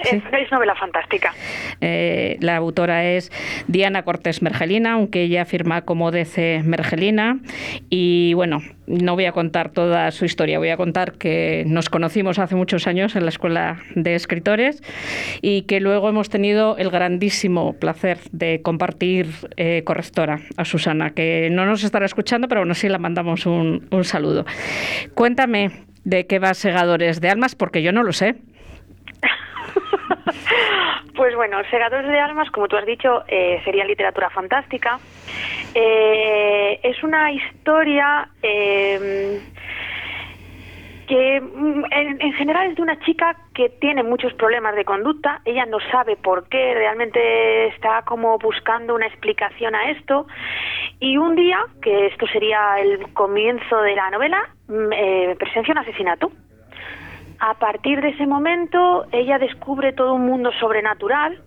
Es, 0.04 0.52
novela 0.52 0.76
fantástica. 0.76 1.34
Eh, 1.82 2.38
la 2.40 2.56
autora 2.56 3.06
es 3.06 3.32
Diana 3.68 4.04
Cortés 4.04 4.42
Mergelina, 4.42 4.94
aunque 4.94 5.24
ella 5.24 5.46
firma 5.46 5.84
como 5.84 6.12
DC 6.12 6.62
Mergelina. 6.64 7.40
Y 7.90 8.34
bueno, 8.34 8.62
no 8.88 9.14
voy 9.14 9.26
a 9.26 9.32
contar 9.32 9.70
toda 9.70 10.10
su 10.12 10.26
historia, 10.26 10.58
voy 10.58 10.70
a 10.70 10.78
contar 10.78 11.14
que 11.14 11.64
nos 11.68 11.90
conocimos 11.90 12.40
hace 12.40 12.56
muchos 12.56 12.88
años 12.88 13.16
en 13.16 13.24
la 13.24 13.30
Escuela 13.30 13.78
de 13.96 14.16
Escritores 14.16 14.82
y 15.42 15.64
que 15.64 15.80
luego 15.80 16.10
hemos 16.10 16.30
tenido 16.30 16.78
el 16.78 16.90
grandísimo 16.90 17.74
placer 17.74 18.20
de 18.32 18.62
compartir 18.62 19.28
eh, 19.58 19.84
correctora 19.86 20.40
a 20.58 20.66
Susana, 20.66 21.12
que 21.12 21.50
no 21.52 21.66
nos 21.66 21.84
estará 21.84 22.06
escuchando, 22.06 22.48
pero 22.48 22.62
bueno, 22.62 22.74
sí 22.74 22.90
la 22.90 22.98
mandamos 22.98 23.46
un, 23.46 23.88
un 23.92 24.04
saludo. 24.04 24.46
Cuéntame 25.14 25.72
de 26.04 26.26
qué 26.26 26.40
va 26.40 26.54
Segadores 26.54 27.22
de 27.22 27.30
Almas, 27.30 27.56
porque 27.56 27.82
yo 27.82 27.92
no 27.92 28.04
lo 28.04 28.14
sé. 28.14 28.36
Pues 31.16 31.36
bueno, 31.36 31.58
Segadores 31.70 32.08
de 32.08 32.18
Almas, 32.18 32.50
como 32.50 32.70
tú 32.70 32.78
has 32.78 32.86
dicho, 32.86 33.24
eh, 33.28 33.62
sería 33.66 33.84
literatura 33.84 34.30
fantástica. 34.30 35.00
Eh, 35.76 36.80
es 36.82 37.04
una 37.04 37.30
historia 37.32 38.30
eh, 38.42 39.42
que 41.08 41.42
mm, 41.42 41.84
en, 41.92 42.34
general 42.36 42.70
es 42.70 42.78
de 42.78 42.82
una 42.82 42.98
chica 43.02 43.36
que 43.54 43.68
tiene 43.68 44.02
muchos 44.02 44.34
problemas 44.36 44.78
de 44.78 44.86
conducta. 44.86 45.42
Ella 45.44 45.66
no 45.66 45.80
sabe 45.92 46.16
por 46.16 46.48
qué, 46.48 46.74
realmente 46.74 47.68
está 47.68 48.04
como 48.04 48.38
buscando 48.40 48.96
una 48.96 49.08
explicación 49.08 49.76
a 49.76 49.92
esto. 49.92 50.26
Y 51.02 51.18
un 51.18 51.36
día, 51.36 51.66
que 51.82 52.08
esto 52.08 52.28
sería 52.28 52.80
el 52.80 53.12
comienzo 53.14 53.82
de 53.82 53.96
la 53.96 54.10
novela, 54.10 54.50
mm, 54.70 55.36
presencia 55.38 55.74
un 55.74 55.80
asesinato 55.80 56.32
a 57.40 57.54
partir 57.56 58.02
de 58.02 58.10
ese 58.10 58.28
momento 58.28 59.06
ella 59.12 59.40
descubre 59.40 59.94
todo 59.94 60.14
un 60.14 60.26
mundo 60.26 60.52
sobrenatural 60.60 61.42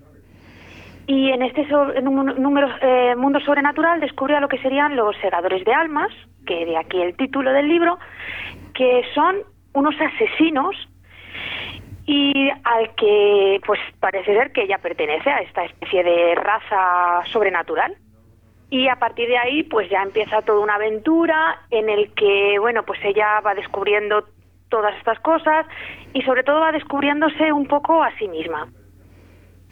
y 1.06 1.30
en 1.30 1.42
este 1.42 1.66
número, 2.02 2.68
eh, 2.80 3.14
mundo 3.16 3.40
sobrenatural 3.40 4.00
descubre 4.00 4.36
a 4.36 4.40
lo 4.40 4.48
que 4.48 4.58
serían 4.58 4.96
los 4.96 5.16
segadores 5.16 5.64
de 5.64 5.74
almas, 5.74 6.10
que 6.46 6.64
de 6.64 6.76
aquí 6.76 7.00
el 7.00 7.16
título 7.16 7.52
del 7.52 7.68
libro, 7.68 7.98
que 8.72 9.02
son 9.14 9.36
unos 9.74 9.94
asesinos 10.00 10.76
y 12.06 12.50
al 12.64 12.94
que 12.94 13.60
pues 13.66 13.80
parece 14.00 14.34
ser 14.34 14.52
que 14.52 14.62
ella 14.62 14.78
pertenece 14.78 15.30
a 15.30 15.38
esta 15.38 15.64
especie 15.64 16.04
de 16.04 16.34
raza 16.36 17.22
sobrenatural. 17.32 17.96
Y 18.70 18.88
a 18.88 18.96
partir 18.96 19.28
de 19.28 19.36
ahí 19.36 19.64
pues 19.64 19.90
ya 19.90 20.02
empieza 20.02 20.42
toda 20.42 20.60
una 20.60 20.76
aventura 20.76 21.60
en 21.70 21.90
el 21.90 22.12
que 22.14 22.58
bueno 22.58 22.84
pues 22.84 23.00
ella 23.04 23.40
va 23.40 23.54
descubriendo 23.54 24.24
todas 24.72 24.96
estas 24.96 25.20
cosas 25.20 25.66
y 26.14 26.22
sobre 26.22 26.42
todo 26.42 26.60
va 26.60 26.72
descubriéndose 26.72 27.52
un 27.52 27.66
poco 27.66 28.02
a 28.02 28.10
sí 28.18 28.26
misma. 28.26 28.66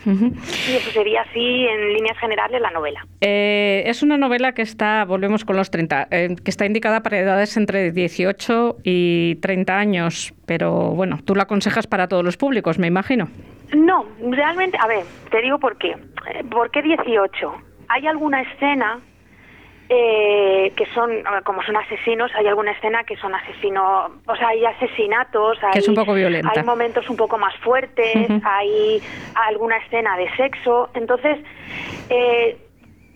Y 0.07 0.77
eso 0.77 0.91
sería 0.93 1.23
así 1.23 1.67
en 1.67 1.93
líneas 1.93 2.17
generales 2.19 2.61
la 2.61 2.71
novela. 2.71 3.07
Eh, 3.21 3.83
es 3.87 4.03
una 4.03 4.17
novela 4.17 4.53
que 4.53 4.63
está, 4.63 5.05
volvemos 5.05 5.45
con 5.45 5.57
los 5.57 5.71
30, 5.71 6.09
eh, 6.11 6.37
que 6.43 6.51
está 6.51 6.65
indicada 6.65 7.03
para 7.03 7.19
edades 7.19 7.57
entre 7.57 7.93
18 7.93 8.79
y 8.83 9.37
30 9.37 9.79
años, 9.79 10.35
pero 10.47 10.91
bueno, 10.91 11.19
tú 11.25 11.35
la 11.35 11.43
aconsejas 11.43 11.87
para 11.87 12.09
todos 12.09 12.25
los 12.25 12.37
públicos, 12.37 12.79
me 12.79 12.87
imagino. 12.87 13.29
No, 13.75 14.07
realmente, 14.31 14.79
a 14.81 14.87
ver, 14.87 15.05
te 15.31 15.43
digo 15.43 15.59
por 15.59 15.77
qué. 15.77 15.91
Eh, 15.91 16.45
¿Por 16.51 16.71
qué 16.71 16.83
18? 16.83 17.53
Hay 17.89 18.07
alguna 18.07 18.43
escena 18.43 19.01
eh, 19.93 20.73
que 20.77 20.87
son, 20.95 21.11
como 21.43 21.65
son 21.65 21.77
asesinos, 21.77 22.31
hay 22.37 22.47
alguna 22.47 22.71
escena 22.71 23.03
que 23.03 23.17
son 23.17 23.35
asesinos, 23.35 24.13
o 24.25 24.37
sea, 24.37 24.49
hay 24.49 24.65
asesinatos, 24.65 25.59
hay, 25.65 25.73
que 25.73 25.79
es 25.81 25.89
un 25.89 25.97
poco 25.97 26.15
violenta. 26.15 26.53
hay 26.55 26.63
momentos 26.63 27.11
un 27.11 27.17
poco 27.17 27.39
más 27.39 27.57
fuertes, 27.57 28.31
hay 28.45 29.03
alguna 29.35 29.79
escena 29.79 30.17
de 30.17 30.31
sexo, 30.37 30.91
entonces, 30.95 31.39
eh, 32.09 32.57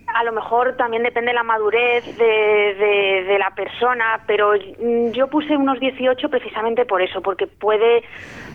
a 0.08 0.24
lo 0.24 0.32
mejor 0.32 0.76
también 0.76 1.04
depende 1.04 1.32
la 1.32 1.44
madurez 1.44 2.04
de, 2.18 2.24
de, 2.24 3.24
de, 3.24 3.38
la 3.38 3.50
persona, 3.54 4.22
pero 4.26 4.56
yo 4.56 5.28
puse 5.28 5.56
unos 5.56 5.78
18 5.78 6.28
precisamente 6.28 6.84
por 6.86 7.00
eso, 7.02 7.22
porque 7.22 7.46
puede 7.46 8.02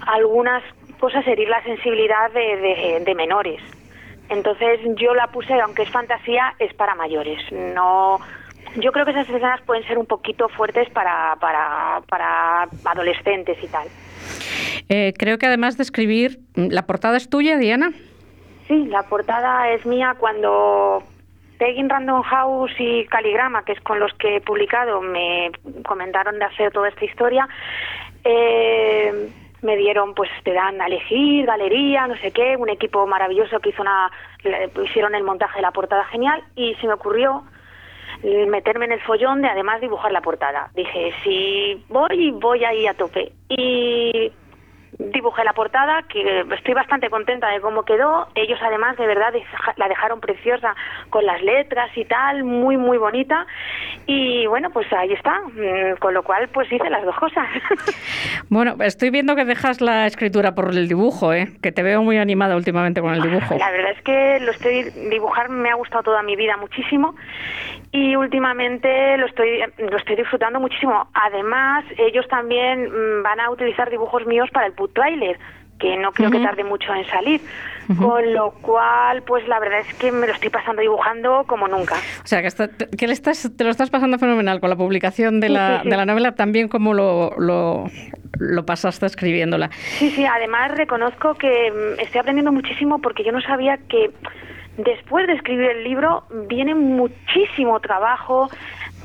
algunas 0.08 0.62
cosas 1.00 1.26
herir 1.26 1.48
la 1.48 1.64
sensibilidad 1.64 2.30
de, 2.32 3.02
de 3.06 3.16
menores. 3.16 3.62
Entonces 4.30 4.80
yo 4.96 5.14
la 5.16 5.28
puse, 5.28 5.60
aunque 5.60 5.84
es 5.84 5.90
fantasía, 5.90 6.54
es 6.60 6.74
para 6.76 6.96
mayores. 6.96 7.40
No, 7.52 8.20
yo 8.76 8.92
creo 8.92 9.06
que 9.06 9.12
esas 9.12 9.28
escenas 9.28 9.62
pueden 9.62 9.84
ser 9.88 9.98
un 9.98 10.06
poquito 10.06 10.48
fuertes 10.50 10.90
para, 10.92 11.36
para, 11.40 12.02
para 12.08 12.68
adolescentes 12.86 13.58
y 13.62 13.68
tal. 13.68 13.88
Eh, 14.88 15.14
creo 15.18 15.38
que 15.38 15.48
además 15.48 15.78
de 15.78 15.84
escribir, 15.84 16.40
¿la 16.56 16.86
portada 16.86 17.18
es 17.18 17.30
tuya, 17.30 17.58
Diana? 17.58 17.92
Sí, 18.68 18.86
la 18.86 19.04
portada 19.04 19.70
es 19.72 19.86
mía 19.86 20.16
cuando 20.20 21.04
Pegging 21.58 21.90
Random 21.90 22.22
House 22.22 22.72
y 22.78 23.06
Caligrama, 23.06 23.64
que 23.66 23.74
es 23.74 23.82
con 23.82 24.00
los 24.00 24.14
que 24.14 24.38
he 24.38 24.42
publicado, 24.42 25.02
me 25.02 25.52
comentaron 25.86 26.38
de 26.40 26.46
hacer 26.46 26.72
toda 26.72 26.90
esta 26.90 27.04
historia. 27.04 27.48
Eh, 28.24 29.30
me 29.62 29.76
dieron, 29.76 30.14
pues 30.14 30.30
te 30.44 30.54
dan 30.54 30.82
a 30.82 30.88
elegir, 30.88 31.46
galería, 31.46 32.08
no 32.08 32.16
sé 32.18 32.32
qué, 32.32 32.56
un 32.58 32.70
equipo 32.70 33.06
maravilloso 33.08 33.60
que 33.60 33.70
hizo 33.70 33.82
una, 33.82 34.12
hicieron 34.84 35.16
el 35.16 35.24
montaje 35.24 35.58
de 35.58 35.62
la 35.64 35.72
portada 35.72 36.06
genial 36.06 36.44
y 36.56 36.76
se 36.76 36.88
me 36.88 36.94
ocurrió 36.94 37.44
meterme 38.24 38.86
en 38.86 38.94
el 38.94 39.02
follón 39.02 39.42
de 39.42 39.50
además 39.50 39.82
dibujar 39.82 40.12
la 40.12 40.22
portada. 40.22 40.70
Dije, 40.76 41.14
si 41.24 41.84
voy, 41.90 42.32
voy 42.32 42.64
ahí 42.66 42.86
a 42.88 42.94
tope. 42.94 43.32
Y 43.48 44.32
dibujé 44.98 45.44
la 45.44 45.54
portada, 45.54 46.04
que 46.04 46.46
estoy 46.52 46.74
bastante 46.74 47.10
contenta 47.10 47.50
de 47.50 47.62
cómo 47.62 47.84
quedó. 47.84 48.28
Ellos 48.36 48.60
además 48.62 48.98
de 48.98 49.08
verdad 49.08 49.34
la 49.78 49.88
dejaron 49.88 50.20
preciosa 50.20 50.76
con 51.10 51.26
las 51.26 51.42
letras 51.42 51.90
y 51.96 52.06
tal, 52.06 52.44
muy 52.44 52.78
muy 52.78 52.98
bonita. 52.98 53.46
Y 54.06 54.48
bueno, 54.48 54.70
pues 54.72 54.92
ahí 54.94 55.14
está. 55.14 55.40
Mm, 55.42 55.98
con 56.00 56.14
lo 56.14 56.24
cual 56.24 56.48
pues 56.50 56.72
hice 56.72 56.90
las 56.90 57.04
dos 57.04 57.16
cosas. 57.16 57.48
Bueno, 58.50 58.76
estoy 58.80 59.12
viendo 59.12 59.36
que 59.36 59.46
dejas 59.46 59.80
la 59.80 60.08
escritura 60.08 60.56
por 60.56 60.70
el 60.70 60.88
dibujo, 60.88 61.34
¿eh? 61.34 61.50
que 61.62 61.72
te 61.72 61.84
veo 61.84 62.02
muy 62.02 62.18
animada 62.18 62.56
últimamente 62.56 63.00
con 63.00 63.14
el 63.14 63.22
dibujo. 63.22 63.56
La 63.58 63.70
verdad 63.70 63.92
es 63.92 64.02
que 64.02 64.40
lo 64.40 64.52
estoy 64.52 64.84
dibujar 65.10 65.50
me 65.50 65.70
ha 65.70 65.76
gustado 65.76 66.04
toda 66.04 66.24
mi 66.24 66.36
vida 66.36 66.58
muchísimo 66.58 67.16
y 67.92 68.16
últimamente 68.16 69.18
lo 69.18 69.26
estoy 69.26 69.64
lo 69.78 69.98
estoy 69.98 70.16
disfrutando 70.16 70.60
muchísimo. 70.60 71.08
Además, 71.14 71.86
ellos 71.98 72.28
también 72.28 72.86
mm, 72.86 73.24
van 73.24 73.40
a 73.40 73.50
utilizar 73.50 73.90
dibujos 73.90 74.26
míos 74.26 74.50
para 74.52 74.68
el 74.68 74.74
put 74.80 74.94
trailer 74.94 75.38
que 75.80 75.96
no 75.98 76.12
creo 76.12 76.30
uh 76.30 76.32
-huh. 76.32 76.38
que 76.38 76.44
tarde 76.44 76.64
mucho 76.64 76.94
en 76.94 77.06
salir. 77.08 77.42
Uh 77.88 77.94
-huh. 77.94 77.98
Con 77.98 78.34
lo 78.34 78.52
cual, 78.62 79.24
pues 79.24 79.48
la 79.48 79.60
verdad 79.60 79.80
es 79.80 79.94
que 79.96 80.12
me 80.12 80.28
lo 80.28 80.34
estoy 80.34 80.50
pasando 80.50 80.82
dibujando 80.82 81.46
como 81.48 81.68
nunca. 81.68 81.96
O 82.24 82.28
sea, 82.28 82.42
que, 82.42 82.48
está, 82.48 82.70
que 82.70 83.08
le 83.08 83.14
estás, 83.14 83.50
te 83.58 83.64
lo 83.64 83.70
estás 83.70 83.90
pasando 83.90 84.20
fenomenal 84.20 84.60
con 84.60 84.70
la 84.70 84.76
publicación 84.76 85.40
de, 85.40 85.48
sí, 85.48 85.54
la, 85.54 85.78
sí, 85.78 85.84
sí. 85.84 85.90
de 85.90 85.98
la 85.98 86.06
novela, 86.06 86.36
también 86.36 86.68
como 86.68 86.94
lo, 86.94 87.32
lo, 87.38 87.86
lo 88.38 88.66
pasaste 88.66 89.06
escribiéndola. 89.06 89.70
Sí, 89.98 90.12
sí, 90.12 90.26
además 90.26 90.72
reconozco 90.76 91.34
que 91.36 91.72
mm, 91.72 92.00
estoy 92.02 92.20
aprendiendo 92.20 92.52
muchísimo 92.52 93.00
porque 93.00 93.24
yo 93.24 93.32
no 93.32 93.42
sabía 93.42 93.78
que 93.78 94.12
después 94.78 95.28
de 95.28 95.34
escribir 95.34 95.72
el 95.72 95.84
libro 95.84 96.24
viene 96.48 96.76
muchísimo 96.76 97.80
trabajo 97.80 98.50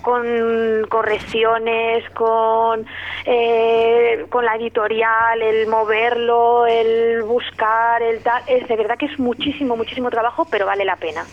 con 0.04 0.86
correcciones, 0.88 2.08
con, 2.10 2.86
eh, 3.24 4.26
con 4.28 4.44
la 4.44 4.54
editorial, 4.56 5.42
el 5.42 5.66
moverlo, 5.66 6.66
el 6.66 7.22
buscar, 7.22 8.02
el 8.02 8.22
tal. 8.22 8.42
Es 8.46 8.68
de 8.68 8.76
verdad 8.76 8.96
que 8.98 9.06
es 9.06 9.18
muchísimo, 9.18 9.76
muchísimo 9.76 10.10
trabajo, 10.10 10.46
pero 10.50 10.66
vale 10.66 10.84
la 10.84 10.96
pena. 10.96 11.24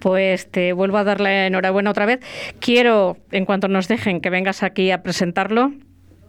Pues 0.00 0.50
te 0.50 0.72
vuelvo 0.72 0.98
a 0.98 1.04
darle 1.04 1.46
enhorabuena 1.46 1.90
otra 1.90 2.06
vez. 2.06 2.20
Quiero, 2.60 3.16
en 3.30 3.46
cuanto 3.46 3.68
nos 3.68 3.88
dejen, 3.88 4.20
que 4.20 4.30
vengas 4.30 4.62
aquí 4.62 4.90
a 4.90 5.02
presentarlo. 5.02 5.70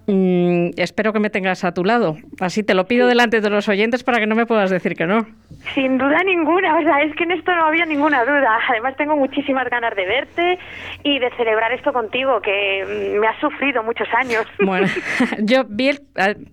Mm, 0.06 0.72
espero 0.76 1.14
que 1.14 1.20
me 1.20 1.30
tengas 1.30 1.64
a 1.64 1.74
tu 1.74 1.86
lado. 1.86 2.18
Así 2.42 2.62
te 2.64 2.74
lo 2.74 2.86
pido 2.88 3.06
sí. 3.06 3.10
delante 3.10 3.40
de 3.40 3.50
los 3.50 3.70
oyentes 3.70 4.04
para 4.04 4.20
que 4.20 4.28
no 4.28 4.36
me 4.36 4.46
puedas 4.46 4.70
decir 4.70 4.96
que 4.96 5.06
no. 5.06 5.26
Sin 5.74 5.98
duda 5.98 6.22
ninguna, 6.26 6.78
o 6.78 6.82
sea, 6.82 7.02
es 7.04 7.16
que 7.16 7.24
en 7.24 7.32
esto 7.32 7.56
no 7.56 7.66
había 7.66 7.86
ninguna 7.86 8.26
duda. 8.26 8.60
Además 8.70 8.98
tengo 8.98 9.16
muchísimas 9.16 9.70
ganas 9.70 9.96
de 9.96 10.06
verte 10.06 10.60
y 11.04 11.20
de 11.20 11.30
celebrar 11.38 11.72
esto 11.72 11.94
contigo, 11.94 12.42
que 12.42 13.18
me 13.20 13.28
ha 13.28 13.40
sufrido 13.40 13.84
muchos 13.84 14.08
años. 14.14 14.46
Bueno, 14.66 14.88
yo 15.40 15.66
vi, 15.68 15.90
el, 15.90 16.00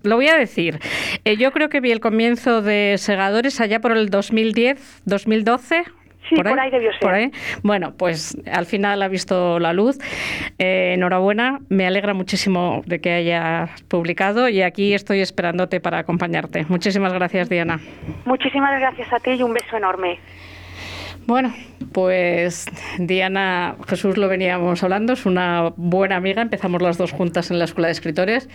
lo 0.03 0.17
voy 0.17 0.27
a 0.27 0.37
decir, 0.37 0.79
eh, 1.23 1.37
yo 1.37 1.51
creo 1.51 1.69
que 1.69 1.79
vi 1.79 1.91
el 1.91 2.01
comienzo 2.01 2.61
de 2.61 2.95
Segadores 2.97 3.59
allá 3.61 3.79
por 3.79 3.93
el 3.93 4.09
2010, 4.09 5.03
2012, 5.05 5.85
Sí, 6.31 6.37
por 6.37 6.47
ahí, 6.47 6.53
por 6.53 6.59
ahí 6.61 6.71
debió 6.71 6.91
ser. 6.91 7.01
Por 7.01 7.13
ahí. 7.13 7.31
Bueno, 7.61 7.93
pues 7.97 8.37
al 8.49 8.65
final 8.65 9.01
ha 9.01 9.09
visto 9.09 9.59
la 9.59 9.73
luz. 9.73 9.97
Eh, 10.57 10.93
enhorabuena, 10.93 11.59
me 11.67 11.85
alegra 11.85 12.13
muchísimo 12.13 12.83
de 12.85 13.01
que 13.01 13.11
hayas 13.11 13.81
publicado 13.83 14.47
y 14.47 14.61
aquí 14.61 14.93
estoy 14.93 15.19
esperándote 15.19 15.81
para 15.81 15.99
acompañarte. 15.99 16.65
Muchísimas 16.69 17.11
gracias, 17.11 17.49
Diana. 17.49 17.81
Muchísimas 18.23 18.79
gracias 18.79 19.11
a 19.11 19.19
ti 19.19 19.31
y 19.31 19.43
un 19.43 19.53
beso 19.53 19.75
enorme. 19.75 20.19
Bueno, 21.27 21.53
pues 21.91 22.65
Diana 22.97 23.75
Jesús 23.87 24.17
lo 24.17 24.27
veníamos 24.27 24.83
hablando, 24.83 25.13
es 25.13 25.25
una 25.25 25.71
buena 25.77 26.15
amiga, 26.17 26.41
empezamos 26.41 26.81
las 26.81 26.97
dos 26.97 27.11
juntas 27.11 27.51
en 27.51 27.59
la 27.59 27.65
Escuela 27.65 27.87
de 27.87 27.93
Escritores. 27.93 28.49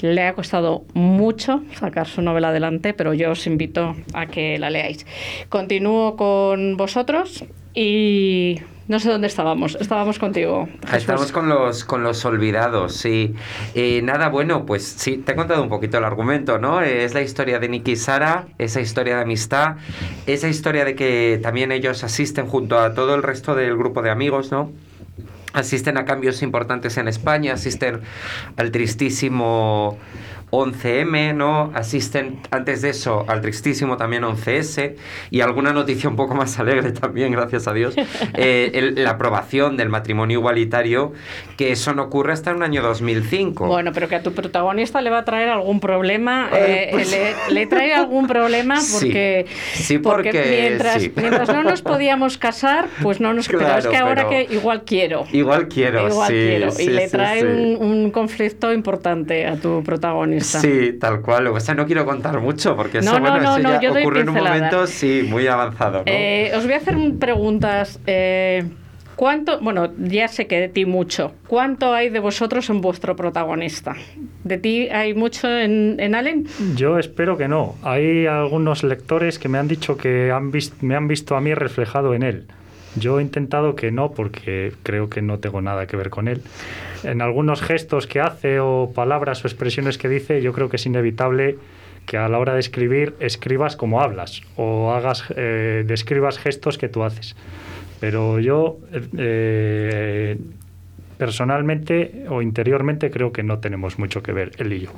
Le 0.00 0.22
ha 0.22 0.32
costado 0.34 0.84
mucho 0.94 1.62
sacar 1.74 2.06
su 2.06 2.22
novela 2.22 2.48
adelante, 2.48 2.94
pero 2.94 3.14
yo 3.14 3.32
os 3.32 3.46
invito 3.46 3.94
a 4.12 4.26
que 4.26 4.58
la 4.58 4.70
leáis. 4.70 5.06
Continúo 5.48 6.16
con 6.16 6.76
vosotros 6.76 7.44
y 7.74 8.60
no 8.88 9.00
sé 9.00 9.10
dónde 9.10 9.26
estábamos. 9.26 9.76
Estábamos 9.80 10.18
contigo. 10.18 10.68
Jesús. 10.82 10.94
Estamos 10.98 11.32
con 11.32 11.48
los, 11.48 11.84
con 11.84 12.02
los 12.02 12.24
olvidados, 12.24 12.94
sí. 12.94 13.34
Eh, 13.74 14.00
nada, 14.02 14.28
bueno, 14.28 14.64
pues 14.64 14.84
sí, 14.84 15.16
te 15.16 15.32
he 15.32 15.34
contado 15.34 15.62
un 15.62 15.68
poquito 15.68 15.98
el 15.98 16.04
argumento, 16.04 16.58
¿no? 16.58 16.82
Eh, 16.82 17.04
es 17.04 17.14
la 17.14 17.22
historia 17.22 17.58
de 17.58 17.68
Nicky 17.68 17.92
y 17.92 17.96
Sara, 17.96 18.46
esa 18.58 18.80
historia 18.80 19.16
de 19.16 19.22
amistad, 19.22 19.76
esa 20.26 20.48
historia 20.48 20.84
de 20.84 20.94
que 20.94 21.40
también 21.42 21.72
ellos 21.72 22.04
asisten 22.04 22.46
junto 22.46 22.78
a 22.78 22.94
todo 22.94 23.14
el 23.14 23.22
resto 23.22 23.54
del 23.54 23.76
grupo 23.76 24.02
de 24.02 24.10
amigos, 24.10 24.52
¿no? 24.52 24.70
Asisten 25.52 25.96
a 25.96 26.04
cambios 26.04 26.42
importantes 26.42 26.98
en 26.98 27.08
España, 27.08 27.54
asisten 27.54 28.02
al 28.56 28.70
tristísimo 28.70 29.98
11M, 30.50 31.34
¿no? 31.34 31.72
Asisten 31.74 32.38
antes 32.50 32.82
de 32.82 32.90
eso 32.90 33.24
al 33.26 33.40
tristísimo 33.40 33.96
también 33.96 34.22
11S 34.22 34.94
y 35.30 35.40
alguna 35.40 35.72
noticia 35.72 36.08
un 36.08 36.16
poco 36.16 36.34
más 36.34 36.58
alegre 36.58 36.92
también, 36.92 37.32
gracias 37.32 37.66
a 37.66 37.72
Dios, 37.72 37.94
eh, 38.34 38.70
el, 38.74 39.02
la 39.02 39.10
aprobación 39.10 39.76
del 39.76 39.88
matrimonio 39.88 40.38
igualitario, 40.38 41.12
que 41.56 41.72
eso 41.72 41.94
no 41.94 42.04
ocurre 42.04 42.32
hasta 42.32 42.52
el 42.52 42.62
año 42.62 42.82
2005. 42.82 43.66
Bueno, 43.66 43.90
pero 43.92 44.08
que 44.08 44.14
a 44.14 44.22
tu 44.22 44.32
protagonista 44.32 45.00
le 45.00 45.10
va 45.10 45.18
a 45.18 45.24
traer 45.24 45.48
algún 45.48 45.80
problema, 45.80 46.48
eh, 46.54 46.88
pues... 46.92 47.10
le, 47.10 47.34
le, 47.52 47.66
trae 47.66 47.92
algún 47.92 48.28
problema 48.28 48.76
porque, 48.92 49.46
sí, 49.72 49.82
sí 49.82 49.98
porque, 49.98 50.30
porque 50.30 50.46
mientras, 50.48 51.02
sí. 51.02 51.12
mientras 51.16 51.48
no 51.48 51.64
nos 51.64 51.82
podíamos 51.82 52.38
casar, 52.38 52.86
pues 53.02 53.20
no 53.20 53.32
nos... 53.34 53.48
Claro, 53.48 53.64
pero 53.66 53.78
es 53.78 53.86
que 53.86 53.96
ahora 53.96 54.28
que 54.28 54.46
igual 54.50 54.84
quiero. 54.84 55.24
Igual 55.32 55.68
quiero, 55.68 56.08
igual 56.08 56.28
sí, 56.28 56.34
quiero. 56.34 56.72
Y 56.78 56.88
le 56.88 57.08
trae 57.08 57.44
un, 57.44 57.76
un 57.80 58.10
conflicto 58.10 58.72
importante 58.72 59.46
a 59.46 59.56
tu 59.56 59.82
protagonista. 59.82 60.35
Sí, 60.40 60.94
tal 61.00 61.20
cual. 61.20 61.46
O 61.48 61.60
sea, 61.60 61.74
no 61.74 61.86
quiero 61.86 62.04
contar 62.04 62.40
mucho 62.40 62.76
porque 62.76 63.00
no, 63.00 63.10
eso, 63.10 63.20
no, 63.20 63.20
bueno, 63.20 63.36
no, 63.42 63.56
eso 63.56 63.68
no, 63.68 63.80
ya 63.80 63.90
ocurre 63.90 64.20
en 64.20 64.28
un 64.28 64.34
momento, 64.36 64.86
sí, 64.86 65.26
muy 65.28 65.46
avanzado. 65.46 65.98
¿no? 65.98 66.04
Eh, 66.06 66.52
os 66.56 66.64
voy 66.64 66.74
a 66.74 66.76
hacer 66.78 66.96
preguntas. 67.18 68.00
Eh, 68.06 68.64
¿Cuánto, 69.16 69.58
bueno, 69.60 69.92
ya 69.96 70.28
sé 70.28 70.46
que 70.46 70.60
de 70.60 70.68
ti 70.68 70.84
mucho, 70.84 71.32
¿cuánto 71.46 71.94
hay 71.94 72.10
de 72.10 72.20
vosotros 72.20 72.68
en 72.68 72.82
vuestro 72.82 73.16
protagonista? 73.16 73.96
¿De 74.44 74.58
ti 74.58 74.90
hay 74.90 75.14
mucho 75.14 75.48
en, 75.48 75.96
en 75.98 76.14
Allen? 76.14 76.46
Yo 76.76 76.98
espero 76.98 77.38
que 77.38 77.48
no. 77.48 77.76
Hay 77.82 78.26
algunos 78.26 78.84
lectores 78.84 79.38
que 79.38 79.48
me 79.48 79.56
han 79.56 79.68
dicho 79.68 79.96
que 79.96 80.30
han 80.30 80.50
visto, 80.50 80.76
me 80.82 80.96
han 80.96 81.08
visto 81.08 81.34
a 81.34 81.40
mí 81.40 81.54
reflejado 81.54 82.12
en 82.12 82.24
él. 82.24 82.46
Yo 82.96 83.18
he 83.18 83.22
intentado 83.22 83.74
que 83.74 83.90
no, 83.90 84.12
porque 84.12 84.72
creo 84.82 85.08
que 85.08 85.22
no 85.22 85.38
tengo 85.38 85.60
nada 85.60 85.86
que 85.86 85.96
ver 85.96 86.10
con 86.10 86.28
él. 86.28 86.42
En 87.04 87.22
algunos 87.22 87.62
gestos 87.62 88.06
que 88.06 88.20
hace 88.20 88.60
o 88.60 88.92
palabras 88.94 89.44
o 89.44 89.48
expresiones 89.48 89.98
que 89.98 90.08
dice, 90.08 90.42
yo 90.42 90.52
creo 90.52 90.68
que 90.68 90.76
es 90.76 90.86
inevitable 90.86 91.58
que 92.06 92.16
a 92.16 92.28
la 92.28 92.38
hora 92.38 92.54
de 92.54 92.60
escribir 92.60 93.14
escribas 93.20 93.76
como 93.76 94.00
hablas 94.00 94.42
o 94.56 94.92
hagas 94.92 95.24
eh, 95.36 95.84
describas 95.86 96.38
gestos 96.38 96.78
que 96.78 96.88
tú 96.88 97.02
haces. 97.02 97.36
Pero 98.00 98.38
yo 98.38 98.78
eh, 99.16 100.38
personalmente 101.18 102.26
o 102.28 102.42
interiormente 102.42 103.10
creo 103.10 103.32
que 103.32 103.42
no 103.42 103.58
tenemos 103.58 103.98
mucho 103.98 104.22
que 104.22 104.32
ver 104.32 104.52
él 104.58 104.72
y 104.72 104.80
yo. 104.80 104.90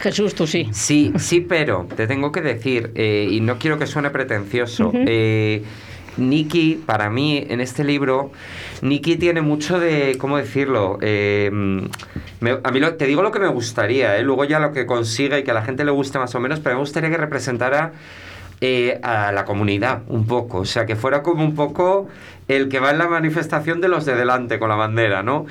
Jesús, 0.00 0.34
tú 0.34 0.46
sí. 0.46 0.68
Sí, 0.72 1.12
sí, 1.16 1.40
pero 1.40 1.86
te 1.96 2.06
tengo 2.06 2.30
que 2.32 2.42
decir, 2.42 2.90
eh, 2.94 3.26
y 3.30 3.40
no 3.40 3.58
quiero 3.58 3.78
que 3.78 3.86
suene 3.86 4.10
pretencioso, 4.10 4.92
eh, 4.94 5.62
Nikki, 6.16 6.82
para 6.86 7.10
mí, 7.10 7.44
en 7.48 7.60
este 7.60 7.84
libro, 7.84 8.30
Nikki 8.82 9.16
tiene 9.16 9.40
mucho 9.42 9.78
de, 9.80 10.16
¿cómo 10.18 10.36
decirlo? 10.36 10.98
Eh, 11.02 11.50
a 12.62 12.70
mí 12.70 12.80
lo- 12.80 12.94
te 12.94 13.06
digo 13.06 13.22
lo 13.22 13.32
que 13.32 13.40
me 13.40 13.48
gustaría, 13.48 14.16
¿eh? 14.18 14.22
luego 14.22 14.44
ya 14.44 14.58
lo 14.58 14.72
que 14.72 14.86
consiga 14.86 15.38
y 15.38 15.44
que 15.44 15.50
a 15.50 15.54
la 15.54 15.62
gente 15.62 15.84
le 15.84 15.90
guste 15.90 16.18
más 16.18 16.34
o 16.34 16.40
menos, 16.40 16.60
pero 16.60 16.76
me 16.76 16.80
gustaría 16.80 17.10
que 17.10 17.16
representara 17.16 17.92
eh, 18.60 19.00
a 19.02 19.32
la 19.32 19.44
comunidad 19.44 20.02
un 20.08 20.26
poco, 20.26 20.58
o 20.58 20.64
sea, 20.64 20.86
que 20.86 20.94
fuera 20.96 21.22
como 21.22 21.44
un 21.44 21.54
poco 21.54 22.08
el 22.48 22.68
que 22.68 22.78
va 22.78 22.90
en 22.92 22.98
la 22.98 23.08
manifestación 23.08 23.80
de 23.80 23.88
los 23.88 24.04
de 24.06 24.14
delante 24.14 24.58
con 24.58 24.68
la 24.68 24.74
bandera, 24.76 25.22
¿no? 25.22 25.46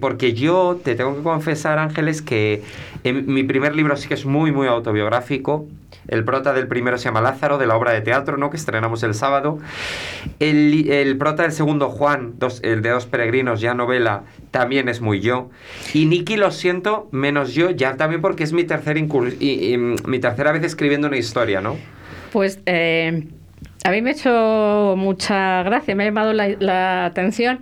Porque 0.00 0.32
yo 0.32 0.80
te 0.82 0.94
tengo 0.94 1.16
que 1.16 1.22
confesar, 1.22 1.78
Ángeles, 1.78 2.22
que 2.22 2.62
mi 3.04 3.42
primer 3.44 3.74
libro 3.76 3.96
sí 3.96 4.08
que 4.08 4.14
es 4.14 4.24
muy, 4.24 4.50
muy 4.52 4.66
autobiográfico. 4.68 5.66
El 6.08 6.24
prota 6.24 6.52
del 6.52 6.68
primero 6.68 6.98
se 6.98 7.04
llama 7.06 7.20
Lázaro, 7.20 7.58
de 7.58 7.66
la 7.66 7.76
obra 7.76 7.92
de 7.92 8.00
teatro, 8.00 8.36
¿no? 8.36 8.50
Que 8.50 8.56
estrenamos 8.56 9.02
el 9.02 9.14
sábado. 9.14 9.58
El, 10.38 10.90
el 10.90 11.16
prota 11.18 11.42
del 11.42 11.52
segundo, 11.52 11.88
Juan, 11.88 12.34
dos- 12.38 12.60
el 12.62 12.82
de 12.82 12.90
Dos 12.90 13.06
Peregrinos, 13.06 13.60
ya 13.60 13.74
novela, 13.74 14.22
también 14.50 14.88
es 14.88 15.00
muy 15.00 15.20
yo. 15.20 15.50
Y 15.94 16.06
Nicky, 16.06 16.36
lo 16.36 16.50
siento, 16.50 17.08
menos 17.12 17.54
yo, 17.54 17.70
ya 17.70 17.96
también 17.96 18.20
porque 18.22 18.44
es 18.44 18.52
mi, 18.52 18.64
tercer 18.64 18.96
incur- 18.96 19.36
y- 19.40 19.72
y, 19.72 19.76
mm, 19.78 19.96
mi 20.06 20.18
tercera 20.18 20.52
vez 20.52 20.62
escribiendo 20.62 21.08
una 21.08 21.16
historia, 21.16 21.60
¿no? 21.60 21.76
Pues 22.32 22.60
eh, 22.66 23.26
a 23.84 23.90
mí 23.90 24.02
me 24.02 24.10
ha 24.10 24.12
hecho 24.12 24.94
mucha 24.96 25.62
gracia, 25.62 25.94
me 25.94 26.02
ha 26.04 26.06
llamado 26.06 26.32
la, 26.32 26.48
la 26.58 27.04
atención 27.06 27.60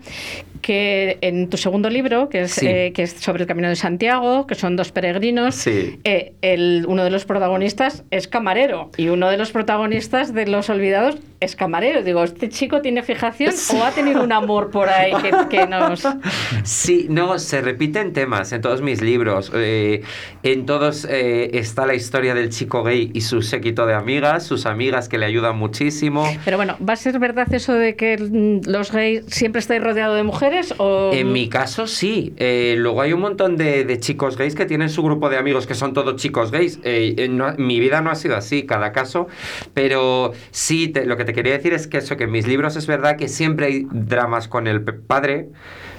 que 0.65 1.19
en 1.21 1.51
tu 1.51 1.59
segundo 1.59 1.91
libro, 1.91 2.31
que 2.31 2.41
es, 2.43 2.53
Sí. 2.53 2.67
eh, 2.67 2.93
que 2.95 3.03
es 3.03 3.11
sobre 3.13 3.43
el 3.43 3.47
Camino 3.47 3.69
de 3.69 3.77
Santiago, 3.77 4.47
que 4.47 4.55
son 4.55 4.77
dos 4.77 4.93
peregrinos, 4.93 5.55
Sí. 5.57 6.01
eh, 6.05 6.33
el, 6.41 6.87
uno 6.89 7.05
de 7.05 7.11
los 7.11 7.27
protagonistas 7.27 8.03
es 8.11 8.29
camarero 8.29 8.91
y 8.97 9.09
uno 9.09 9.29
de 9.29 9.37
los 9.37 9.53
protagonistas 9.53 10.33
de 10.33 10.47
Los 10.47 10.71
Olvidados 10.71 11.19
es 11.45 11.57
camarero. 11.57 12.03
Digo, 12.03 12.25
¿este 12.25 12.49
chico 12.49 12.81
tiene 12.81 13.03
fijación 13.03 13.53
o 13.79 13.85
ha 13.85 13.91
tenido 13.93 14.23
un 14.23 14.33
amor 14.33 14.71
por 14.71 14.89
ahí 14.89 15.13
que, 15.23 15.33
que 15.49 15.67
nos... 15.67 16.03
Sí, 16.65 17.07
no, 17.11 17.39
se 17.39 17.61
repiten 17.61 18.13
temas 18.13 18.53
en 18.53 18.61
todos 18.63 18.81
mis 18.81 19.03
libros. 19.03 19.51
Eh, 19.55 20.03
en 20.43 20.67
todos 20.67 21.07
eh, 21.09 21.51
está 21.55 21.85
la 21.87 21.95
historia 21.95 22.35
del 22.35 22.49
chico 22.51 22.83
gay 22.83 23.11
y 23.13 23.21
su 23.21 23.43
séquito 23.43 23.87
de 23.87 23.95
amigas, 23.95 24.45
sus 24.47 24.67
amigas 24.67 25.09
que 25.09 25.19
le 25.19 25.27
ayudan 25.27 25.57
muchísimo. 25.59 26.27
Pero 26.45 26.57
bueno, 26.57 26.77
¿va 26.87 26.95
a 26.95 26.97
ser 26.97 27.19
verdad 27.19 27.53
eso 27.53 27.75
de 27.75 27.97
que 27.97 28.17
mm, 28.19 28.69
los 28.71 28.91
gays 28.93 29.25
siempre 29.27 29.59
estáis 29.61 29.83
rodeados 29.83 30.17
de 30.17 30.23
mujeres? 30.23 30.75
O... 30.79 31.11
En 31.13 31.33
mi 31.33 31.49
caso, 31.49 31.87
sí. 31.87 32.33
Eh, 32.39 32.77
luego 32.79 33.03
hay 33.03 33.13
un 33.13 33.21
montón 33.21 33.57
de, 33.57 33.85
de 33.85 34.01
chicos 34.01 34.37
gays 34.39 34.55
que 34.55 34.65
tienen 34.65 34.89
su 34.89 35.03
grupo 35.03 35.29
de 35.29 35.37
amigos 35.37 35.67
que 35.67 35.75
son 35.75 35.93
todos 35.93 36.17
chicos 36.17 36.51
gays. 36.51 36.79
Eh, 36.85 37.15
eh, 37.19 37.29
no- 37.29 37.55
mi 37.59 37.79
vida 37.81 38.01
no 38.01 38.11
ha 38.11 38.15
sido 38.15 38.37
así, 38.37 38.65
cada 38.65 38.93
caso. 38.93 39.27
Pero 39.75 40.33
sí, 40.51 40.89
te- 40.89 41.05
lo 41.05 41.17
que 41.17 41.25
te 41.25 41.34
quería 41.35 41.53
decir 41.53 41.75
es 41.75 41.87
que 41.87 41.99
eso, 41.99 42.17
que 42.17 42.25
en 42.25 42.31
mis 42.31 42.47
libros 42.47 42.77
es 42.77 42.87
verdad 42.87 43.17
que 43.17 43.29
siempre 43.29 43.67
hay 43.67 43.87
dramas 43.91 44.49
con 44.49 44.67
el 44.67 44.83
padre, 44.83 45.49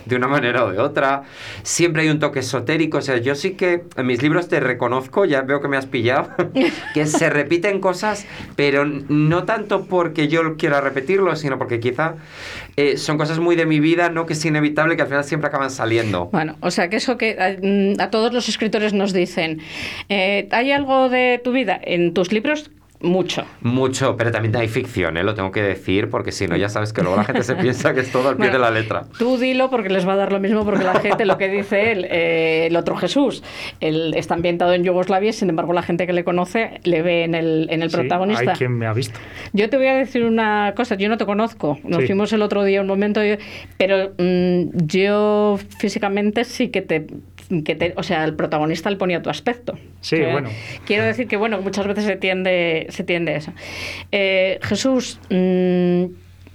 de 0.06 0.16
una 0.16 0.28
manera 0.28 0.64
o 0.64 0.72
de 0.72 0.80
otra. 0.80 1.24
Siempre 1.64 2.04
hay 2.04 2.10
un 2.10 2.20
toque 2.20 2.40
esotérico. 2.40 3.00
O 3.00 3.02
sea, 3.02 3.18
yo 3.18 3.36
sí 3.36 3.52
que 3.52 3.84
en 3.96 4.06
mis 4.06 4.22
libros 4.22 4.48
te 4.48 4.60
reconozco, 4.60 5.26
ya 5.26 5.42
veo 5.42 5.62
que 5.62 5.68
me 5.68 5.78
has 5.78 5.86
pillado, 5.86 6.30
que 6.94 7.06
se 7.06 7.30
repiten 7.30 7.80
cosas, 7.80 8.26
pero 8.56 8.86
no 8.86 9.44
tanto 9.44 9.86
porque 9.86 10.28
yo 10.28 10.58
quiera 10.58 10.82
repetirlo, 10.82 11.36
sino 11.36 11.58
porque 11.58 11.80
quizá 11.80 12.16
eh, 12.78 12.98
son 12.98 13.18
cosas 13.18 13.40
muy 13.40 13.56
de 13.56 13.66
mi 13.66 13.80
vida, 13.80 14.10
¿no? 14.10 14.26
Que 14.26 14.34
es 14.34 14.46
inevitable 14.46 14.96
que 14.96 15.02
al 15.02 15.08
final 15.08 15.24
siempre 15.24 15.48
acaban 15.48 15.72
saliendo. 15.72 16.26
Bueno, 16.32 16.56
o 16.62 16.72
sea 16.72 16.90
que 16.90 16.98
eso 16.98 17.18
que 17.18 17.38
a, 17.40 17.56
mm, 17.62 18.02
a 18.02 18.10
todos 18.10 18.34
los 18.34 18.48
escritores 18.50 18.94
nos 18.94 19.14
dicen, 19.14 19.62
eh, 20.10 20.48
¿hay 20.52 20.72
algo 20.72 21.10
de 21.10 21.42
tu 21.44 21.52
vida 21.52 21.80
en 21.84 22.14
tus 22.14 22.32
libros? 22.32 22.70
Mucho. 23.06 23.44
Mucho, 23.62 24.18
pero 24.18 24.32
también 24.32 24.56
hay 24.56 24.68
ficción, 24.68 25.16
¿eh? 25.18 25.24
Lo 25.24 25.34
tengo 25.36 25.52
que 25.52 25.62
decir, 25.62 26.10
porque 26.10 26.32
si 26.32 26.48
no, 26.48 26.58
ya 26.58 26.70
sabes 26.70 26.92
que 26.92 27.02
luego 27.02 27.18
la 27.18 27.24
gente 27.24 27.44
se 27.44 27.56
piensa 27.66 27.94
que 27.94 28.00
es 28.02 28.12
todo 28.12 28.30
al 28.30 28.36
pie 28.36 28.50
Bueno, 28.50 28.54
de 28.54 28.60
la 28.60 28.72
letra. 28.72 29.04
Tú 29.20 29.38
dilo 29.38 29.70
porque 29.70 29.90
les 29.90 30.08
va 30.08 30.14
a 30.14 30.16
dar 30.16 30.32
lo 30.32 30.40
mismo 30.40 30.66
porque 30.66 30.84
la 30.84 31.00
gente, 31.00 31.26
lo 31.26 31.38
que 31.38 31.48
dice 31.50 31.92
él, 31.92 32.06
eh, 32.10 32.68
el 32.68 32.76
otro 32.76 32.96
Jesús, 32.96 33.44
él 33.80 34.14
está 34.16 34.34
ambientado 34.34 34.74
en 34.74 34.84
Yugoslavia, 34.84 35.32
sin 35.34 35.50
embargo 35.50 35.74
la 35.74 35.84
gente 35.84 36.08
que 36.08 36.14
le 36.14 36.24
conoce 36.24 36.80
le 36.84 37.02
ve 37.02 37.24
en 37.24 37.36
el, 37.36 37.68
en 37.70 37.84
el 37.84 37.90
Sí, 37.90 37.96
protagonista. 37.98 38.52
hay 38.52 38.58
quien 38.58 38.74
me 38.78 38.88
ha 38.88 38.94
visto. 38.94 39.20
Yo 39.54 39.70
te 39.70 39.78
voy 39.78 39.88
a 39.88 39.96
decir 39.96 40.24
una 40.24 40.74
cosa, 40.76 40.96
yo 40.96 41.08
no 41.10 41.18
te 41.18 41.26
conozco, 41.26 41.78
nos 41.84 42.00
Sí. 42.02 42.08
fuimos 42.08 42.34
el 42.34 42.42
otro 42.42 42.64
día 42.64 42.82
un 42.82 42.88
momento, 42.88 43.22
pero 43.78 44.12
mm, 44.18 44.86
yo 44.88 45.58
físicamente 45.80 46.44
sí 46.44 46.70
que 46.70 46.82
te, 46.82 47.08
que 47.64 47.76
te- 47.76 47.94
o 47.96 48.04
sea, 48.04 48.24
el 48.26 48.36
protagonista 48.36 48.90
le 48.90 48.98
ponía 48.98 49.22
tu 49.22 49.30
aspecto. 49.30 49.78
Sí, 50.02 50.18
Que- 50.18 50.32
bueno. 50.32 50.50
Quiero 50.86 51.04
decir 51.06 51.28
que, 51.28 51.38
bueno, 51.38 51.62
muchas 51.62 51.88
veces 51.88 52.06
se 52.06 52.16
tiende, 52.16 52.88
se 52.90 53.04
tiende 53.04 53.34
a 53.34 53.38
eso. 53.38 53.54
Eh, 54.12 54.60
Jesús, 54.64 55.20
mm, 55.30 56.06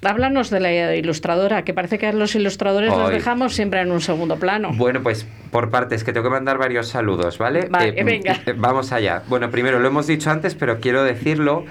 háblanos 0.03 0.49
de 0.51 0.61
la 0.61 0.95
ilustradora, 0.97 1.63
que 1.63 1.75
parece 1.75 1.99
que 1.99 2.07
a 2.07 2.13
los 2.13 2.35
ilustradores 2.35 2.89
los 2.91 3.11
dejamos 3.11 3.55
siempre 3.55 3.81
en 3.81 3.91
un 3.93 4.01
segundo 4.01 4.37
plano. 4.37 4.71
Bueno, 4.75 5.03
pues 5.03 5.27
por 5.51 5.71
partes, 5.71 6.05
que 6.05 6.13
tengo 6.13 6.25
que 6.25 6.31
mandar 6.31 6.57
varios 6.59 6.89
saludos, 6.89 7.37
¿vale? 7.39 7.67
Vale, 7.69 8.03
venga. 8.03 8.41
eh, 8.47 8.55
Vamos 8.57 8.93
allá. 8.93 9.23
Bueno, 9.29 9.51
primero 9.51 9.79
lo 9.79 9.89
hemos 9.89 10.07
dicho 10.07 10.31
antes, 10.31 10.55
pero 10.55 10.81
quiero 10.81 11.05
decirlo 11.05 11.65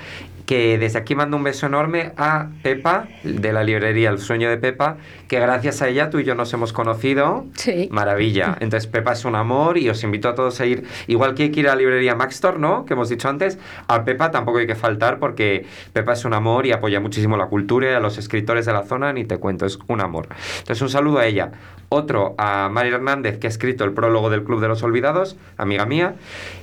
que 0.49 0.79
desde 0.79 0.97
aquí 0.97 1.13
mando 1.13 1.37
un 1.37 1.43
beso 1.43 1.67
enorme 1.67 2.11
a 2.17 2.47
Pepa, 2.63 3.07
de 3.21 3.53
la 3.53 3.63
librería 3.63 4.09
El 4.09 4.17
Sueño 4.17 4.49
de 4.49 4.57
Pepa, 4.57 4.97
que 5.27 5.39
gracias 5.39 5.83
a 5.83 5.89
ella 5.89 6.09
tú 6.09 6.17
y 6.17 6.23
yo 6.23 6.33
nos 6.33 6.51
hemos 6.53 6.73
conocido. 6.73 7.45
Sí. 7.53 7.87
Maravilla. 7.91 8.57
Entonces 8.59 8.89
Pepa 8.89 9.13
es 9.13 9.25
un 9.25 9.35
amor 9.35 9.77
y 9.77 9.87
os 9.89 10.03
invito 10.03 10.27
a 10.27 10.33
todos 10.33 10.59
a 10.59 10.65
ir, 10.65 10.85
igual 11.05 11.35
que 11.35 11.43
hay 11.43 11.51
que 11.51 11.59
ir 11.59 11.67
a 11.67 11.75
la 11.75 11.75
librería 11.75 12.15
Maxtor, 12.15 12.57
¿no? 12.59 12.85
Que 12.85 12.95
hemos 12.95 13.09
dicho 13.09 13.29
antes, 13.29 13.59
a 13.87 14.03
Pepa 14.05 14.31
tampoco 14.31 14.57
hay 14.57 14.65
que 14.65 14.73
faltar 14.73 15.19
porque 15.19 15.67
Pepa 15.93 16.13
es 16.13 16.25
un 16.25 16.33
amor 16.33 16.65
y 16.65 16.71
apoya 16.71 16.99
muchísimo 16.99 17.37
la 17.37 17.45
cultura 17.45 17.91
y 17.91 17.93
a 17.93 17.99
los 17.99 18.17
escritores 18.17 18.65
de 18.65 18.73
la 18.73 18.81
zona, 18.81 19.13
ni 19.13 19.25
te 19.25 19.37
cuento, 19.37 19.67
es 19.67 19.77
un 19.85 20.01
amor. 20.01 20.29
Entonces 20.57 20.81
un 20.81 20.89
saludo 20.89 21.19
a 21.19 21.27
ella. 21.27 21.51
Otro 21.89 22.33
a 22.39 22.69
Mari 22.69 22.89
Hernández, 22.89 23.37
que 23.37 23.45
ha 23.45 23.49
escrito 23.49 23.83
el 23.83 23.93
prólogo 23.93 24.31
del 24.31 24.43
Club 24.43 24.61
de 24.61 24.67
los 24.67 24.81
Olvidados, 24.81 25.37
amiga 25.57 25.85
mía. 25.85 26.15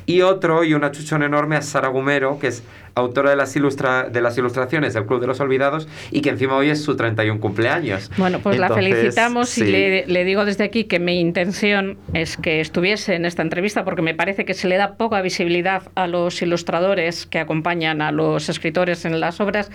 Y 0.06 0.22
otro, 0.22 0.62
y 0.62 0.74
una 0.74 0.92
chuchón 0.92 1.24
enorme, 1.24 1.56
a 1.56 1.62
Sara 1.62 1.88
Gumero, 1.88 2.38
que 2.38 2.46
es 2.46 2.62
autora 2.96 3.30
de 3.30 3.36
las, 3.36 3.54
ilustra 3.76 4.08
de 4.10 4.20
las 4.22 4.38
ilustraciones 4.38 4.94
del 4.94 5.04
Club 5.06 5.20
de 5.20 5.26
los 5.26 5.38
Olvidados 5.40 5.86
y 6.10 6.20
que 6.22 6.30
encima 6.30 6.56
hoy 6.56 6.70
es 6.70 6.82
su 6.82 6.96
31 6.96 7.40
cumpleaños. 7.40 8.10
Bueno, 8.16 8.38
pues 8.40 8.58
la 8.58 8.68
felicitamos 8.70 9.56
y 9.58 9.64
le, 9.64 10.06
le 10.06 10.24
digo 10.24 10.44
desde 10.44 10.64
aquí 10.64 10.84
que 10.84 10.98
mi 10.98 11.20
intención 11.20 11.98
es 12.14 12.36
que 12.38 12.60
estuviese 12.60 13.14
en 13.14 13.26
esta 13.26 13.42
entrevista 13.42 13.84
porque 13.84 14.00
me 14.02 14.14
parece 14.14 14.44
que 14.44 14.54
se 14.54 14.66
le 14.68 14.76
da 14.76 14.94
poca 14.94 15.20
visibilidad 15.20 15.82
a 15.94 16.06
los 16.06 16.40
ilustradores 16.42 17.26
que 17.26 17.38
acompañan 17.38 18.00
a 18.00 18.12
los 18.12 18.48
escritores 18.48 19.04
en 19.04 19.20
las 19.20 19.40
obras, 19.40 19.70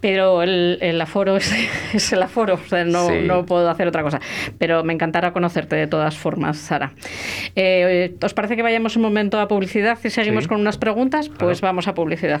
pero 0.00 0.42
el, 0.42 0.78
el 0.80 1.00
aforo 1.00 1.36
es, 1.36 1.52
es 1.94 2.12
el 2.12 2.22
aforo, 2.22 2.54
o 2.54 2.68
sea, 2.68 2.84
no, 2.84 3.02
Sí. 3.08 3.14
no 3.26 3.44
puedo 3.44 3.68
hacer 3.68 3.88
otra 3.88 4.02
cosa. 4.02 4.20
Pero 4.58 4.84
me 4.84 4.92
encantará 4.94 5.32
conocerte 5.32 5.76
de 5.76 5.86
todas 5.86 6.16
formas, 6.16 6.56
Sara. 6.56 6.92
Eh, 7.56 8.14
¿Os 8.22 8.32
parece 8.32 8.56
que 8.56 8.62
vayamos 8.62 8.96
un 8.96 9.02
momento 9.02 9.38
a 9.40 9.48
publicidad 9.48 9.98
y 10.02 10.08
seguimos 10.10 10.44
Sí. 10.44 10.48
con 10.48 10.60
unas 10.60 10.78
preguntas? 10.78 11.28
Pues 11.28 11.60
vamos 11.60 11.88
a 11.88 11.94
publicidad. 11.94 12.40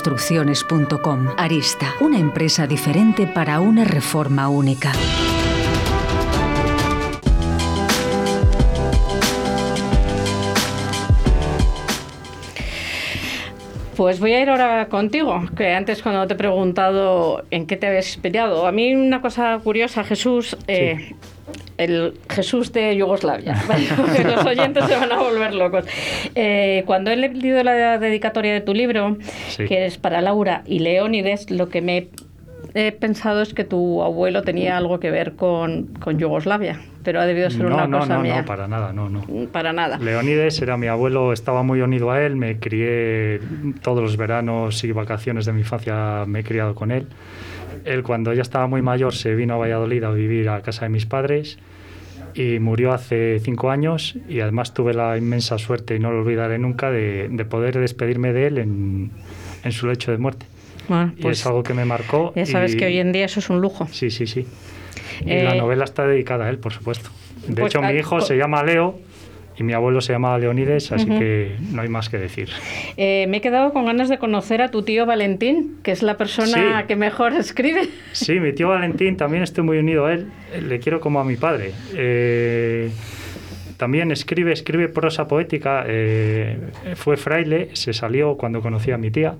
Arista, 1.37 1.93
una 1.99 2.17
empresa 2.17 2.65
diferente 2.65 3.27
para 3.27 3.59
una 3.59 3.83
reforma 3.83 4.49
única. 4.49 4.91
Pues 13.95 14.19
voy 14.19 14.33
a 14.33 14.41
ir 14.41 14.49
ahora 14.49 14.87
contigo, 14.87 15.43
que 15.55 15.73
antes 15.73 16.01
cuando 16.01 16.25
te 16.25 16.33
he 16.33 16.37
preguntado 16.37 17.43
en 17.51 17.67
qué 17.67 17.77
te 17.77 17.85
habías 17.85 18.07
inspirado, 18.07 18.65
a 18.65 18.71
mí 18.71 18.95
una 18.95 19.21
cosa 19.21 19.59
curiosa, 19.63 20.03
Jesús, 20.03 20.57
eh, 20.67 21.13
el 21.77 22.13
Jesús 22.29 22.71
de 22.73 22.95
Yugoslavia, 22.95 23.55
los 24.25 24.45
oyentes 24.45 24.85
se 24.85 24.95
van 24.95 25.11
a 25.11 25.17
volver 25.21 25.53
locos. 25.53 25.85
Eh, 26.35 26.83
cuando 26.85 27.11
he 27.11 27.15
leído 27.15 27.63
la 27.63 27.97
dedicatoria 27.97 28.53
de 28.53 28.61
tu 28.61 28.73
libro, 28.73 29.17
Sí. 29.49 29.65
que 29.65 29.85
es 29.85 29.97
para 29.97 30.21
Laura 30.21 30.63
y 30.65 30.79
Leónides, 30.79 31.49
lo 31.51 31.69
que 31.69 31.81
me 31.81 32.07
he 32.73 32.91
pensado 32.93 33.41
es 33.41 33.53
que 33.53 33.63
tu 33.65 34.01
abuelo 34.01 34.43
tenía 34.43 34.77
algo 34.77 34.99
que 34.99 35.11
ver 35.11 35.33
con, 35.33 35.87
con 35.99 36.17
Yugoslavia, 36.19 36.79
pero 37.03 37.19
ha 37.19 37.25
debido 37.25 37.49
ser 37.49 37.63
No, 37.65 37.75
una 37.75 37.87
no, 37.87 37.99
cosa 37.99 38.15
no, 38.15 38.21
mía. 38.21 38.37
no, 38.41 38.45
para 38.45 38.67
nada, 38.67 38.93
no, 38.93 39.09
no. 39.09 39.25
Para 39.51 39.73
nada. 39.73 39.97
Leonides 39.97 40.61
era 40.61 40.77
mi 40.77 40.87
abuelo, 40.87 41.33
estaba 41.33 41.63
muy 41.63 41.81
unido 41.81 42.11
a 42.11 42.21
él, 42.21 42.35
me 42.37 42.59
crié 42.59 43.41
todos 43.81 44.01
los 44.01 44.15
veranos 44.15 44.83
y 44.85 44.91
vacaciones 44.93 45.45
de 45.45 45.53
mi 45.53 45.61
infancia, 45.61 46.23
me 46.27 46.39
he 46.39 46.43
criado 46.43 46.73
con 46.75 46.91
él. 46.91 47.07
Él 47.85 48.03
cuando 48.03 48.33
ya 48.33 48.41
estaba 48.41 48.67
muy 48.67 48.81
mayor 48.81 49.13
se 49.13 49.33
vino 49.35 49.55
a 49.55 49.57
Valladolid 49.57 50.03
a 50.03 50.11
vivir 50.11 50.49
a 50.49 50.61
casa 50.61 50.85
de 50.85 50.89
mis 50.89 51.05
padres 51.05 51.57
y 52.33 52.59
murió 52.59 52.93
hace 52.93 53.39
cinco 53.43 53.69
años 53.71 54.15
y 54.29 54.39
además 54.39 54.73
tuve 54.73 54.93
la 54.93 55.17
inmensa 55.17 55.57
suerte, 55.57 55.95
y 55.95 55.99
no 55.99 56.11
lo 56.11 56.19
olvidaré 56.21 56.57
nunca, 56.59 56.89
de, 56.91 57.27
de 57.29 57.45
poder 57.45 57.77
despedirme 57.79 58.31
de 58.33 58.47
él 58.47 58.57
en, 58.57 59.11
en 59.63 59.71
su 59.71 59.87
lecho 59.87 60.11
de 60.11 60.17
muerte. 60.17 60.45
Bueno, 60.87 61.13
y 61.17 61.21
pues 61.21 61.39
es 61.41 61.45
algo 61.45 61.63
que 61.63 61.73
me 61.73 61.85
marcó. 61.85 62.31
ya 62.35 62.45
sabes 62.45 62.73
y- 62.75 62.77
que 62.77 62.85
hoy 62.85 62.99
en 62.99 63.11
día 63.11 63.25
eso 63.25 63.39
es 63.39 63.49
un 63.49 63.59
lujo. 63.61 63.87
Sí, 63.91 64.09
sí, 64.11 64.27
sí. 64.27 64.45
Y 65.25 65.29
Eh, 65.31 65.43
la 65.43 65.55
novela 65.55 65.83
está 65.83 66.05
dedicada 66.07 66.45
a 66.45 66.49
él, 66.49 66.57
por 66.57 66.71
supuesto. 66.73 67.09
De 67.47 67.55
Pues, 67.55 67.73
hecho, 67.73 67.81
mi 67.81 67.93
hijo 67.93 68.21
se 68.21 68.37
llama 68.37 68.63
Leo 68.63 68.99
y 69.57 69.63
mi 69.63 69.73
abuelo 69.73 70.01
se 70.01 70.13
llama 70.13 70.37
Leonides, 70.37 70.91
así 70.91 71.09
Ujú. 71.09 71.19
que 71.19 71.55
no 71.71 71.81
hay 71.81 71.87
más 71.89 72.09
que 72.09 72.17
decir. 72.17 72.49
Eh, 72.97 73.25
me 73.29 73.37
he 73.37 73.41
quedado 73.41 73.73
con 73.73 73.85
ganas 73.85 74.09
de 74.09 74.17
conocer 74.17 74.61
a 74.61 74.69
tu 74.71 74.83
tío 74.83 75.05
Valentín, 75.05 75.77
que 75.83 75.91
es 75.91 76.01
la 76.03 76.17
persona 76.17 76.81
Sí. 76.81 76.87
que 76.87 76.95
mejor 76.95 77.33
escribe. 77.33 77.89
Sí, 78.13 78.39
mi 78.39 78.53
tío 78.53 78.69
Valentín 78.69 79.17
también 79.17 79.43
estoy 79.43 79.63
muy 79.63 79.77
unido 79.77 80.05
a 80.05 80.13
él. 80.13 80.27
Le 80.67 80.79
quiero 80.79 80.99
como 81.01 81.19
a 81.19 81.23
mi 81.23 81.35
padre. 81.35 81.71
Eh, 81.95 82.89
también 83.77 84.11
escribe, 84.11 84.51
escribe 84.53 84.87
prosa 84.89 85.27
poética. 85.27 85.83
eh, 85.87 86.57
fue 86.95 87.17
fraile, 87.17 87.69
se 87.73 87.93
salió 87.93 88.35
cuando 88.37 88.61
conocí 88.61 88.91
a 88.91 88.97
mi 88.97 89.11
tía. 89.11 89.35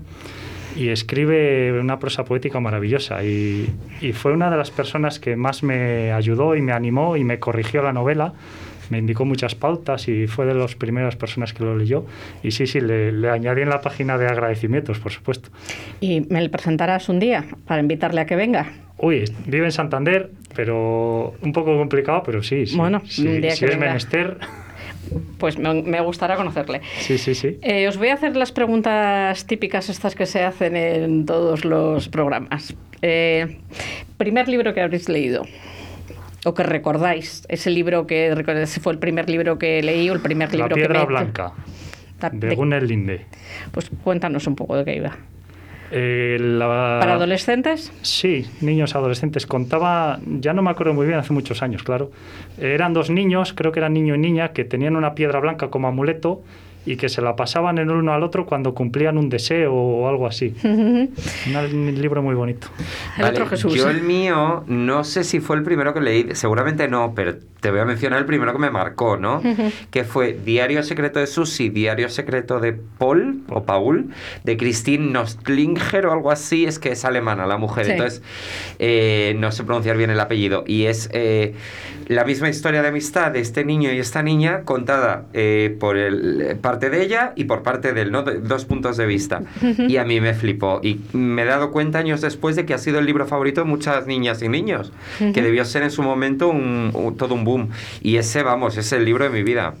Y 0.74 0.88
escribe 0.88 1.78
una 1.78 1.98
prosa 1.98 2.24
poética 2.24 2.58
maravillosa. 2.58 3.22
Y, 3.22 3.68
y 4.00 4.12
fue 4.12 4.32
una 4.32 4.50
de 4.50 4.56
las 4.56 4.70
personas 4.70 5.18
que 5.20 5.36
más 5.36 5.62
me 5.62 6.12
ayudó 6.12 6.56
y 6.56 6.62
me 6.62 6.72
animó 6.72 7.16
y 7.18 7.24
me 7.24 7.38
corrigió 7.38 7.82
la 7.82 7.92
novela. 7.92 8.32
Me 8.92 8.98
indicó 8.98 9.24
muchas 9.24 9.54
pautas 9.54 10.06
y 10.08 10.26
fue 10.26 10.44
de 10.44 10.52
las 10.54 10.74
primeras 10.74 11.16
personas 11.16 11.54
que 11.54 11.64
lo 11.64 11.74
leyó. 11.74 12.04
Y 12.42 12.50
sí, 12.50 12.66
sí, 12.66 12.78
le, 12.78 13.10
le 13.10 13.30
añadí 13.30 13.62
en 13.62 13.70
la 13.70 13.80
página 13.80 14.18
de 14.18 14.26
agradecimientos, 14.26 14.98
por 14.98 15.10
supuesto. 15.12 15.48
Y 16.00 16.20
me 16.28 16.42
le 16.42 16.50
presentarás 16.50 17.08
un 17.08 17.18
día 17.18 17.46
para 17.66 17.80
invitarle 17.80 18.20
a 18.20 18.26
que 18.26 18.36
venga. 18.36 18.70
Uy, 18.98 19.24
vive 19.46 19.64
en 19.64 19.72
Santander, 19.72 20.30
pero 20.54 21.34
un 21.40 21.52
poco 21.54 21.74
complicado, 21.78 22.22
pero 22.22 22.42
sí, 22.42 22.66
sí. 22.66 22.76
Bueno, 22.76 23.00
sí, 23.06 23.26
un 23.26 23.40
día 23.40 23.52
si 23.52 23.60
que 23.60 23.64
es 23.64 23.70
venga. 23.72 23.86
menester, 23.86 24.36
Pues 25.38 25.58
me, 25.58 25.82
me 25.82 26.00
gustará 26.00 26.36
conocerle. 26.36 26.80
sí, 27.00 27.16
sí, 27.18 27.34
sí. 27.34 27.58
Eh, 27.62 27.88
os 27.88 27.96
voy 27.96 28.08
a 28.08 28.14
hacer 28.14 28.36
las 28.36 28.52
preguntas 28.52 29.46
típicas 29.46 29.88
estas 29.88 30.14
que 30.14 30.26
se 30.26 30.42
hacen 30.42 30.76
en 30.76 31.26
todos 31.26 31.64
los 31.64 32.08
programas. 32.08 32.74
Eh, 33.02 33.58
primer 34.18 34.48
libro 34.48 34.72
que 34.74 34.80
habréis 34.80 35.08
leído 35.08 35.44
o 36.44 36.54
que 36.54 36.62
recordáis, 36.62 37.44
ese 37.48 37.70
libro 37.70 38.06
que 38.06 38.28
ese 38.62 38.80
fue 38.80 38.92
el 38.92 38.98
primer 38.98 39.28
libro 39.30 39.58
que 39.58 39.82
leí 39.82 40.10
o 40.10 40.14
el 40.14 40.20
primer 40.20 40.48
La 40.50 40.56
libro 40.56 40.74
que 40.74 40.80
piedra 40.82 41.00
me- 41.00 41.06
blanca, 41.06 41.52
de 42.32 42.48
de- 42.48 42.54
Gunnar 42.54 42.82
Linde. 42.82 43.26
Pues 43.70 43.90
cuéntanos 44.02 44.46
un 44.46 44.56
poco 44.56 44.76
de 44.76 44.84
qué 44.84 44.96
iba. 44.96 45.16
Eh, 45.94 46.38
la- 46.40 46.98
¿Para 47.00 47.14
adolescentes? 47.14 47.92
Sí, 48.02 48.46
niños 48.62 48.94
adolescentes. 48.94 49.46
Contaba, 49.46 50.18
ya 50.26 50.52
no 50.54 50.62
me 50.62 50.70
acuerdo 50.70 50.94
muy 50.94 51.06
bien, 51.06 51.18
hace 51.18 51.32
muchos 51.34 51.62
años, 51.62 51.82
claro. 51.82 52.10
Eran 52.58 52.94
dos 52.94 53.10
niños, 53.10 53.52
creo 53.52 53.72
que 53.72 53.80
eran 53.80 53.92
niño 53.92 54.14
y 54.14 54.18
niña, 54.18 54.52
que 54.52 54.64
tenían 54.64 54.96
una 54.96 55.14
piedra 55.14 55.38
blanca 55.40 55.68
como 55.68 55.88
amuleto 55.88 56.42
y 56.84 56.96
que 56.96 57.08
se 57.08 57.22
la 57.22 57.36
pasaban 57.36 57.78
el 57.78 57.90
uno 57.90 58.12
al 58.12 58.22
otro 58.22 58.46
cuando 58.46 58.74
cumplían 58.74 59.18
un 59.18 59.28
deseo 59.28 59.72
o 59.72 60.08
algo 60.08 60.26
así. 60.26 60.54
Un 60.64 61.94
libro 62.00 62.22
muy 62.22 62.34
bonito. 62.34 62.68
El 63.18 63.24
otro 63.24 63.46
Jesús. 63.46 63.74
Yo 63.74 63.88
el 63.90 64.02
mío, 64.02 64.64
no 64.66 65.04
sé 65.04 65.24
si 65.24 65.40
fue 65.40 65.56
el 65.56 65.62
primero 65.62 65.94
que 65.94 66.00
leí, 66.00 66.28
seguramente 66.34 66.88
no, 66.88 67.12
pero 67.14 67.36
te 67.60 67.70
voy 67.70 67.80
a 67.80 67.84
mencionar 67.84 68.18
el 68.18 68.24
primero 68.26 68.52
que 68.52 68.58
me 68.58 68.70
marcó, 68.70 69.16
¿no? 69.16 69.42
que 69.90 70.04
fue 70.04 70.38
Diario 70.44 70.82
Secreto 70.82 71.20
de 71.20 71.26
Susi, 71.26 71.68
Diario 71.68 72.08
Secreto 72.08 72.58
de 72.60 72.72
Paul, 72.72 73.42
o 73.48 73.62
Paul, 73.64 74.10
de 74.44 74.56
Christine 74.56 75.10
Nostlinger 75.10 76.06
o 76.06 76.12
algo 76.12 76.30
así, 76.30 76.64
es 76.64 76.78
que 76.78 76.92
es 76.92 77.04
alemana 77.04 77.46
la 77.46 77.56
mujer, 77.58 77.86
Sí. 77.86 77.92
entonces 77.92 78.22
eh, 78.78 79.34
no 79.38 79.52
sé 79.52 79.64
pronunciar 79.64 79.96
bien 79.96 80.10
el 80.10 80.20
apellido, 80.20 80.64
y 80.66 80.84
es 80.84 81.08
eh, 81.12 81.54
la 82.08 82.24
misma 82.24 82.48
historia 82.48 82.82
de 82.82 82.88
amistad 82.88 83.30
de 83.30 83.40
este 83.40 83.64
niño 83.64 83.92
y 83.92 83.98
esta 83.98 84.22
niña 84.22 84.62
contada 84.64 85.26
eh, 85.32 85.76
por 85.78 85.96
el, 85.96 86.58
parte 86.72 86.88
de 86.90 87.02
ella 87.02 87.32
y 87.36 87.44
por 87.44 87.62
parte 87.62 87.92
de 87.92 88.00
él, 88.02 88.12
¿no? 88.12 88.22
Dos 88.22 88.64
puntos 88.64 88.96
de 88.96 89.04
vista. 89.06 89.42
Y 89.88 89.96
a 89.98 90.04
mí 90.04 90.20
me 90.20 90.32
flipó. 90.34 90.80
Y 90.82 91.00
me 91.12 91.42
he 91.42 91.44
dado 91.44 91.70
cuenta 91.70 91.98
años 91.98 92.20
después 92.22 92.56
de 92.56 92.64
que 92.64 92.72
ha 92.74 92.78
sido 92.78 92.98
el 92.98 93.04
libro 93.06 93.26
favorito 93.26 93.60
de 93.60 93.66
muchas 93.66 94.06
niñas 94.06 94.42
y 94.42 94.48
niños, 94.48 94.92
que 95.18 95.42
debió 95.42 95.64
ser 95.64 95.82
en 95.82 95.90
su 95.90 96.02
momento 96.02 96.48
un, 96.48 96.90
un- 96.94 97.16
todo 97.16 97.34
un 97.34 97.44
boom. 97.44 97.68
Y 98.00 98.16
ese, 98.16 98.42
vamos, 98.42 98.76
es 98.78 98.90
el 98.92 99.04
libro 99.04 99.24
de 99.24 99.30
mi 99.30 99.42
vida. 99.42 99.74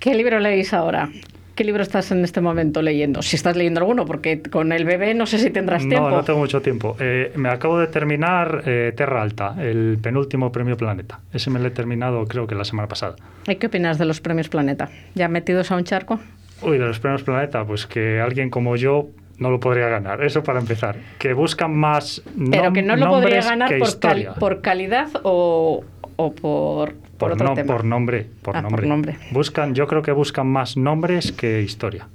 ¿Qué 0.00 0.14
libro 0.14 0.38
leéis 0.38 0.74
ahora? 0.74 1.08
¿Qué 1.54 1.62
libro 1.62 1.82
estás 1.82 2.10
en 2.10 2.24
este 2.24 2.40
momento 2.40 2.82
leyendo? 2.82 3.22
Si 3.22 3.36
estás 3.36 3.56
leyendo 3.56 3.80
alguno, 3.80 4.04
porque 4.06 4.42
con 4.42 4.72
el 4.72 4.84
bebé 4.84 5.14
no 5.14 5.24
sé 5.24 5.38
si 5.38 5.50
tendrás 5.50 5.86
tiempo. 5.86 6.10
No, 6.10 6.16
no 6.16 6.24
tengo 6.24 6.40
mucho 6.40 6.60
tiempo. 6.60 6.96
Eh, 6.98 7.32
me 7.36 7.48
acabo 7.48 7.78
de 7.78 7.86
terminar 7.86 8.62
eh, 8.66 8.92
Terra 8.96 9.22
Alta, 9.22 9.54
el 9.60 9.98
penúltimo 10.02 10.50
premio 10.50 10.76
Planeta. 10.76 11.20
Ese 11.32 11.50
me 11.50 11.60
lo 11.60 11.68
he 11.68 11.70
terminado 11.70 12.24
creo 12.26 12.46
que 12.48 12.56
la 12.56 12.64
semana 12.64 12.88
pasada. 12.88 13.14
¿Y 13.46 13.54
qué 13.56 13.68
opinas 13.68 13.98
de 13.98 14.04
los 14.04 14.20
premios 14.20 14.48
Planeta? 14.48 14.90
¿Ya 15.14 15.28
metidos 15.28 15.70
a 15.70 15.76
un 15.76 15.84
charco? 15.84 16.18
Uy, 16.62 16.78
de 16.78 16.86
los 16.86 16.98
premios 16.98 17.22
Planeta, 17.22 17.64
pues 17.64 17.86
que 17.86 18.20
alguien 18.20 18.50
como 18.50 18.74
yo 18.74 19.08
no 19.38 19.50
lo 19.50 19.60
podría 19.60 19.88
ganar. 19.88 20.24
Eso 20.24 20.42
para 20.42 20.58
empezar. 20.58 20.96
Que 21.18 21.34
buscan 21.34 21.74
más 21.74 22.22
Pero 22.50 22.72
que 22.72 22.82
no 22.82 22.96
lo 22.96 23.08
podría 23.08 23.42
ganar 23.42 23.68
por, 23.78 23.88
historia. 23.88 24.34
por 24.34 24.60
calidad 24.60 25.08
o, 25.22 25.84
o 26.16 26.34
por, 26.34 26.94
por 27.18 27.30
Por, 27.30 27.32
otro 27.32 27.48
no- 27.48 27.54
tema. 27.54 27.72
por 27.74 27.84
nombre, 27.84 28.26
por 28.42 28.56
Ah, 28.56 28.62
por 28.62 28.70
nombre. 28.70 28.86
nombre. 28.88 29.18
Buscan, 29.30 29.74
yo 29.74 29.86
creo 29.86 30.02
que 30.02 30.12
buscan 30.12 30.46
más 30.46 30.76
nombres 30.76 31.32
que 31.32 31.62
historia. 31.62 32.08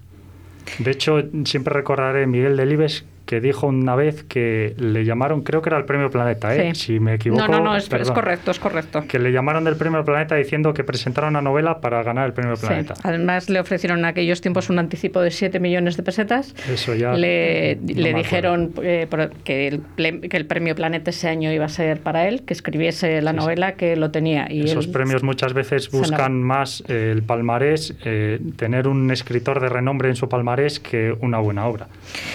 De 0.77 0.91
hecho, 0.91 1.23
siempre 1.45 1.73
recordaré 1.73 2.27
Miguel 2.27 2.55
Delibes 2.57 3.05
que 3.29 3.39
dijo 3.39 3.67
una 3.67 3.95
vez 3.95 4.23
que 4.23 4.73
le 4.79 5.05
llamaron, 5.05 5.43
creo 5.43 5.61
que 5.61 5.69
era 5.69 5.77
el 5.77 5.85
Premio 5.85 6.09
Planeta, 6.09 6.55
¿eh? 6.55 6.73
Sí. 6.73 6.85
si 6.93 6.99
me 6.99 7.13
equivoco. 7.13 7.43
No, 7.47 7.59
no, 7.59 7.63
no, 7.63 7.75
es, 7.75 7.87
correcto, 7.87 8.49
es 8.49 8.57
correcto. 8.57 9.03
Que 9.07 9.19
le 9.19 9.31
llamaron 9.31 9.63
del 9.65 9.75
Premio 9.75 10.03
Planeta 10.03 10.33
diciendo 10.33 10.73
que 10.73 10.83
presentara 10.83 11.27
una 11.27 11.39
novela 11.39 11.79
para 11.79 12.01
ganar 12.01 12.25
el 12.25 12.33
Premio 12.33 12.55
Sí. 12.55 12.65
Planeta. 12.65 12.95
Además, 13.03 13.47
le 13.51 13.59
ofrecieron 13.59 13.99
en 13.99 14.05
aquellos 14.05 14.41
tiempos 14.41 14.71
un 14.71 14.79
anticipo 14.79 15.21
de 15.21 15.29
7 15.29 15.59
millones 15.59 15.95
de 15.95 16.01
pesetas. 16.01 16.55
Eso 16.67 16.95
ya. 16.95 17.13
Le, 17.13 17.75
no 17.75 18.17
dijeron 18.17 18.73
eh, 18.81 19.07
que, 19.43 19.67
el, 19.67 19.81
que 20.27 20.35
el 20.37 20.45
premio 20.47 20.73
Planeta 20.73 21.11
ese 21.11 21.27
año 21.29 21.51
iba 21.53 21.65
a 21.65 21.69
ser 21.69 21.99
para 21.99 22.27
él, 22.27 22.41
que 22.47 22.53
escribiese 22.55 23.21
la 23.21 23.31
novela 23.31 23.73
que 23.73 23.95
lo 23.95 24.09
tenía. 24.09 24.47
Y 24.51 24.61
Esos 24.61 24.87
él- 24.87 24.91
premios 24.91 25.21
muchas 25.21 25.53
veces 25.53 25.91
buscan 25.91 26.41
más 26.41 26.83
eh, 26.87 27.11
el 27.13 27.21
palmarés, 27.21 27.93
eh, 28.05 28.39
tener 28.55 28.87
un 28.87 29.11
escritor 29.11 29.59
de 29.61 29.69
renombre 29.69 30.09
en 30.09 30.15
su 30.15 30.27
palmarés 30.27 30.79
que 30.79 31.13
una 31.21 31.37
buena 31.37 31.67
obra. 31.67 31.89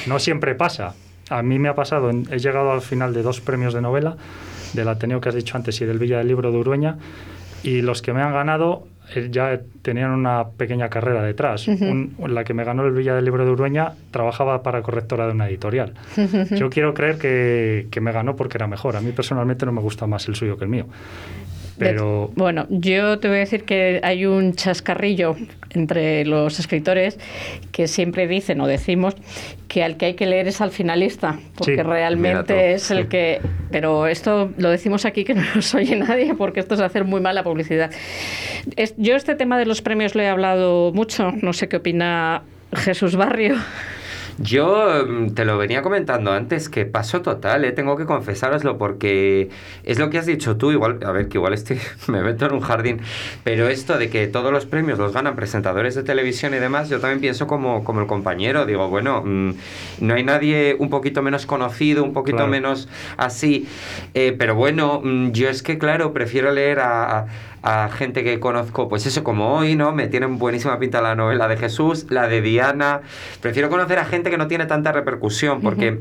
No 0.06 0.20
siempre 0.20 0.54
pasa. 0.54 0.83
A 1.30 1.42
mí 1.42 1.58
me 1.58 1.68
ha 1.68 1.74
pasado, 1.74 2.10
he 2.10 2.38
llegado 2.38 2.72
al 2.72 2.80
final 2.82 3.14
de 3.14 3.22
dos 3.22 3.40
premios 3.40 3.72
de 3.74 3.80
novela, 3.80 4.16
del 4.74 4.88
Ateneo 4.88 5.20
que 5.20 5.28
has 5.30 5.34
dicho 5.34 5.56
antes 5.56 5.80
y 5.80 5.84
del 5.84 5.98
Villa 5.98 6.18
del 6.18 6.28
Libro 6.28 6.50
de 6.52 6.58
Urueña, 6.58 6.96
y 7.62 7.80
los 7.82 8.02
que 8.02 8.12
me 8.12 8.20
han 8.22 8.32
ganado 8.32 8.86
eh, 9.14 9.28
ya 9.30 9.60
tenían 9.82 10.10
una 10.10 10.48
pequeña 10.48 10.88
carrera 10.88 11.22
detrás. 11.22 11.66
Un- 12.18 12.34
la 12.34 12.42
que 12.44 12.52
me 12.54 12.64
ganó 12.64 12.84
el 12.86 12.92
Villa 12.92 13.14
del 13.14 13.24
Libro 13.24 13.44
de 13.44 13.50
Urueña 13.52 13.92
trabajaba 14.10 14.62
para 14.62 14.82
correctora 14.82 15.26
de 15.26 15.32
una 15.32 15.48
editorial. 15.48 15.94
Yo 16.56 16.68
quiero 16.70 16.92
creer 16.94 17.18
que, 17.18 17.86
que 17.90 18.00
me 18.00 18.12
ganó 18.12 18.34
porque 18.36 18.56
era 18.58 18.66
mejor. 18.66 18.96
A 18.96 19.00
mí 19.00 19.12
personalmente 19.12 19.64
no 19.66 19.72
me 19.72 19.80
gusta 19.80 20.06
más 20.06 20.26
el 20.28 20.34
suyo 20.34 20.56
que 20.58 20.64
el 20.64 20.70
mío. 20.70 20.86
Pero 21.78 22.30
Bueno, 22.36 22.66
yo 22.70 23.18
te 23.18 23.28
voy 23.28 23.38
a 23.38 23.40
decir 23.40 23.64
que 23.64 24.00
hay 24.02 24.26
un 24.26 24.54
chascarrillo 24.54 25.36
entre 25.70 26.24
los 26.24 26.58
escritores 26.60 27.18
que 27.72 27.88
siempre 27.88 28.28
dicen 28.28 28.60
o 28.60 28.66
decimos 28.66 29.14
que 29.66 29.82
al 29.82 29.96
que 29.96 30.06
hay 30.06 30.14
que 30.14 30.26
leer 30.26 30.46
es 30.46 30.60
al 30.60 30.70
finalista, 30.70 31.38
porque 31.56 31.76
Sí, 31.76 31.82
realmente 31.82 32.72
es 32.74 32.90
el 32.92 33.02
sí. 33.02 33.08
que... 33.08 33.40
Pero 33.72 34.06
esto 34.06 34.52
lo 34.56 34.70
decimos 34.70 35.04
aquí 35.04 35.24
que 35.24 35.34
no 35.34 35.42
nos 35.54 35.74
oye 35.74 35.96
nadie 35.96 36.34
porque 36.34 36.60
esto 36.60 36.74
es 36.74 36.80
hacer 36.80 37.04
muy 37.04 37.20
mala 37.20 37.42
publicidad. 37.42 37.90
Es- 38.76 38.94
yo 38.96 39.16
este 39.16 39.34
tema 39.34 39.58
de 39.58 39.66
los 39.66 39.82
premios 39.82 40.14
lo 40.14 40.22
he 40.22 40.28
hablado 40.28 40.92
mucho, 40.92 41.32
no 41.42 41.52
sé 41.52 41.68
qué 41.68 41.76
opina 41.78 42.42
Jesús 42.72 43.16
Barrio. 43.16 43.56
Yo 44.38 45.04
mm, 45.06 45.34
te 45.34 45.44
lo 45.44 45.56
venía 45.58 45.82
comentando 45.82 46.32
antes, 46.32 46.68
que 46.68 46.84
paso 46.86 47.22
total, 47.22 47.64
¿eh? 47.64 47.72
tengo 47.72 47.96
que 47.96 48.04
confesároslo, 48.04 48.78
porque 48.78 49.48
es 49.84 49.98
lo 49.98 50.10
que 50.10 50.18
has 50.18 50.26
dicho 50.26 50.56
tú, 50.56 50.72
igual, 50.72 50.98
a 51.04 51.12
ver, 51.12 51.28
que 51.28 51.38
igual 51.38 51.54
estoy, 51.54 51.78
me 52.08 52.20
meto 52.22 52.46
en 52.46 52.52
un 52.54 52.60
jardín, 52.60 53.00
pero 53.44 53.68
esto 53.68 53.96
de 53.96 54.10
que 54.10 54.26
todos 54.26 54.50
los 54.52 54.66
premios 54.66 54.98
los 54.98 55.12
ganan 55.12 55.36
presentadores 55.36 55.94
de 55.94 56.02
televisión 56.02 56.52
y 56.54 56.58
demás, 56.58 56.88
yo 56.88 56.98
también 57.00 57.20
pienso 57.20 57.46
como, 57.46 57.84
como 57.84 58.00
el 58.00 58.06
compañero, 58.06 58.66
digo, 58.66 58.88
bueno, 58.88 59.22
mm, 59.24 59.50
no 60.00 60.14
hay 60.14 60.24
nadie 60.24 60.76
un 60.78 60.90
poquito 60.90 61.22
menos 61.22 61.46
conocido, 61.46 62.02
un 62.02 62.12
poquito 62.12 62.38
Claro. 62.38 62.50
menos 62.50 62.88
así, 63.16 63.68
eh, 64.14 64.34
pero 64.36 64.54
bueno, 64.56 65.00
mm, 65.04 65.30
yo 65.30 65.48
es 65.48 65.62
que, 65.62 65.78
claro, 65.78 66.12
prefiero 66.12 66.50
leer 66.50 66.80
a... 66.80 67.18
a- 67.20 67.26
a 67.66 67.88
gente 67.88 68.22
que 68.22 68.38
conozco, 68.40 68.90
pues 68.90 69.06
eso 69.06 69.24
como 69.24 69.56
hoy, 69.56 69.74
¿no? 69.74 69.92
Me 69.92 70.06
tienen 70.06 70.38
buenísima 70.38 70.78
pinta 70.78 71.00
la 71.00 71.14
novela 71.14 71.48
de 71.48 71.56
Jesús, 71.56 72.04
la 72.10 72.28
de 72.28 72.42
Diana. 72.42 73.00
Prefiero 73.40 73.70
conocer 73.70 73.98
a 73.98 74.04
gente 74.04 74.28
que 74.30 74.36
no 74.36 74.48
tiene 74.48 74.66
tanta 74.66 74.92
repercusión, 74.92 75.62
porque 75.62 75.98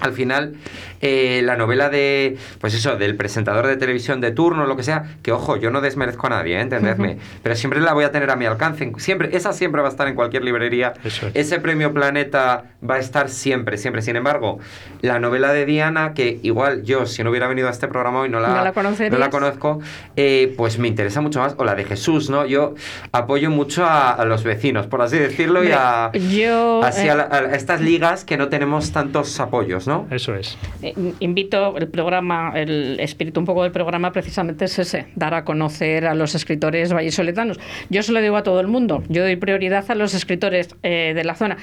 al 0.00 0.12
final 0.12 0.54
eh, 1.00 1.42
la 1.44 1.56
novela 1.56 1.88
de, 1.90 2.36
pues 2.60 2.74
eso, 2.74 2.96
del 2.96 3.16
presentador 3.16 3.66
de 3.66 3.76
televisión 3.76 4.20
de 4.20 4.30
turno, 4.30 4.66
lo 4.66 4.76
que 4.76 4.82
sea, 4.82 5.04
que 5.22 5.32
ojo, 5.32 5.56
yo 5.56 5.70
no 5.70 5.80
desmerezco 5.80 6.26
a 6.28 6.30
nadie, 6.30 6.56
¿eh? 6.56 6.60
entendedme, 6.60 7.18
pero 7.42 7.54
siempre 7.56 7.80
la 7.80 7.92
voy 7.92 8.04
a 8.04 8.10
tener 8.12 8.30
a 8.30 8.36
mi 8.36 8.46
alcance. 8.46 8.90
Siempre, 8.98 9.36
esa 9.36 9.52
siempre 9.52 9.82
va 9.82 9.88
a 9.88 9.90
estar 9.90 10.08
en 10.08 10.14
cualquier 10.14 10.44
librería. 10.44 10.94
Eso 11.04 11.26
es. 11.28 11.36
Ese 11.36 11.60
premio 11.60 11.92
Planeta 11.92 12.64
va 12.88 12.94
a 12.96 12.98
estar 12.98 13.28
siempre, 13.28 13.76
siempre. 13.78 14.02
Sin 14.02 14.16
embargo, 14.16 14.58
la 15.02 15.18
novela 15.18 15.52
de 15.52 15.66
Diana, 15.66 16.14
que 16.14 16.38
igual 16.42 16.82
yo, 16.84 17.06
si 17.06 17.22
no 17.22 17.30
hubiera 17.30 17.46
venido 17.48 17.68
a 17.68 17.70
este 17.70 17.88
programa 17.88 18.20
hoy, 18.20 18.28
no 18.28 18.40
la, 18.40 18.48
¿No 18.48 18.64
la 18.64 18.72
conocerías? 18.72 19.12
no 19.12 19.18
la 19.18 19.30
conozco, 19.30 19.80
eh, 20.16 20.54
pues 20.56 20.78
me 20.78 20.88
interesa 20.88 21.20
mucho 21.20 21.40
más. 21.40 21.54
O 21.58 21.64
la 21.64 21.74
de 21.74 21.84
Jesús, 21.84 22.30
¿no? 22.30 22.46
Yo 22.46 22.74
apoyo 23.12 23.50
mucho 23.50 23.84
a, 23.84 24.12
a 24.12 24.24
los 24.24 24.44
vecinos, 24.44 24.86
por 24.86 25.02
así 25.02 25.18
decirlo, 25.18 25.62
y 25.64 25.70
a, 25.72 26.10
Yo... 26.12 26.82
así 26.82 27.06
eh, 27.06 27.10
a, 27.10 27.14
la- 27.14 27.24
a 27.24 27.54
estas 27.54 27.80
ligas 27.80 28.24
que 28.24 28.36
no 28.36 28.48
tenemos 28.48 28.92
tantos 28.92 29.38
apoyos, 29.40 29.83
¿no? 29.86 30.06
eso 30.10 30.34
es. 30.34 30.56
Eh, 30.82 30.94
Invito 31.20 31.76
el 31.76 31.88
programa, 31.88 32.52
el 32.54 32.98
espíritu 33.00 33.40
un 33.40 33.46
poco 33.46 33.62
del 33.62 33.72
programa 33.72 34.12
precisamente 34.12 34.64
es 34.66 34.78
ese, 34.78 35.06
dar 35.16 35.34
a 35.34 35.44
conocer 35.44 36.06
a 36.06 36.14
los 36.14 36.34
escritores 36.34 36.92
vallisoletanos. 36.92 37.58
Yo 37.90 38.02
se 38.02 38.12
lo 38.12 38.20
digo 38.20 38.36
a 38.36 38.42
todo 38.42 38.60
el 38.60 38.66
mundo, 38.68 39.02
yo 39.08 39.22
doy 39.22 39.36
prioridad 39.36 39.84
a 39.90 39.94
los 39.94 40.14
escritores 40.14 40.74
eh, 40.82 41.12
de 41.14 41.24
la 41.24 41.34
zona. 41.34 41.56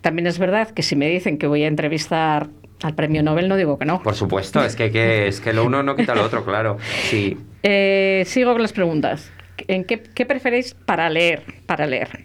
También 0.00 0.26
es 0.26 0.38
verdad 0.38 0.70
que 0.70 0.82
si 0.82 0.96
me 0.96 1.08
dicen 1.08 1.38
que 1.38 1.46
voy 1.46 1.62
a 1.64 1.66
entrevistar 1.68 2.48
al 2.82 2.94
premio 2.94 3.22
Nobel, 3.22 3.48
no 3.48 3.56
digo 3.56 3.78
que 3.78 3.84
no. 3.84 4.02
Por 4.02 4.14
supuesto, 4.14 4.64
es 4.64 4.74
que, 4.76 4.84
hay 4.84 4.90
que- 4.90 5.28
es 5.28 5.40
que 5.40 5.52
lo 5.52 5.64
uno 5.64 5.82
no 5.82 5.96
quita 5.96 6.14
lo 6.14 6.24
otro, 6.24 6.44
claro. 6.44 6.78
Sí. 7.08 7.36
Eh, 7.62 8.22
sigo 8.24 8.52
con 8.52 8.62
las 8.62 8.72
preguntas. 8.72 9.30
¿En 9.68 9.84
qué, 9.84 10.00
qué 10.02 10.24
preferéis 10.24 10.72
para 10.72 11.10
leer? 11.10 11.42
Para 11.66 11.86
leer, 11.86 12.24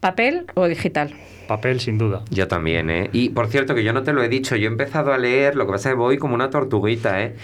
papel 0.00 0.46
o 0.54 0.66
digital? 0.66 1.14
Papel, 1.46 1.80
sin 1.80 1.98
duda. 1.98 2.22
Yo 2.30 2.48
también, 2.48 2.90
¿eh? 2.90 3.10
Y 3.12 3.30
por 3.30 3.48
cierto, 3.48 3.74
que 3.74 3.84
yo 3.84 3.92
no 3.92 4.02
te 4.02 4.12
lo 4.12 4.22
he 4.22 4.28
dicho, 4.28 4.56
yo 4.56 4.68
he 4.68 4.72
empezado 4.72 5.12
a 5.12 5.18
leer, 5.18 5.56
lo 5.56 5.66
que 5.66 5.72
pasa 5.72 5.90
es 5.90 5.94
que 5.94 5.98
voy 5.98 6.18
como 6.18 6.34
una 6.34 6.50
tortuguita, 6.50 7.22
¿eh? 7.22 7.34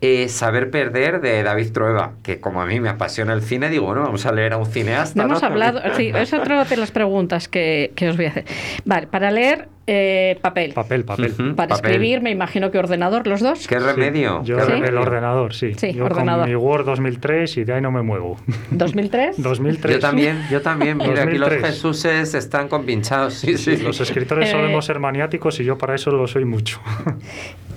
Eh, 0.00 0.28
Saber 0.28 0.70
perder 0.70 1.20
de 1.20 1.42
David 1.42 1.72
Trueba, 1.72 2.12
que 2.22 2.40
como 2.40 2.62
a 2.62 2.66
mí 2.66 2.80
me 2.80 2.88
apasiona 2.88 3.32
el 3.32 3.42
cine, 3.42 3.68
digo, 3.68 3.86
bueno, 3.86 4.02
vamos 4.02 4.26
a 4.26 4.32
leer 4.32 4.52
a 4.52 4.56
un 4.56 4.66
cineasta. 4.66 5.20
No 5.20 5.28
hemos 5.28 5.42
hablado, 5.42 5.80
sí, 5.96 6.12
es 6.14 6.32
otra 6.32 6.64
de 6.64 6.76
las 6.76 6.90
preguntas 6.90 7.48
que, 7.48 7.92
que 7.94 8.08
os 8.08 8.16
voy 8.16 8.26
a 8.26 8.30
hacer. 8.30 8.44
Vale, 8.84 9.06
para 9.06 9.30
leer, 9.30 9.68
eh, 9.90 10.38
papel. 10.42 10.72
Papel, 10.74 11.04
papel. 11.04 11.32
Para 11.56 11.68
papel. 11.74 11.90
escribir, 11.92 12.20
me 12.20 12.30
imagino 12.30 12.70
que 12.70 12.78
ordenador, 12.78 13.26
los 13.26 13.40
dos. 13.40 13.66
¿Qué 13.66 13.78
remedio? 13.78 14.44
Yo 14.44 14.58
¿Qué 14.58 14.64
Sí. 14.66 14.72
el 14.84 14.98
ordenador, 14.98 15.54
sí. 15.54 15.72
Sí, 15.76 15.94
yo 15.94 16.04
ordenador. 16.04 16.42
con 16.42 16.50
mi 16.50 16.56
Word 16.56 16.84
2003 16.84 17.56
y 17.56 17.64
de 17.64 17.72
ahí 17.72 17.80
no 17.80 17.90
me 17.90 18.02
muevo. 18.02 18.36
2003. 18.70 19.42
2003. 19.42 19.94
Yo 19.94 20.00
también, 20.00 20.42
yo 20.50 20.60
también. 20.60 20.98
Mira, 20.98 21.22
aquí 21.22 21.38
los 21.38 21.48
2003. 21.48 21.64
Jesuses 21.74 22.34
están 22.34 22.68
compinchados. 22.68 23.34
Sí, 23.34 23.56
sí. 23.56 23.78
Los 23.78 24.00
escritores 24.00 24.48
Eh, 24.48 24.52
solemos 24.52 24.84
ser 24.84 24.98
maniáticos 25.00 25.58
y 25.60 25.64
yo 25.64 25.78
para 25.78 25.94
eso 25.94 26.10
lo 26.10 26.26
soy 26.26 26.44
mucho. 26.44 26.80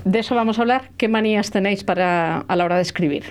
De 0.03 0.20
eso 0.20 0.36
vamos 0.36 0.59
a 0.59 0.62
hablar. 0.64 0.89
¿Qué 0.97 1.07
manías 1.07 1.49
tenéis 1.49 1.84
para 1.84 2.39
a 2.39 2.55
la 2.55 2.66
hora 2.66 2.76
de 2.76 2.82
escribir? 2.82 3.24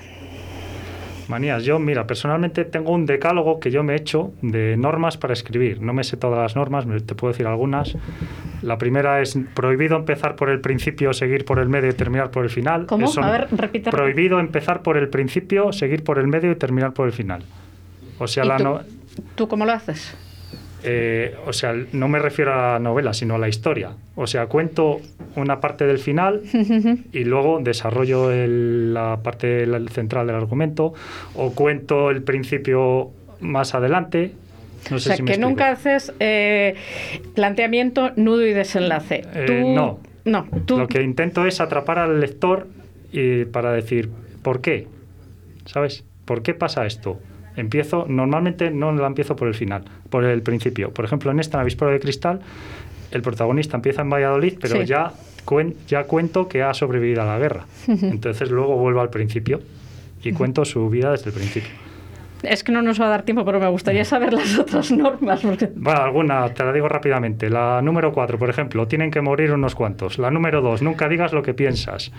Manías, 1.31 1.65
yo, 1.65 1.79
mira, 1.79 2.07
personalmente 2.09 2.65
tengo 2.65 2.91
un 2.93 3.07
decálogo 3.07 3.61
que 3.61 3.71
yo 3.71 3.85
me 3.85 3.93
he 3.93 3.97
hecho 3.97 4.33
de 4.43 4.77
normas 4.77 5.17
para 5.17 5.33
escribir. 5.33 5.81
No 5.81 5.93
me 5.93 6.03
sé 6.03 6.17
todas 6.17 6.39
las 6.41 6.57
normas, 6.57 6.85
te 7.07 7.15
puedo 7.15 7.33
decir 7.33 7.47
algunas. 7.47 7.97
La 8.63 8.77
primera 8.79 9.21
es 9.23 9.39
prohibido 9.55 9.97
empezar 9.97 10.35
por 10.35 10.51
el 10.51 10.61
principio, 10.61 11.13
seguir 11.13 11.45
por 11.45 11.61
el 11.61 11.69
medio 11.69 11.89
y 11.91 11.95
terminar 11.95 12.31
por 12.33 12.43
el 12.45 12.51
final. 12.51 12.87
¿Cómo? 12.87 13.07
Eso 13.07 13.23
A 13.23 13.31
ver, 13.31 13.47
repite. 13.53 13.91
Prohibido 13.93 14.41
empezar 14.41 14.83
por 14.83 14.97
el 14.97 15.09
principio, 15.09 15.73
seguir 15.73 16.03
por 16.03 16.19
el 16.19 16.27
medio 16.27 16.51
y 16.51 16.57
terminar 16.57 16.93
por 16.93 17.07
el 17.07 17.13
final. 17.13 17.45
O 18.19 18.27
sea, 18.27 18.45
¿Y 18.45 18.49
la 18.49 18.57
tú, 18.57 18.65
no- 18.65 18.81
tú 19.37 19.47
cómo 19.49 19.65
lo 19.65 19.73
haces? 19.73 20.15
Eh, 20.83 21.35
o 21.47 21.53
sea, 21.53 21.75
no 21.93 22.09
me 22.09 22.19
refiero 22.19 22.53
a 22.55 22.73
la 22.73 22.79
novela, 22.79 23.13
sino 23.15 23.35
a 23.35 23.39
la 23.39 23.49
historia. 23.49 23.91
O 24.17 24.27
sea, 24.27 24.47
cuento 24.47 25.01
una 25.37 25.61
parte 25.61 25.87
del 25.87 25.99
final 25.99 26.43
y 27.13 27.25
luego 27.25 27.61
desarrollo 27.61 28.31
el- 28.31 28.95
la 28.95 29.19
parte 29.23 29.67
central 29.91 30.27
del 30.27 30.37
argumento 30.37 30.93
o 31.35 31.53
cuento 31.55 32.11
el 32.11 32.23
principio 32.23 33.11
más 33.41 33.75
adelante. 33.75 34.33
No 34.91 34.97
o 34.97 34.99
sé 34.99 35.09
sea, 35.09 35.17
si 35.17 35.23
me 35.23 35.27
que 35.27 35.33
explico. 35.33 35.49
nunca 35.51 35.71
haces 35.71 36.13
eh, 36.21 36.75
planteamiento, 37.35 38.13
nudo 38.17 38.47
y 38.47 38.53
desenlace. 38.53 39.23
Eh, 39.35 39.45
Tú- 39.47 39.75
no. 39.75 39.99
No, 40.25 40.47
tú... 40.67 40.77
Lo 40.79 40.87
que 40.87 41.03
intento 41.03 41.47
es 41.47 41.61
atrapar 41.61 41.99
al 41.99 42.21
lector 42.21 42.67
y 43.11 43.47
para 43.47 43.73
decir, 43.73 44.11
¿por 44.43 44.61
qué? 44.61 44.87
¿Sabes? 45.65 46.05
¿Por 46.27 46.43
qué 46.43 46.53
pasa 46.55 46.85
esto? 46.87 47.19
Empiezo, 47.57 48.07
normalmente 48.09 48.71
no 48.71 48.93
la 48.93 49.07
empiezo 49.07 49.37
por 49.37 49.49
el 49.49 49.55
final, 49.55 49.85
por 50.09 50.25
el 50.25 50.43
principio. 50.43 50.93
Por 50.93 51.05
ejemplo, 51.05 51.31
en 51.31 51.41
esta 51.41 51.59
Navispero 51.59 51.91
de 51.91 52.01
Cristal, 52.01 52.41
el 53.11 53.23
protagonista 53.23 53.77
empieza 53.77 54.03
en 54.03 54.11
Valladolid, 54.11 54.59
pero 54.61 54.77
Sí. 54.81 54.87
ya, 54.87 55.13
cuen- 55.45 55.75
ya 55.89 56.05
cuento 56.05 56.49
que 56.49 56.63
ha 56.63 56.73
sobrevivido 56.75 57.23
a 57.23 57.25
la 57.27 57.39
guerra. 57.39 57.67
Entonces 57.89 58.51
luego 58.51 58.77
vuelvo 58.77 59.01
al 59.01 59.11
principio 59.11 59.61
y 60.23 60.33
cuento 60.33 60.65
su 60.65 60.89
vida 60.91 61.11
desde 61.11 61.31
el 61.31 61.35
principio. 61.37 61.71
Es 62.43 62.65
que 62.65 62.73
no 62.73 62.81
nos 62.81 62.99
va 62.99 63.07
a 63.07 63.09
dar 63.11 63.23
tiempo, 63.25 63.45
pero 63.45 63.61
me 63.61 63.69
gustaría 63.69 64.03
saber 64.05 64.33
las 64.33 64.59
otras 64.59 64.91
normas. 64.93 65.41
porque- 65.43 65.69
Bueno, 65.75 66.01
alguna, 66.01 66.49
te 66.55 66.65
la 66.65 66.73
digo 66.73 66.89
rápidamente. 66.89 67.51
La 67.51 67.83
número 67.83 68.13
4, 68.13 68.39
por 68.39 68.49
ejemplo, 68.49 68.87
tienen 68.89 69.11
que 69.11 69.21
morir 69.21 69.53
unos 69.53 69.75
cuantos. 69.75 70.19
La 70.19 70.31
número 70.31 70.63
2, 70.63 70.81
nunca 70.81 71.07
digas 71.09 71.33
lo 71.35 71.43
que 71.43 71.53
piensas. 71.53 72.11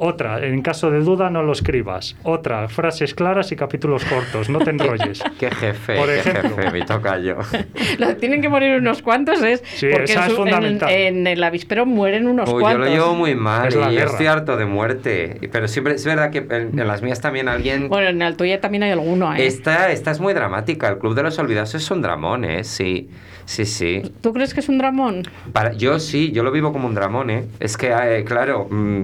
Otra, 0.00 0.44
en 0.46 0.62
caso 0.62 0.92
de 0.92 1.00
duda 1.00 1.28
no 1.28 1.42
lo 1.42 1.50
escribas. 1.52 2.16
Otra, 2.22 2.68
frases 2.68 3.14
claras 3.14 3.50
y 3.50 3.56
capítulos 3.56 4.04
cortos, 4.04 4.48
no 4.48 4.60
te 4.60 4.70
enrolles. 4.70 5.20
Qué 5.40 5.50
jefe, 5.50 5.96
Por 5.96 6.06
qué 6.06 6.20
ejemplo. 6.20 6.56
jefe, 6.56 6.70
mi 6.70 6.84
tocayo. 6.86 7.36
Lo 7.98 8.14
tienen 8.16 8.40
que 8.40 8.48
morir 8.48 8.76
unos 8.78 9.02
cuantos 9.02 9.42
es 9.42 9.60
Sí, 9.74 9.88
porque 9.90 10.04
esa 10.12 10.26
en, 10.26 10.30
es 10.30 10.36
su- 10.36 10.42
en- 10.42 10.48
fundamental. 10.48 10.90
en 10.90 11.26
el 11.26 11.42
avispero 11.42 11.84
mueren 11.84 12.28
unos 12.28 12.48
Uy, 12.48 12.54
yo 12.54 12.60
cuantos. 12.60 12.86
lo 12.86 12.92
llevo 12.92 13.14
muy 13.16 13.34
mal 13.34 13.68
Es 13.68 13.74
y 13.74 13.78
yo 13.78 14.04
estoy 14.04 14.26
harto 14.26 14.56
de 14.56 14.66
muerte. 14.66 15.40
Pero 15.50 15.66
siempre 15.66 15.94
es 15.94 16.04
verdad 16.04 16.30
que 16.30 16.38
en, 16.48 16.78
en 16.78 16.86
las 16.86 17.02
mías 17.02 17.20
también 17.20 17.48
alguien... 17.48 17.88
Bueno, 17.88 18.08
en 18.08 18.22
el 18.22 18.36
tuyo 18.36 18.60
también 18.60 18.84
hay 18.84 18.92
alguno, 18.92 19.34
¿eh? 19.34 19.46
Esta, 19.46 19.90
esta 19.90 20.12
es 20.12 20.20
muy 20.20 20.32
dramática. 20.32 20.88
El 20.88 20.98
Club 20.98 21.14
de 21.16 21.24
los 21.24 21.36
Olvidados 21.40 21.74
es 21.74 21.90
un 21.90 22.02
dramón, 22.02 22.44
¿eh? 22.44 22.62
Sí, 22.62 23.10
sí, 23.46 23.64
sí. 23.64 24.02
¿Tú 24.20 24.32
crees 24.32 24.54
que 24.54 24.60
es 24.60 24.68
un 24.68 24.78
dramón? 24.78 25.22
Para, 25.52 25.72
yo 25.72 25.98
sí, 25.98 26.30
yo 26.30 26.44
lo 26.44 26.52
vivo 26.52 26.72
como 26.72 26.86
un 26.86 26.94
dramón, 26.94 27.30
¿eh? 27.30 27.44
Es 27.58 27.76
que, 27.76 27.88
eh, 27.92 28.22
claro, 28.24 28.68
mm, 28.70 29.02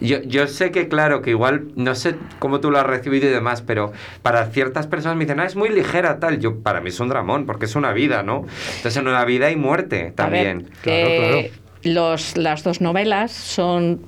yo, 0.00 0.18
yo 0.30 0.46
sé 0.46 0.70
que, 0.70 0.88
claro, 0.88 1.20
que 1.22 1.30
igual, 1.30 1.68
no 1.76 1.94
sé 1.94 2.14
cómo 2.38 2.60
tú 2.60 2.70
lo 2.70 2.78
has 2.78 2.86
recibido 2.86 3.28
y 3.28 3.30
demás, 3.30 3.62
pero 3.62 3.92
para 4.22 4.46
ciertas 4.46 4.86
personas 4.86 5.16
me 5.18 5.24
dicen, 5.24 5.40
ah, 5.40 5.44
es 5.46 5.56
muy 5.56 5.68
ligera, 5.68 6.18
tal. 6.20 6.38
Yo, 6.40 6.60
para 6.60 6.80
mí 6.80 6.88
es 6.88 7.00
un 7.00 7.08
dramón, 7.08 7.44
porque 7.46 7.66
es 7.66 7.76
una 7.76 7.92
vida, 7.92 8.22
¿no? 8.22 8.46
Entonces, 8.76 8.96
en 8.96 9.08
una 9.08 9.24
vida 9.24 9.46
hay 9.46 9.56
muerte 9.56 9.96
A 9.98 10.00
ver, 10.02 10.14
también. 10.14 10.70
que 10.82 11.52
Los, 11.82 12.36
las 12.36 12.62
dos 12.64 12.80
novelas 12.80 13.32
son 13.32 14.00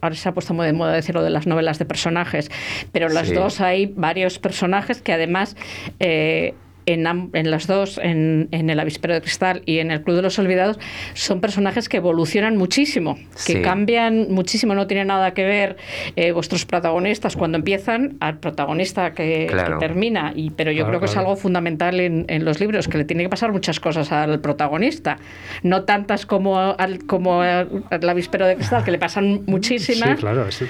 ahora 0.00 0.16
se 0.16 0.28
ha 0.28 0.32
puesto 0.34 0.52
muy 0.52 0.66
de 0.66 0.72
moda 0.72 0.92
decirlo 0.92 1.22
de 1.22 1.30
las 1.30 1.46
novelas 1.46 1.78
de 1.78 1.84
personajes, 1.84 2.50
pero 2.90 3.08
las 3.08 3.28
Sí. 3.28 3.34
dos 3.34 3.60
hay 3.60 3.86
varios 3.86 4.40
personajes 4.40 5.00
que 5.00 5.12
además 5.12 5.56
eh, 6.00 6.54
en, 6.86 7.06
am- 7.06 7.30
en 7.32 7.50
las 7.50 7.66
dos, 7.66 7.98
en, 8.02 8.48
en 8.50 8.70
El 8.70 8.80
Avispero 8.80 9.14
de 9.14 9.20
Cristal 9.20 9.62
y 9.66 9.78
en 9.78 9.90
El 9.90 10.02
Club 10.02 10.16
de 10.16 10.22
los 10.22 10.38
Olvidados, 10.38 10.78
son 11.14 11.40
personajes 11.40 11.88
que 11.88 11.98
evolucionan 11.98 12.56
muchísimo, 12.56 13.16
que 13.46 13.52
Sí. 13.54 13.62
cambian 13.62 14.26
muchísimo. 14.30 14.74
No 14.74 14.86
tiene 14.86 15.04
nada 15.04 15.34
que 15.34 15.44
ver 15.44 15.76
eh, 16.16 16.32
vuestros 16.32 16.64
protagonistas 16.66 17.36
cuando 17.36 17.58
empiezan 17.58 18.16
al 18.20 18.38
protagonista 18.38 19.12
que, 19.12 19.46
Claro. 19.50 19.78
que 19.78 19.86
termina. 19.86 20.32
Y, 20.34 20.50
pero 20.50 20.70
yo 20.72 20.78
Claro, 20.84 20.88
creo 20.90 21.00
que 21.00 21.06
es 21.06 21.16
algo 21.16 21.36
fundamental 21.36 22.00
en, 22.00 22.24
en 22.28 22.44
los 22.44 22.60
libros, 22.60 22.88
que 22.88 22.98
le 22.98 23.04
tiene 23.04 23.22
que 23.22 23.28
pasar 23.28 23.52
muchas 23.52 23.78
cosas 23.80 24.10
al 24.12 24.40
protagonista. 24.40 25.18
No 25.62 25.84
tantas 25.84 26.26
como 26.26 26.58
al, 26.58 27.04
como 27.06 27.42
al 27.42 27.84
al 27.90 28.08
Avispero 28.08 28.46
de 28.46 28.56
Cristal, 28.56 28.84
que 28.84 28.90
le 28.90 28.98
pasan 28.98 29.42
muchísimas, 29.46 30.10
Sí, 30.10 30.16
claro. 30.16 30.50
sí. 30.50 30.64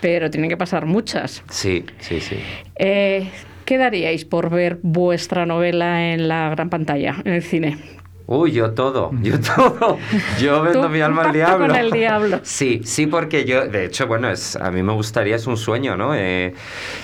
pero 0.00 0.30
tienen 0.30 0.50
que 0.50 0.56
pasar 0.56 0.86
muchas. 0.86 1.42
Sí, 1.50 1.84
sí, 2.00 2.20
sí. 2.20 2.36
Eh, 2.76 3.28
¿Qué 3.64 3.78
daríais 3.78 4.24
por 4.24 4.50
ver 4.50 4.78
vuestra 4.82 5.46
novela 5.46 6.12
en 6.12 6.28
la 6.28 6.50
gran 6.50 6.68
pantalla, 6.68 7.16
en 7.24 7.32
el 7.32 7.42
cine? 7.42 7.78
Uy, 8.26 8.52
yo 8.52 8.70
todo, 8.70 9.10
yo 9.22 9.34
todo. 9.56 9.98
Yo 10.40 10.62
vendo 10.62 10.88
mi 10.88 11.00
alma 11.02 11.24
al 11.24 11.32
diablo. 11.34 11.66
con 11.66 11.76
el 11.76 11.90
diablo. 11.90 12.40
Sí, 12.44 12.80
sí, 12.84 13.06
porque 13.06 13.44
yo, 13.44 13.66
de 13.66 13.84
hecho, 13.84 14.06
bueno, 14.06 14.30
es, 14.30 14.56
a 14.56 14.70
mí 14.70 14.82
me 14.82 14.92
gustaría, 14.94 15.36
es 15.36 15.46
un 15.46 15.58
sueño, 15.58 15.96
¿no? 15.98 16.14
Eh, 16.14 16.54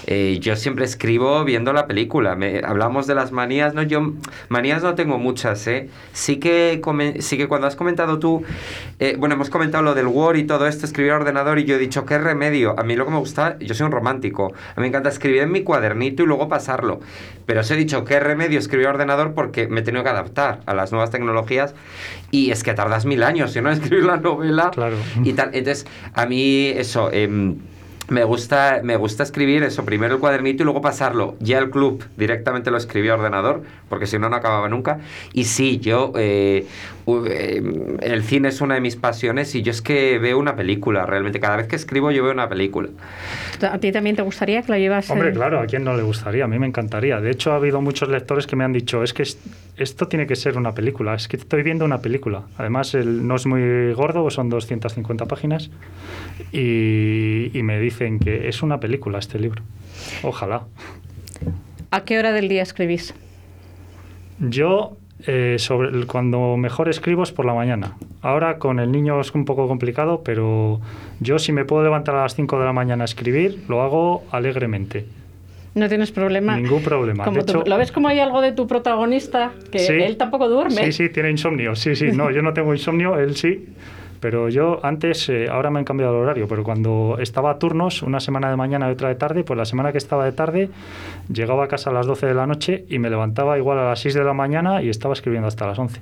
eh, 0.06 0.38
yo 0.40 0.56
siempre 0.56 0.86
escribo 0.86 1.44
viendo 1.44 1.74
la 1.74 1.86
película. 1.86 2.36
Me, 2.36 2.62
hablamos 2.64 3.06
de 3.06 3.14
las 3.14 3.32
manías, 3.32 3.74
¿no? 3.74 3.82
Yo, 3.82 4.12
manías 4.48 4.82
no 4.82 4.94
tengo 4.94 5.18
muchas, 5.18 5.66
¿eh? 5.66 5.90
Sí 6.14 6.36
que, 6.38 6.80
come- 6.82 7.20
sí 7.20 7.36
que 7.36 7.48
cuando 7.48 7.66
has 7.66 7.76
comentado 7.76 8.18
tú, 8.18 8.42
eh, 8.98 9.16
bueno, 9.18 9.34
hemos 9.34 9.50
comentado 9.50 9.82
lo 9.84 9.94
del 9.94 10.06
Word 10.06 10.36
y 10.38 10.44
todo 10.44 10.66
esto, 10.66 10.86
escribir 10.86 11.12
a 11.12 11.16
ordenador, 11.16 11.58
y 11.58 11.64
yo 11.64 11.74
he 11.76 11.78
dicho, 11.78 12.06
¿qué 12.06 12.16
remedio? 12.16 12.78
A 12.80 12.82
mí 12.82 12.96
lo 12.96 13.04
que 13.04 13.10
me 13.10 13.18
gusta, 13.18 13.58
yo 13.60 13.74
soy 13.74 13.84
un 13.84 13.92
romántico. 13.92 14.54
A 14.70 14.80
mí 14.80 14.82
me 14.82 14.86
encanta 14.88 15.10
escribir 15.10 15.42
en 15.42 15.52
mi 15.52 15.62
cuadernito 15.64 16.22
y 16.22 16.26
luego 16.26 16.48
pasarlo. 16.48 17.00
Pero 17.50 17.62
os 17.62 17.70
he 17.72 17.74
dicho, 17.74 18.04
¿qué 18.04 18.20
remedio 18.20 18.60
escribir 18.60 18.86
a 18.86 18.90
ordenador? 18.90 19.34
Porque 19.34 19.66
me 19.66 19.80
he 19.80 19.82
tenido 19.82 20.04
que 20.04 20.10
adaptar 20.10 20.60
a 20.66 20.72
las 20.72 20.92
nuevas 20.92 21.10
tecnologías 21.10 21.74
y 22.30 22.52
es 22.52 22.62
que 22.62 22.74
tardas 22.74 23.06
mil 23.06 23.24
años, 23.24 23.50
si 23.50 23.60
no, 23.60 23.70
escribir 23.72 24.04
la 24.04 24.18
novela 24.18 24.70
y 25.24 25.32
tal. 25.32 25.50
Entonces, 25.52 25.84
a 26.14 26.26
mí 26.26 26.68
eso... 26.68 27.10
em, 27.12 27.56
me 28.08 28.24
gusta, 28.24 28.80
me 28.82 28.96
gusta 28.96 29.22
escribir 29.22 29.62
eso, 29.62 29.84
primero 29.84 30.14
el 30.14 30.20
cuadernito 30.20 30.62
y 30.62 30.64
luego 30.64 30.80
pasarlo 30.80 31.36
ya 31.38 31.58
al 31.58 31.70
club. 31.70 32.04
Directamente 32.16 32.70
lo 32.70 32.76
escribí 32.76 33.08
a 33.08 33.14
ordenador, 33.14 33.62
porque 33.88 34.06
si 34.06 34.18
no, 34.18 34.28
no 34.28 34.36
acababa 34.36 34.68
nunca. 34.68 34.98
Y 35.32 35.44
sí, 35.44 35.78
yo, 35.78 36.12
eh, 36.16 36.66
el 37.18 38.22
cine 38.22 38.48
es 38.48 38.60
una 38.60 38.74
de 38.74 38.80
mis 38.80 38.96
pasiones 38.96 39.54
y 39.54 39.62
yo 39.62 39.70
es 39.70 39.82
que 39.82 40.18
veo 40.18 40.38
una 40.38 40.56
película, 40.56 41.06
realmente. 41.06 41.40
Cada 41.40 41.56
vez 41.56 41.66
que 41.66 41.76
escribo 41.76 42.10
yo 42.10 42.22
veo 42.24 42.32
una 42.32 42.48
película. 42.48 42.88
¿A 43.62 43.78
ti 43.78 43.92
también 43.92 44.16
te 44.16 44.22
gustaría 44.22 44.62
que 44.62 44.72
la 44.72 44.78
llevas? 44.78 45.10
Hombre, 45.10 45.32
claro, 45.32 45.60
a 45.60 45.66
quién 45.66 45.84
no 45.84 45.96
le 45.96 46.02
gustaría, 46.02 46.44
a 46.44 46.48
mí 46.48 46.58
me 46.58 46.66
encantaría. 46.66 47.20
De 47.20 47.30
hecho, 47.30 47.52
ha 47.52 47.56
habido 47.56 47.80
muchos 47.80 48.08
lectores 48.08 48.46
que 48.46 48.56
me 48.56 48.64
han 48.64 48.72
dicho, 48.72 49.02
es 49.02 49.12
que 49.12 49.22
es- 49.22 49.38
esto 49.76 50.08
tiene 50.08 50.26
que 50.26 50.36
ser 50.36 50.56
una 50.58 50.72
película, 50.74 51.14
es 51.14 51.28
que 51.28 51.36
estoy 51.36 51.62
viendo 51.62 51.84
una 51.84 52.00
película. 52.02 52.42
Además, 52.58 52.94
el- 52.94 53.26
no 53.26 53.36
es 53.36 53.46
muy 53.46 53.92
gordo, 53.94 54.28
son 54.30 54.48
250 54.48 55.26
páginas, 55.26 55.70
y, 56.52 57.50
y 57.58 57.62
me 57.62 57.78
dicen 57.80 58.18
que 58.18 58.48
es 58.48 58.62
una 58.62 58.80
película 58.80 59.18
este 59.18 59.38
libro. 59.38 59.62
Ojalá. 60.22 60.64
¿A 61.90 62.04
qué 62.04 62.18
hora 62.18 62.32
del 62.32 62.48
día 62.48 62.62
escribís? 62.62 63.14
Yo, 64.38 64.96
eh, 65.26 65.56
sobre 65.58 66.06
cuando 66.06 66.56
mejor 66.56 66.88
escribo 66.88 67.22
es 67.22 67.32
por 67.32 67.44
la 67.44 67.54
mañana. 67.54 67.96
Ahora 68.22 68.58
con 68.58 68.78
el 68.80 68.90
niño 68.92 69.20
es 69.20 69.34
un 69.34 69.44
poco 69.44 69.68
complicado, 69.68 70.22
pero 70.24 70.80
yo 71.20 71.38
si 71.38 71.52
me 71.52 71.64
puedo 71.64 71.82
levantar 71.82 72.14
a 72.16 72.22
las 72.22 72.34
5 72.34 72.58
de 72.58 72.64
la 72.64 72.72
mañana 72.72 73.04
a 73.04 73.06
escribir, 73.06 73.62
lo 73.68 73.82
hago 73.82 74.24
alegremente. 74.30 75.04
¿No 75.74 75.88
tienes 75.88 76.10
problema? 76.10 76.56
Ningún 76.56 76.82
problema. 76.82 77.24
Como 77.24 77.36
De 77.36 77.42
hecho- 77.42 77.62
¿Lo 77.64 77.78
ves 77.78 77.92
como 77.92 78.08
hay 78.08 78.18
algo 78.18 78.40
de 78.40 78.52
tu 78.52 78.66
protagonista? 78.66 79.52
Que 79.70 79.78
Sí. 79.78 79.92
él 79.92 80.16
tampoco 80.16 80.48
duerme. 80.48 80.84
Sí, 80.86 80.92
sí, 80.92 81.08
tiene 81.10 81.30
insomnio. 81.30 81.76
Sí, 81.76 81.94
sí, 81.94 82.08
no, 82.12 82.30
yo 82.32 82.42
no 82.42 82.52
tengo 82.52 82.72
insomnio, 82.74 83.16
él 83.18 83.36
sí. 83.36 83.66
Pero 84.20 84.48
yo 84.48 84.84
antes, 84.84 85.28
eh, 85.28 85.48
ahora 85.50 85.70
me 85.70 85.78
han 85.78 85.84
cambiado 85.84 86.14
el 86.14 86.22
horario, 86.22 86.46
pero 86.46 86.62
cuando 86.62 87.16
estaba 87.18 87.50
a 87.50 87.58
turnos, 87.58 88.02
una 88.02 88.20
semana 88.20 88.50
de 88.50 88.56
mañana 88.56 88.88
y 88.88 88.92
otra 88.92 89.08
de 89.08 89.14
tarde, 89.14 89.44
pues 89.44 89.56
la 89.56 89.64
semana 89.64 89.92
que 89.92 89.98
estaba 89.98 90.24
de 90.24 90.32
tarde, 90.32 90.70
llegaba 91.32 91.64
a 91.64 91.68
casa 91.68 91.90
a 91.90 91.92
las 91.92 92.06
12 92.06 92.26
de 92.26 92.34
la 92.34 92.46
noche 92.46 92.84
y 92.88 92.98
me 92.98 93.10
levantaba 93.10 93.56
igual 93.58 93.78
a 93.78 93.84
las 93.84 94.00
6 94.00 94.14
de 94.14 94.24
la 94.24 94.34
mañana 94.34 94.82
y 94.82 94.90
estaba 94.90 95.14
escribiendo 95.14 95.48
hasta 95.48 95.66
las 95.66 95.78
11. 95.78 96.00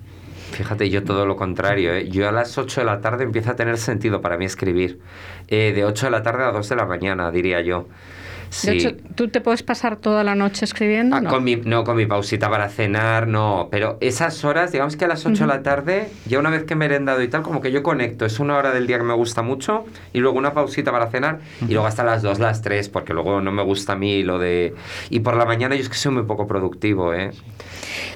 Fíjate, 0.51 0.89
yo 0.91 1.05
todo 1.05 1.27
lo 1.27 1.37
contrario. 1.37 1.93
¿eh? 1.95 2.09
Yo 2.09 2.29
a 2.29 2.33
las 2.33 2.59
8 2.59 2.81
de 2.81 2.85
la 2.85 3.01
tarde 3.01 3.25
empieza 3.25 3.53
a 3.53 3.57
tener 3.57 3.79
sentido 3.79 4.21
para 4.21 4.37
mí 4.37 4.45
escribir. 4.45 4.99
Eh, 5.49 5.73
de 5.75 5.85
8 5.85 6.07
de 6.07 6.11
la 6.11 6.23
tarde 6.23 6.45
a 6.45 6.51
2 6.51 6.69
de 6.69 6.77
la 6.77 6.87
mañana, 6.87 7.31
diría 7.31 7.61
yo. 7.61 7.87
De 8.49 8.55
Sí. 8.55 8.70
hecho, 8.70 8.90
¿tú 9.14 9.28
te 9.28 9.40
puedes 9.40 9.62
pasar 9.62 9.96
toda 9.96 10.24
la 10.24 10.34
noche 10.34 10.64
escribiendo? 10.64 11.14
Ah, 11.16 11.20
no. 11.20 11.28
Con 11.30 11.44
mi, 11.44 11.57
no, 11.57 11.84
con 11.84 11.96
mi 11.96 12.07
pausita 12.07 12.49
para 12.49 12.68
cenar, 12.70 13.26
no. 13.28 13.68
Pero 13.70 13.99
esas 14.01 14.42
horas, 14.44 14.72
digamos 14.72 14.96
que 14.96 15.05
a 15.05 15.09
las 15.09 15.24
8 15.26 15.42
de 15.44 15.46
la 15.46 15.62
tarde, 15.62 16.09
ya 16.26 16.38
una 16.38 16.49
vez 16.51 16.64
que 16.64 16.72
he 16.72 16.76
merendado 16.76 17.22
y 17.22 17.28
tal, 17.28 17.42
como 17.42 17.61
que 17.61 17.70
yo 17.70 17.82
conecto. 17.82 18.24
Es 18.24 18.40
una 18.40 18.57
hora 18.57 18.72
del 18.72 18.86
día 18.86 18.96
que 18.99 19.05
me 19.05 19.14
gusta 19.14 19.42
mucho 19.42 19.84
y 20.12 20.20
luego 20.20 20.38
una 20.38 20.55
pausita 20.55 20.90
para 20.92 21.09
cenar 21.11 21.40
y 21.68 21.72
luego 21.72 21.86
hasta 21.86 22.05
las 22.05 22.22
2, 22.22 22.38
las 22.38 22.62
3, 22.62 22.88
porque 22.88 23.12
luego 23.12 23.40
no 23.40 23.53
me 23.53 23.62
gusta 23.62 23.92
a 23.92 23.96
mí 23.96 24.22
lo 24.22 24.38
de... 24.38 24.74
Y 25.11 25.20
por 25.20 25.36
la 25.36 25.44
mañana 25.44 25.74
yo 25.74 25.82
es 25.82 25.88
que 25.88 25.96
soy 25.96 26.12
muy 26.12 26.22
poco 26.24 26.46
productivo, 26.46 27.12
¿eh? 27.14 27.30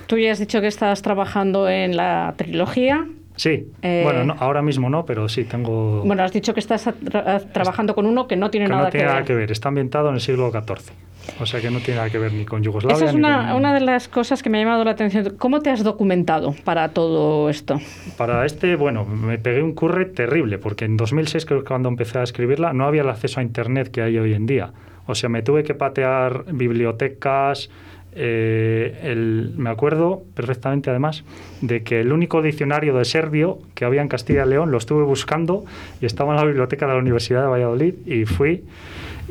Tú 0.06 0.16
ya 0.18 0.32
has 0.32 0.38
dicho 0.38 0.60
que 0.60 0.66
estás 0.66 1.02
trabajando 1.02 1.68
en 1.68 1.96
la 1.96 2.34
trilogía. 2.36 3.06
Sí, 3.42 3.66
Eh, 3.82 4.02
bueno, 4.04 4.22
no, 4.24 4.36
ahora 4.38 4.62
mismo 4.62 4.88
no, 4.88 5.04
pero 5.04 5.28
sí, 5.28 5.42
tengo... 5.42 6.02
Bueno, 6.04 6.22
has 6.22 6.32
dicho 6.32 6.54
que 6.54 6.60
estás 6.60 6.86
tra- 6.86 7.50
trabajando 7.52 7.92
con 7.92 8.06
uno 8.06 8.28
que 8.28 8.36
no 8.36 8.50
tiene 8.50 8.66
que 8.66 8.70
nada 8.72 8.84
no 8.84 8.90
tiene 8.90 9.02
que 9.02 9.06
nada 9.08 9.16
ver. 9.18 9.26
que 9.26 9.34
ver, 9.34 9.50
está 9.50 9.68
ambientado 9.68 10.08
en 10.10 10.14
el 10.14 10.20
siglo 10.20 10.48
XIV. 10.52 10.92
O 11.40 11.46
sea 11.46 11.60
que 11.60 11.68
no 11.70 11.80
tiene 11.80 11.96
nada 11.98 12.10
que 12.10 12.18
ver 12.18 12.32
ni 12.32 12.44
con 12.44 12.62
Yugoslavia 12.62 12.96
Esa 12.96 13.06
es 13.06 13.14
ni 13.14 13.18
una, 13.18 13.48
con- 13.48 13.56
una 13.56 13.74
de 13.74 13.80
las 13.80 14.06
cosas 14.06 14.44
que 14.44 14.48
me 14.50 14.58
ha 14.58 14.62
llamado 14.62 14.84
la 14.84 14.92
atención. 14.92 15.34
¿Cómo 15.38 15.58
te 15.60 15.70
has 15.70 15.82
documentado 15.82 16.54
para 16.62 16.90
todo 16.90 17.48
esto? 17.50 17.80
Para 18.16 18.46
este, 18.46 18.76
bueno, 18.76 19.04
me 19.04 19.38
pegué 19.38 19.60
un 19.60 19.72
curre 19.74 20.04
terrible, 20.04 20.58
porque 20.58 20.84
en 20.84 20.96
2006, 20.96 21.44
creo 21.44 21.62
que 21.62 21.66
cuando 21.66 21.88
empecé 21.88 22.20
a 22.20 22.22
escribirla, 22.22 22.72
no 22.72 22.86
había 22.86 23.02
el 23.02 23.08
acceso 23.08 23.40
a 23.40 23.42
Internet 23.42 23.90
que 23.90 24.02
hay 24.02 24.18
hoy 24.18 24.34
en 24.34 24.46
día. 24.46 24.70
O 25.06 25.16
sea, 25.16 25.28
me 25.28 25.42
tuve 25.42 25.64
que 25.64 25.74
patear 25.74 26.44
bibliotecas. 26.52 27.70
Eh, 28.14 29.52
me 29.56 29.70
acuerdo 29.70 30.22
perfectamente, 30.34 30.90
además, 30.90 31.24
de 31.60 31.82
que 31.82 32.00
el 32.00 32.12
único 32.12 32.42
diccionario 32.42 32.96
de 32.96 33.04
serbio 33.04 33.58
que 33.74 33.84
había 33.84 34.02
en 34.02 34.08
Castilla 34.08 34.44
y 34.44 34.50
León 34.50 34.70
lo 34.70 34.78
estuve 34.78 35.04
buscando 35.04 35.64
y 36.00 36.06
estaba 36.06 36.32
en 36.32 36.36
la 36.36 36.44
biblioteca 36.44 36.86
de 36.86 36.92
la 36.92 36.98
Universidad 36.98 37.42
de 37.42 37.48
Valladolid 37.48 37.94
y 38.06 38.24
fui 38.24 38.64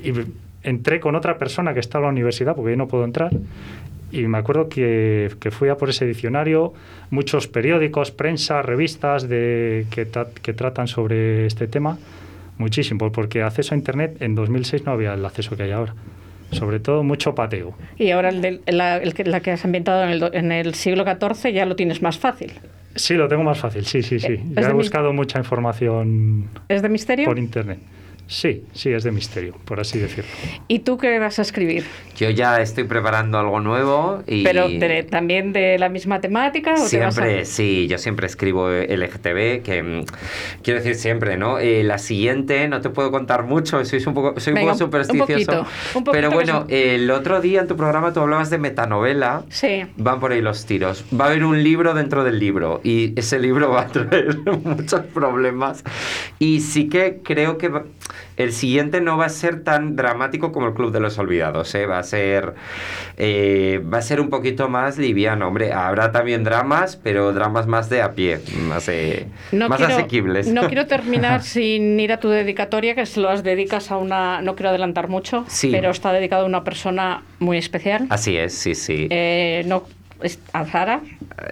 y 0.03 0.11
entré 0.63 0.99
con 0.99 1.15
otra 1.15 1.37
persona 1.37 1.73
que 1.73 1.79
está 1.79 1.99
en 1.99 2.03
la 2.05 2.09
universidad, 2.09 2.55
porque 2.55 2.71
yo 2.71 2.77
no 2.77 2.87
puedo 2.87 3.05
entrar, 3.05 3.31
y 4.11 4.27
me 4.27 4.37
acuerdo 4.37 4.67
que, 4.67 5.31
que 5.39 5.51
fui 5.51 5.69
a 5.69 5.77
por 5.77 5.89
ese 5.89 6.05
diccionario, 6.05 6.73
muchos 7.09 7.47
periódicos, 7.47 8.11
prensa, 8.11 8.61
revistas 8.61 9.25
que, 9.25 9.85
que 10.41 10.53
tratan 10.53 10.87
sobre 10.87 11.45
este 11.45 11.67
tema, 11.67 11.97
muchísimo, 12.57 13.11
porque 13.11 13.41
acceso 13.41 13.73
a 13.73 13.77
Internet 13.77 14.17
en 14.21 14.35
2006 14.35 14.85
no 14.85 14.91
había 14.91 15.13
el 15.13 15.25
acceso 15.25 15.55
que 15.55 15.63
hay 15.63 15.71
ahora. 15.71 15.93
Sobre 16.51 16.79
todo 16.79 17.03
mucho 17.03 17.33
pateo. 17.33 17.73
Y 17.97 18.11
ahora 18.11 18.29
el 18.29 18.41
de, 18.41 18.61
la, 18.67 18.97
el 18.97 19.13
que, 19.13 19.23
la 19.23 19.39
que 19.39 19.51
has 19.51 19.63
ambientado 19.65 20.03
en 20.03 20.09
el, 20.09 20.29
en 20.33 20.51
el 20.51 20.73
siglo 20.75 21.05
XIV 21.05 21.51
ya 21.53 21.65
lo 21.65 21.75
tienes 21.75 22.01
más 22.01 22.17
fácil. 22.17 22.53
Sí, 22.95 23.13
lo 23.13 23.27
tengo 23.29 23.43
más 23.43 23.57
fácil, 23.57 23.85
sí, 23.85 24.01
sí, 24.03 24.19
sí. 24.19 24.33
¿Es 24.33 24.65
Ya 24.65 24.69
he 24.69 24.73
buscado 24.73 25.13
mucha 25.13 25.39
información 25.39 26.49
¿Es 26.67 26.81
de 26.81 26.89
misterio? 26.89 27.25
por 27.25 27.39
Internet. 27.39 27.79
Sí, 28.31 28.63
sí, 28.73 28.93
es 28.93 29.03
de 29.03 29.11
misterio, 29.11 29.55
por 29.65 29.81
así 29.81 29.99
decirlo. 29.99 30.23
¿Y 30.69 30.79
tú 30.79 30.97
qué 30.97 31.19
vas 31.19 31.37
a 31.37 31.41
escribir? 31.41 31.83
Yo 32.15 32.29
ya 32.29 32.61
estoy 32.61 32.85
preparando 32.85 33.37
algo 33.37 33.59
nuevo 33.59 34.23
y... 34.25 34.43
¿Pero 34.45 34.69
de- 34.69 35.03
también 35.03 35.51
de 35.51 35.77
la 35.77 35.89
misma 35.89 36.21
temática? 36.21 36.75
O 36.75 36.75
te 36.75 36.99
vas 36.99 37.17
a- 37.17 37.21
Siempre, 37.21 37.43
sí, 37.43 37.87
yo 37.89 37.97
siempre 37.97 38.27
escribo 38.27 38.69
LGTB, 38.69 39.63
que 39.63 39.83
mm, 39.83 40.05
quiero 40.63 40.79
decir 40.79 40.95
siempre, 40.95 41.35
¿no? 41.35 41.59
Eh, 41.59 41.83
la 41.83 41.97
siguiente, 41.97 42.69
no 42.69 42.79
te 42.79 42.89
puedo 42.89 43.11
contar 43.11 43.43
mucho, 43.43 43.83
soy 43.83 44.01
un 44.07 44.13
poco, 44.13 44.39
soy 44.39 44.53
un 44.53 44.59
poco 44.59 44.65
un- 44.67 44.71
un 44.71 44.77
supersticioso. 44.79 45.33
poquito, 45.33 45.59
un 45.95 46.03
poquito 46.05 46.11
pero 46.13 46.31
bueno, 46.31 46.65
el 46.69 47.11
otro 47.11 47.41
día 47.41 47.59
en 47.59 47.67
tu 47.67 47.75
programa 47.75 48.13
tú 48.13 48.21
hablabas 48.21 48.49
de 48.49 48.59
metanovela. 48.59 49.43
Sí. 49.49 49.83
Van 49.97 50.21
por 50.21 50.31
ahí 50.31 50.41
los 50.41 50.65
tiros. 50.65 51.03
Va 51.13 51.25
a 51.25 51.27
haber 51.27 51.43
un 51.43 51.61
libro 51.63 51.93
dentro 51.93 52.23
del 52.23 52.39
libro 52.39 52.79
y 52.81 53.11
ese 53.19 53.39
libro 53.39 53.71
va 53.71 53.81
a 53.81 53.87
traer 53.87 54.37
muchos 54.63 55.01
problemas. 55.13 55.83
Y 56.39 56.61
sí 56.61 56.87
que 56.87 57.19
creo 57.21 57.57
que 57.57 57.67
va- 57.67 57.83
el 58.37 58.53
siguiente 58.53 59.01
no 59.01 59.17
va 59.17 59.25
a 59.25 59.29
ser 59.29 59.63
tan 59.63 59.95
dramático 59.95 60.51
como 60.51 60.67
el 60.67 60.73
Club 60.73 60.91
de 60.91 60.99
los 60.99 61.17
Olvidados. 61.19 61.73
¿eh? 61.75 61.85
Va 61.85 61.99
a 61.99 62.03
ser 62.03 62.53
eh, 63.17 63.81
va 63.93 63.99
a 63.99 64.01
ser 64.01 64.19
un 64.21 64.29
poquito 64.29 64.69
más 64.69 64.97
liviano. 64.97 65.47
Hombre, 65.47 65.73
habrá 65.73 66.11
también 66.11 66.43
dramas, 66.43 66.95
pero 66.95 67.33
dramas 67.33 67.67
más 67.67 67.89
de 67.89 68.01
a 68.01 68.11
pie, 68.13 68.39
más, 68.67 68.87
eh, 68.89 69.27
No 69.51 69.69
más 69.69 69.77
quiero, 69.77 69.93
asequibles. 69.93 70.47
No 70.47 70.67
quiero 70.67 70.87
terminar 70.87 71.43
sin 71.43 71.99
ir 71.99 72.11
a 72.13 72.19
tu 72.19 72.29
dedicatoria, 72.29 72.95
que 72.95 73.05
se 73.05 73.19
las 73.19 73.43
dedicas 73.43 73.91
a 73.91 73.97
una, 73.97 74.41
no 74.41 74.55
quiero 74.55 74.69
adelantar 74.69 75.07
mucho, 75.07 75.45
Sí. 75.47 75.69
pero 75.71 75.89
está 75.91 76.11
dedicado 76.13 76.43
a 76.43 76.45
una 76.47 76.63
persona 76.63 77.23
muy 77.39 77.57
especial. 77.57 78.07
Así 78.09 78.37
es, 78.37 78.53
sí, 78.53 78.75
sí. 78.75 79.07
Eh, 79.09 79.63
no, 79.67 79.83
a 80.53 80.65
Zara. 80.65 81.01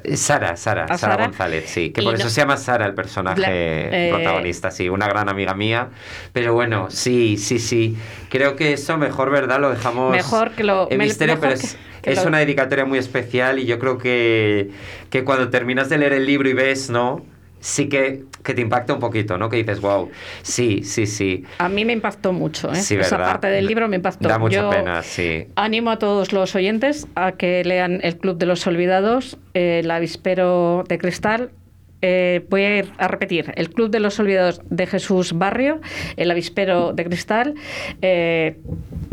Eh, 0.04 0.16
Sara, 0.18 0.56
Sara, 0.58 0.84
¿A 0.86 0.98
Sara 0.98 1.14
Sara? 1.14 1.26
González, 1.26 1.66
sí, 1.68 1.92
que 1.92 2.02
por 2.02 2.14
no- 2.14 2.20
eso 2.20 2.30
se 2.30 2.42
llama 2.42 2.58
Sara 2.58 2.86
el 2.86 2.94
personaje 2.94 3.42
La- 3.42 3.48
eh, 3.52 4.10
protagonista, 4.14 4.72
sí, 4.72 4.90
una 4.90 5.08
gran 5.08 5.30
amiga 5.30 5.54
mía. 5.54 5.90
Pero 6.34 6.54
bueno, 6.54 6.88
sí, 6.90 7.38
sí, 7.38 7.60
sí. 7.60 7.98
Creo 8.30 8.56
que 8.56 8.74
eso 8.74 8.98
mejor, 8.98 9.30
¿verdad? 9.32 9.60
Lo 9.60 9.70
dejamos 9.72 10.12
Mejor 10.12 10.52
que 10.52 10.64
lo- 10.64 10.90
en 10.92 10.98
me- 10.98 11.06
misterio, 11.06 11.36
mejor 11.36 11.50
pero 11.50 11.60
que- 11.62 11.66
es, 11.68 11.78
que 12.02 12.12
Es 12.14 12.26
una 12.26 12.40
dedicatoria 12.40 12.86
muy 12.86 12.98
especial 12.98 13.60
y 13.60 13.66
yo 13.66 13.78
creo 13.78 13.98
que, 13.98 14.70
que 15.10 15.24
cuando 15.26 15.50
terminas 15.50 15.90
de 15.90 15.98
leer 15.98 16.14
el 16.14 16.26
libro 16.26 16.48
y 16.50 16.54
ves, 16.54 16.90
¿no? 16.90 17.26
Sí 17.60 17.90
que, 17.90 18.26
que, 18.44 18.54
te 18.54 18.62
impacta 18.62 18.94
un 18.94 19.00
poquito, 19.00 19.38
¿no? 19.38 19.50
Que 19.50 19.58
dices, 19.58 19.82
wow, 19.82 20.10
sí, 20.42 20.84
sí, 20.84 21.06
sí. 21.06 21.44
A 21.58 21.70
mí 21.70 21.86
me 21.86 21.94
impactó 21.94 22.34
mucho, 22.34 22.72
¿eh? 22.74 22.80
Esa 22.80 23.18
parte 23.18 23.48
del 23.48 23.66
libro 23.66 23.88
me 23.88 23.98
impactó. 23.98 24.28
Da 24.28 24.38
mucha 24.38 24.70
pena, 24.70 25.04
sí. 25.04 25.48
Animo 25.56 25.92
a 25.92 26.00
todos 26.00 26.34
los 26.34 26.56
oyentes 26.56 27.08
a 27.16 27.34
que 27.34 27.64
lean 27.64 28.00
El 28.04 28.18
Club 28.18 28.38
de 28.38 28.46
los 28.46 28.66
Olvidados, 28.68 29.38
El 29.54 29.90
Avispero 29.92 30.84
de 30.88 30.98
Cristal. 30.98 31.52
Eh, 32.02 32.46
voy 32.50 32.62
a, 32.62 32.78
ir 32.78 32.92
a 32.98 33.10
repetir, 33.10 33.52
El 33.56 33.72
Club 33.72 33.90
de 33.90 34.00
los 34.00 34.18
Olvidados 34.20 34.62
de 34.70 34.88
Jesús 34.88 35.34
Barrio, 35.34 35.82
El 36.16 36.32
Avispero 36.32 36.94
de 36.94 37.04
Cristal. 37.04 37.56
Eh, 38.02 38.58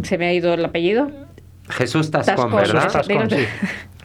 se 0.02 0.18
me 0.18 0.28
ha 0.28 0.32
ido 0.32 0.54
el 0.54 0.64
apellido. 0.64 1.10
Jesús 1.68 2.10
Tascón, 2.10 2.54
¿verdad? 2.54 3.02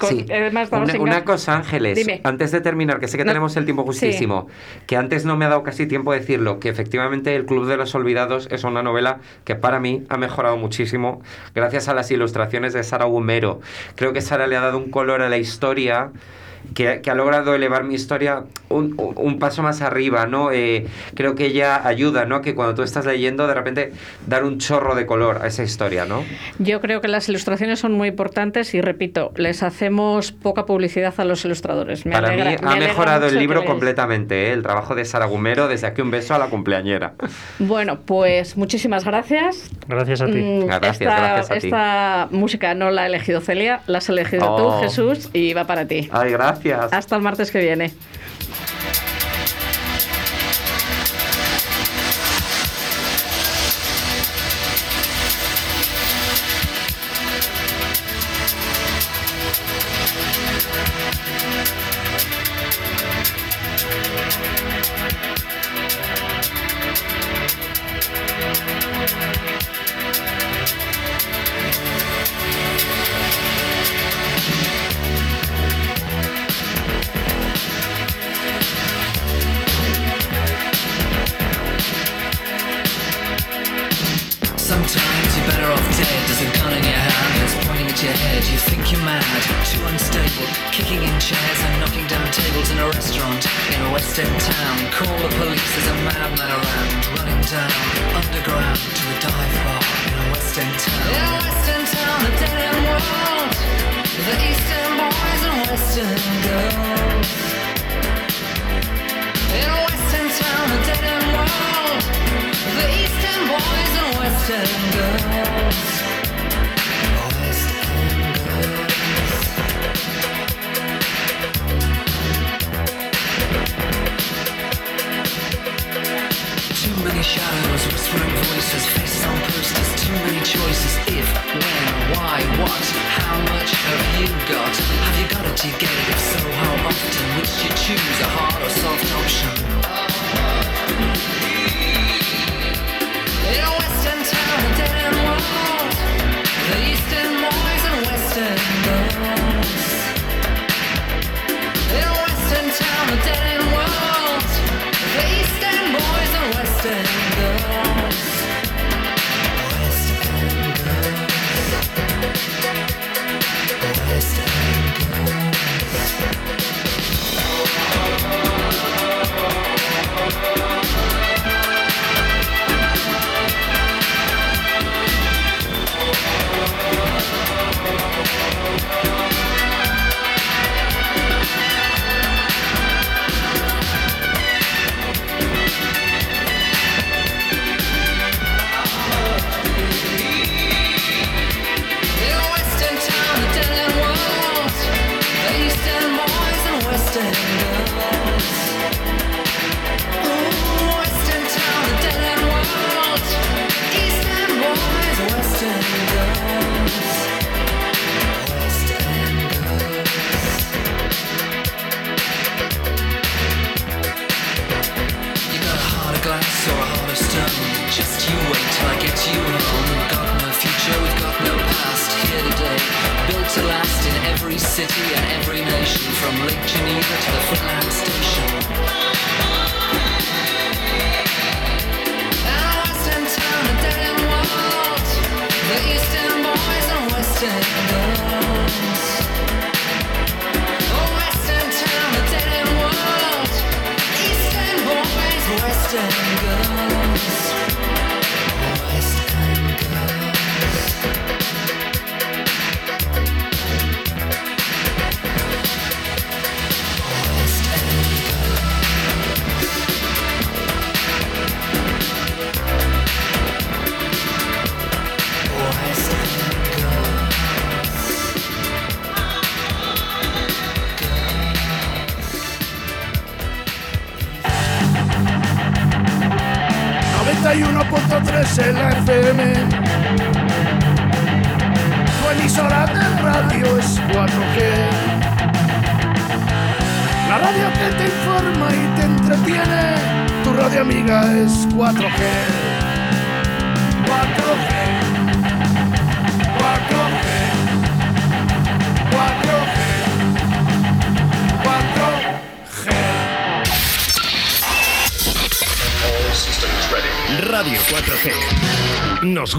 sí. 0.07 0.25
una, 0.99 1.23
cosa, 1.23 1.57
Ángeles, 1.57 2.07
antes 2.23 2.51
de 2.51 2.61
terminar, 2.61 2.99
que 2.99 3.07
sé 3.07 3.17
que 3.17 3.25
tenemos 3.25 3.55
el 3.57 3.65
tiempo 3.65 3.83
justísimo, 3.83 4.47
que 4.87 4.97
antes 4.97 5.25
no 5.25 5.37
me 5.37 5.45
ha 5.45 5.49
dado 5.49 5.63
casi 5.63 5.85
tiempo 5.85 6.11
de 6.11 6.19
decirlo, 6.19 6.59
que 6.59 6.69
efectivamente 6.69 7.35
El 7.35 7.45
Club 7.45 7.67
de 7.67 7.77
los 7.77 7.93
Olvidados 7.93 8.47
es 8.51 8.63
una 8.63 8.81
novela 8.81 9.19
que 9.43 9.55
para 9.55 9.79
mí 9.79 10.03
ha 10.09 10.17
mejorado 10.17 10.57
muchísimo 10.57 11.21
gracias 11.53 11.87
a 11.87 11.93
las 11.93 12.09
ilustraciones 12.11 12.73
de 12.73 12.83
Sara 12.83 13.05
Gumero. 13.05 13.61
Creo 13.95 14.13
que 14.13 14.21
Sara 14.21 14.47
le 14.47 14.57
ha 14.57 14.61
dado 14.61 14.77
un 14.77 14.89
color 14.89 15.21
a 15.21 15.29
la 15.29 15.37
historia 15.37 16.11
que, 16.73 17.01
ha 17.09 17.15
logrado 17.15 17.53
elevar 17.53 17.83
mi 17.83 17.95
historia 17.95 18.43
un, 18.69 18.95
un 18.97 19.39
paso 19.39 19.61
más 19.63 19.81
arriba, 19.81 20.25
¿no? 20.25 20.51
Eh, 20.51 20.87
creo 21.13 21.35
que 21.35 21.45
ella 21.47 21.85
ayuda, 21.85 22.25
¿no? 22.25 22.41
Que 22.41 22.55
cuando 22.55 22.75
tú 22.75 22.83
estás 22.83 23.05
leyendo, 23.05 23.47
de 23.47 23.53
repente 23.53 23.91
dar 24.27 24.43
un 24.43 24.57
chorro 24.57 24.95
de 24.95 25.05
color 25.05 25.39
a 25.41 25.47
esa 25.47 25.63
historia, 25.63 26.05
¿no? 26.05 26.23
Yo 26.59 26.81
creo 26.81 27.01
que 27.01 27.07
las 27.07 27.27
ilustraciones 27.29 27.79
son 27.79 27.93
muy 27.93 28.09
importantes 28.09 28.73
y 28.73 28.81
repito, 28.81 29.31
les 29.35 29.63
hacemos 29.63 30.31
poca 30.31 30.65
publicidad 30.65 31.13
a 31.17 31.25
los 31.25 31.43
ilustradores. 31.45 32.03
Para 32.03 32.31
mí 32.31 32.41
ha 32.41 32.75
mejorado 32.75 33.27
el 33.27 33.37
libro 33.37 33.65
completamente, 33.65 34.49
¿eh? 34.49 34.53
el 34.53 34.63
trabajo 34.63 34.95
de 34.95 35.05
Sara 35.05 35.25
Gumero, 35.25 35.67
desde 35.67 35.87
aquí 35.87 36.01
un 36.01 36.11
beso 36.11 36.33
a 36.33 36.37
la 36.37 36.47
cumpleañera. 36.47 37.13
Bueno, 37.59 37.99
pues 37.99 38.57
muchísimas 38.57 39.03
gracias. 39.03 39.69
Gracias 39.87 40.21
a 40.21 40.25
ti. 40.27 40.41
Mm, 40.41 40.65
gracias, 40.65 40.99
gracias 40.99 41.51
a 41.51 41.59
ti. 41.59 41.67
Esta 41.67 42.27
música 42.31 42.73
no 42.75 42.91
la 42.91 43.03
ha 43.03 43.05
elegido 43.07 43.41
Celia, 43.41 43.81
la 43.87 43.97
has 43.97 44.09
elegido 44.09 44.55
tú, 44.55 44.63
oh. 44.63 44.81
Jesús, 44.81 45.29
y 45.33 45.53
va 45.53 45.65
para 45.65 45.85
ti. 45.85 46.09
Ay, 46.11 46.31
gracias. 46.31 46.50
Gracias. 46.59 46.93
Hasta 46.93 47.15
el 47.15 47.21
martes 47.21 47.51
que 47.51 47.59
viene. 47.59 47.93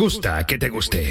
Gusta 0.03 0.44
que 0.44 0.59
te 0.59 0.68
guste. 0.68 1.03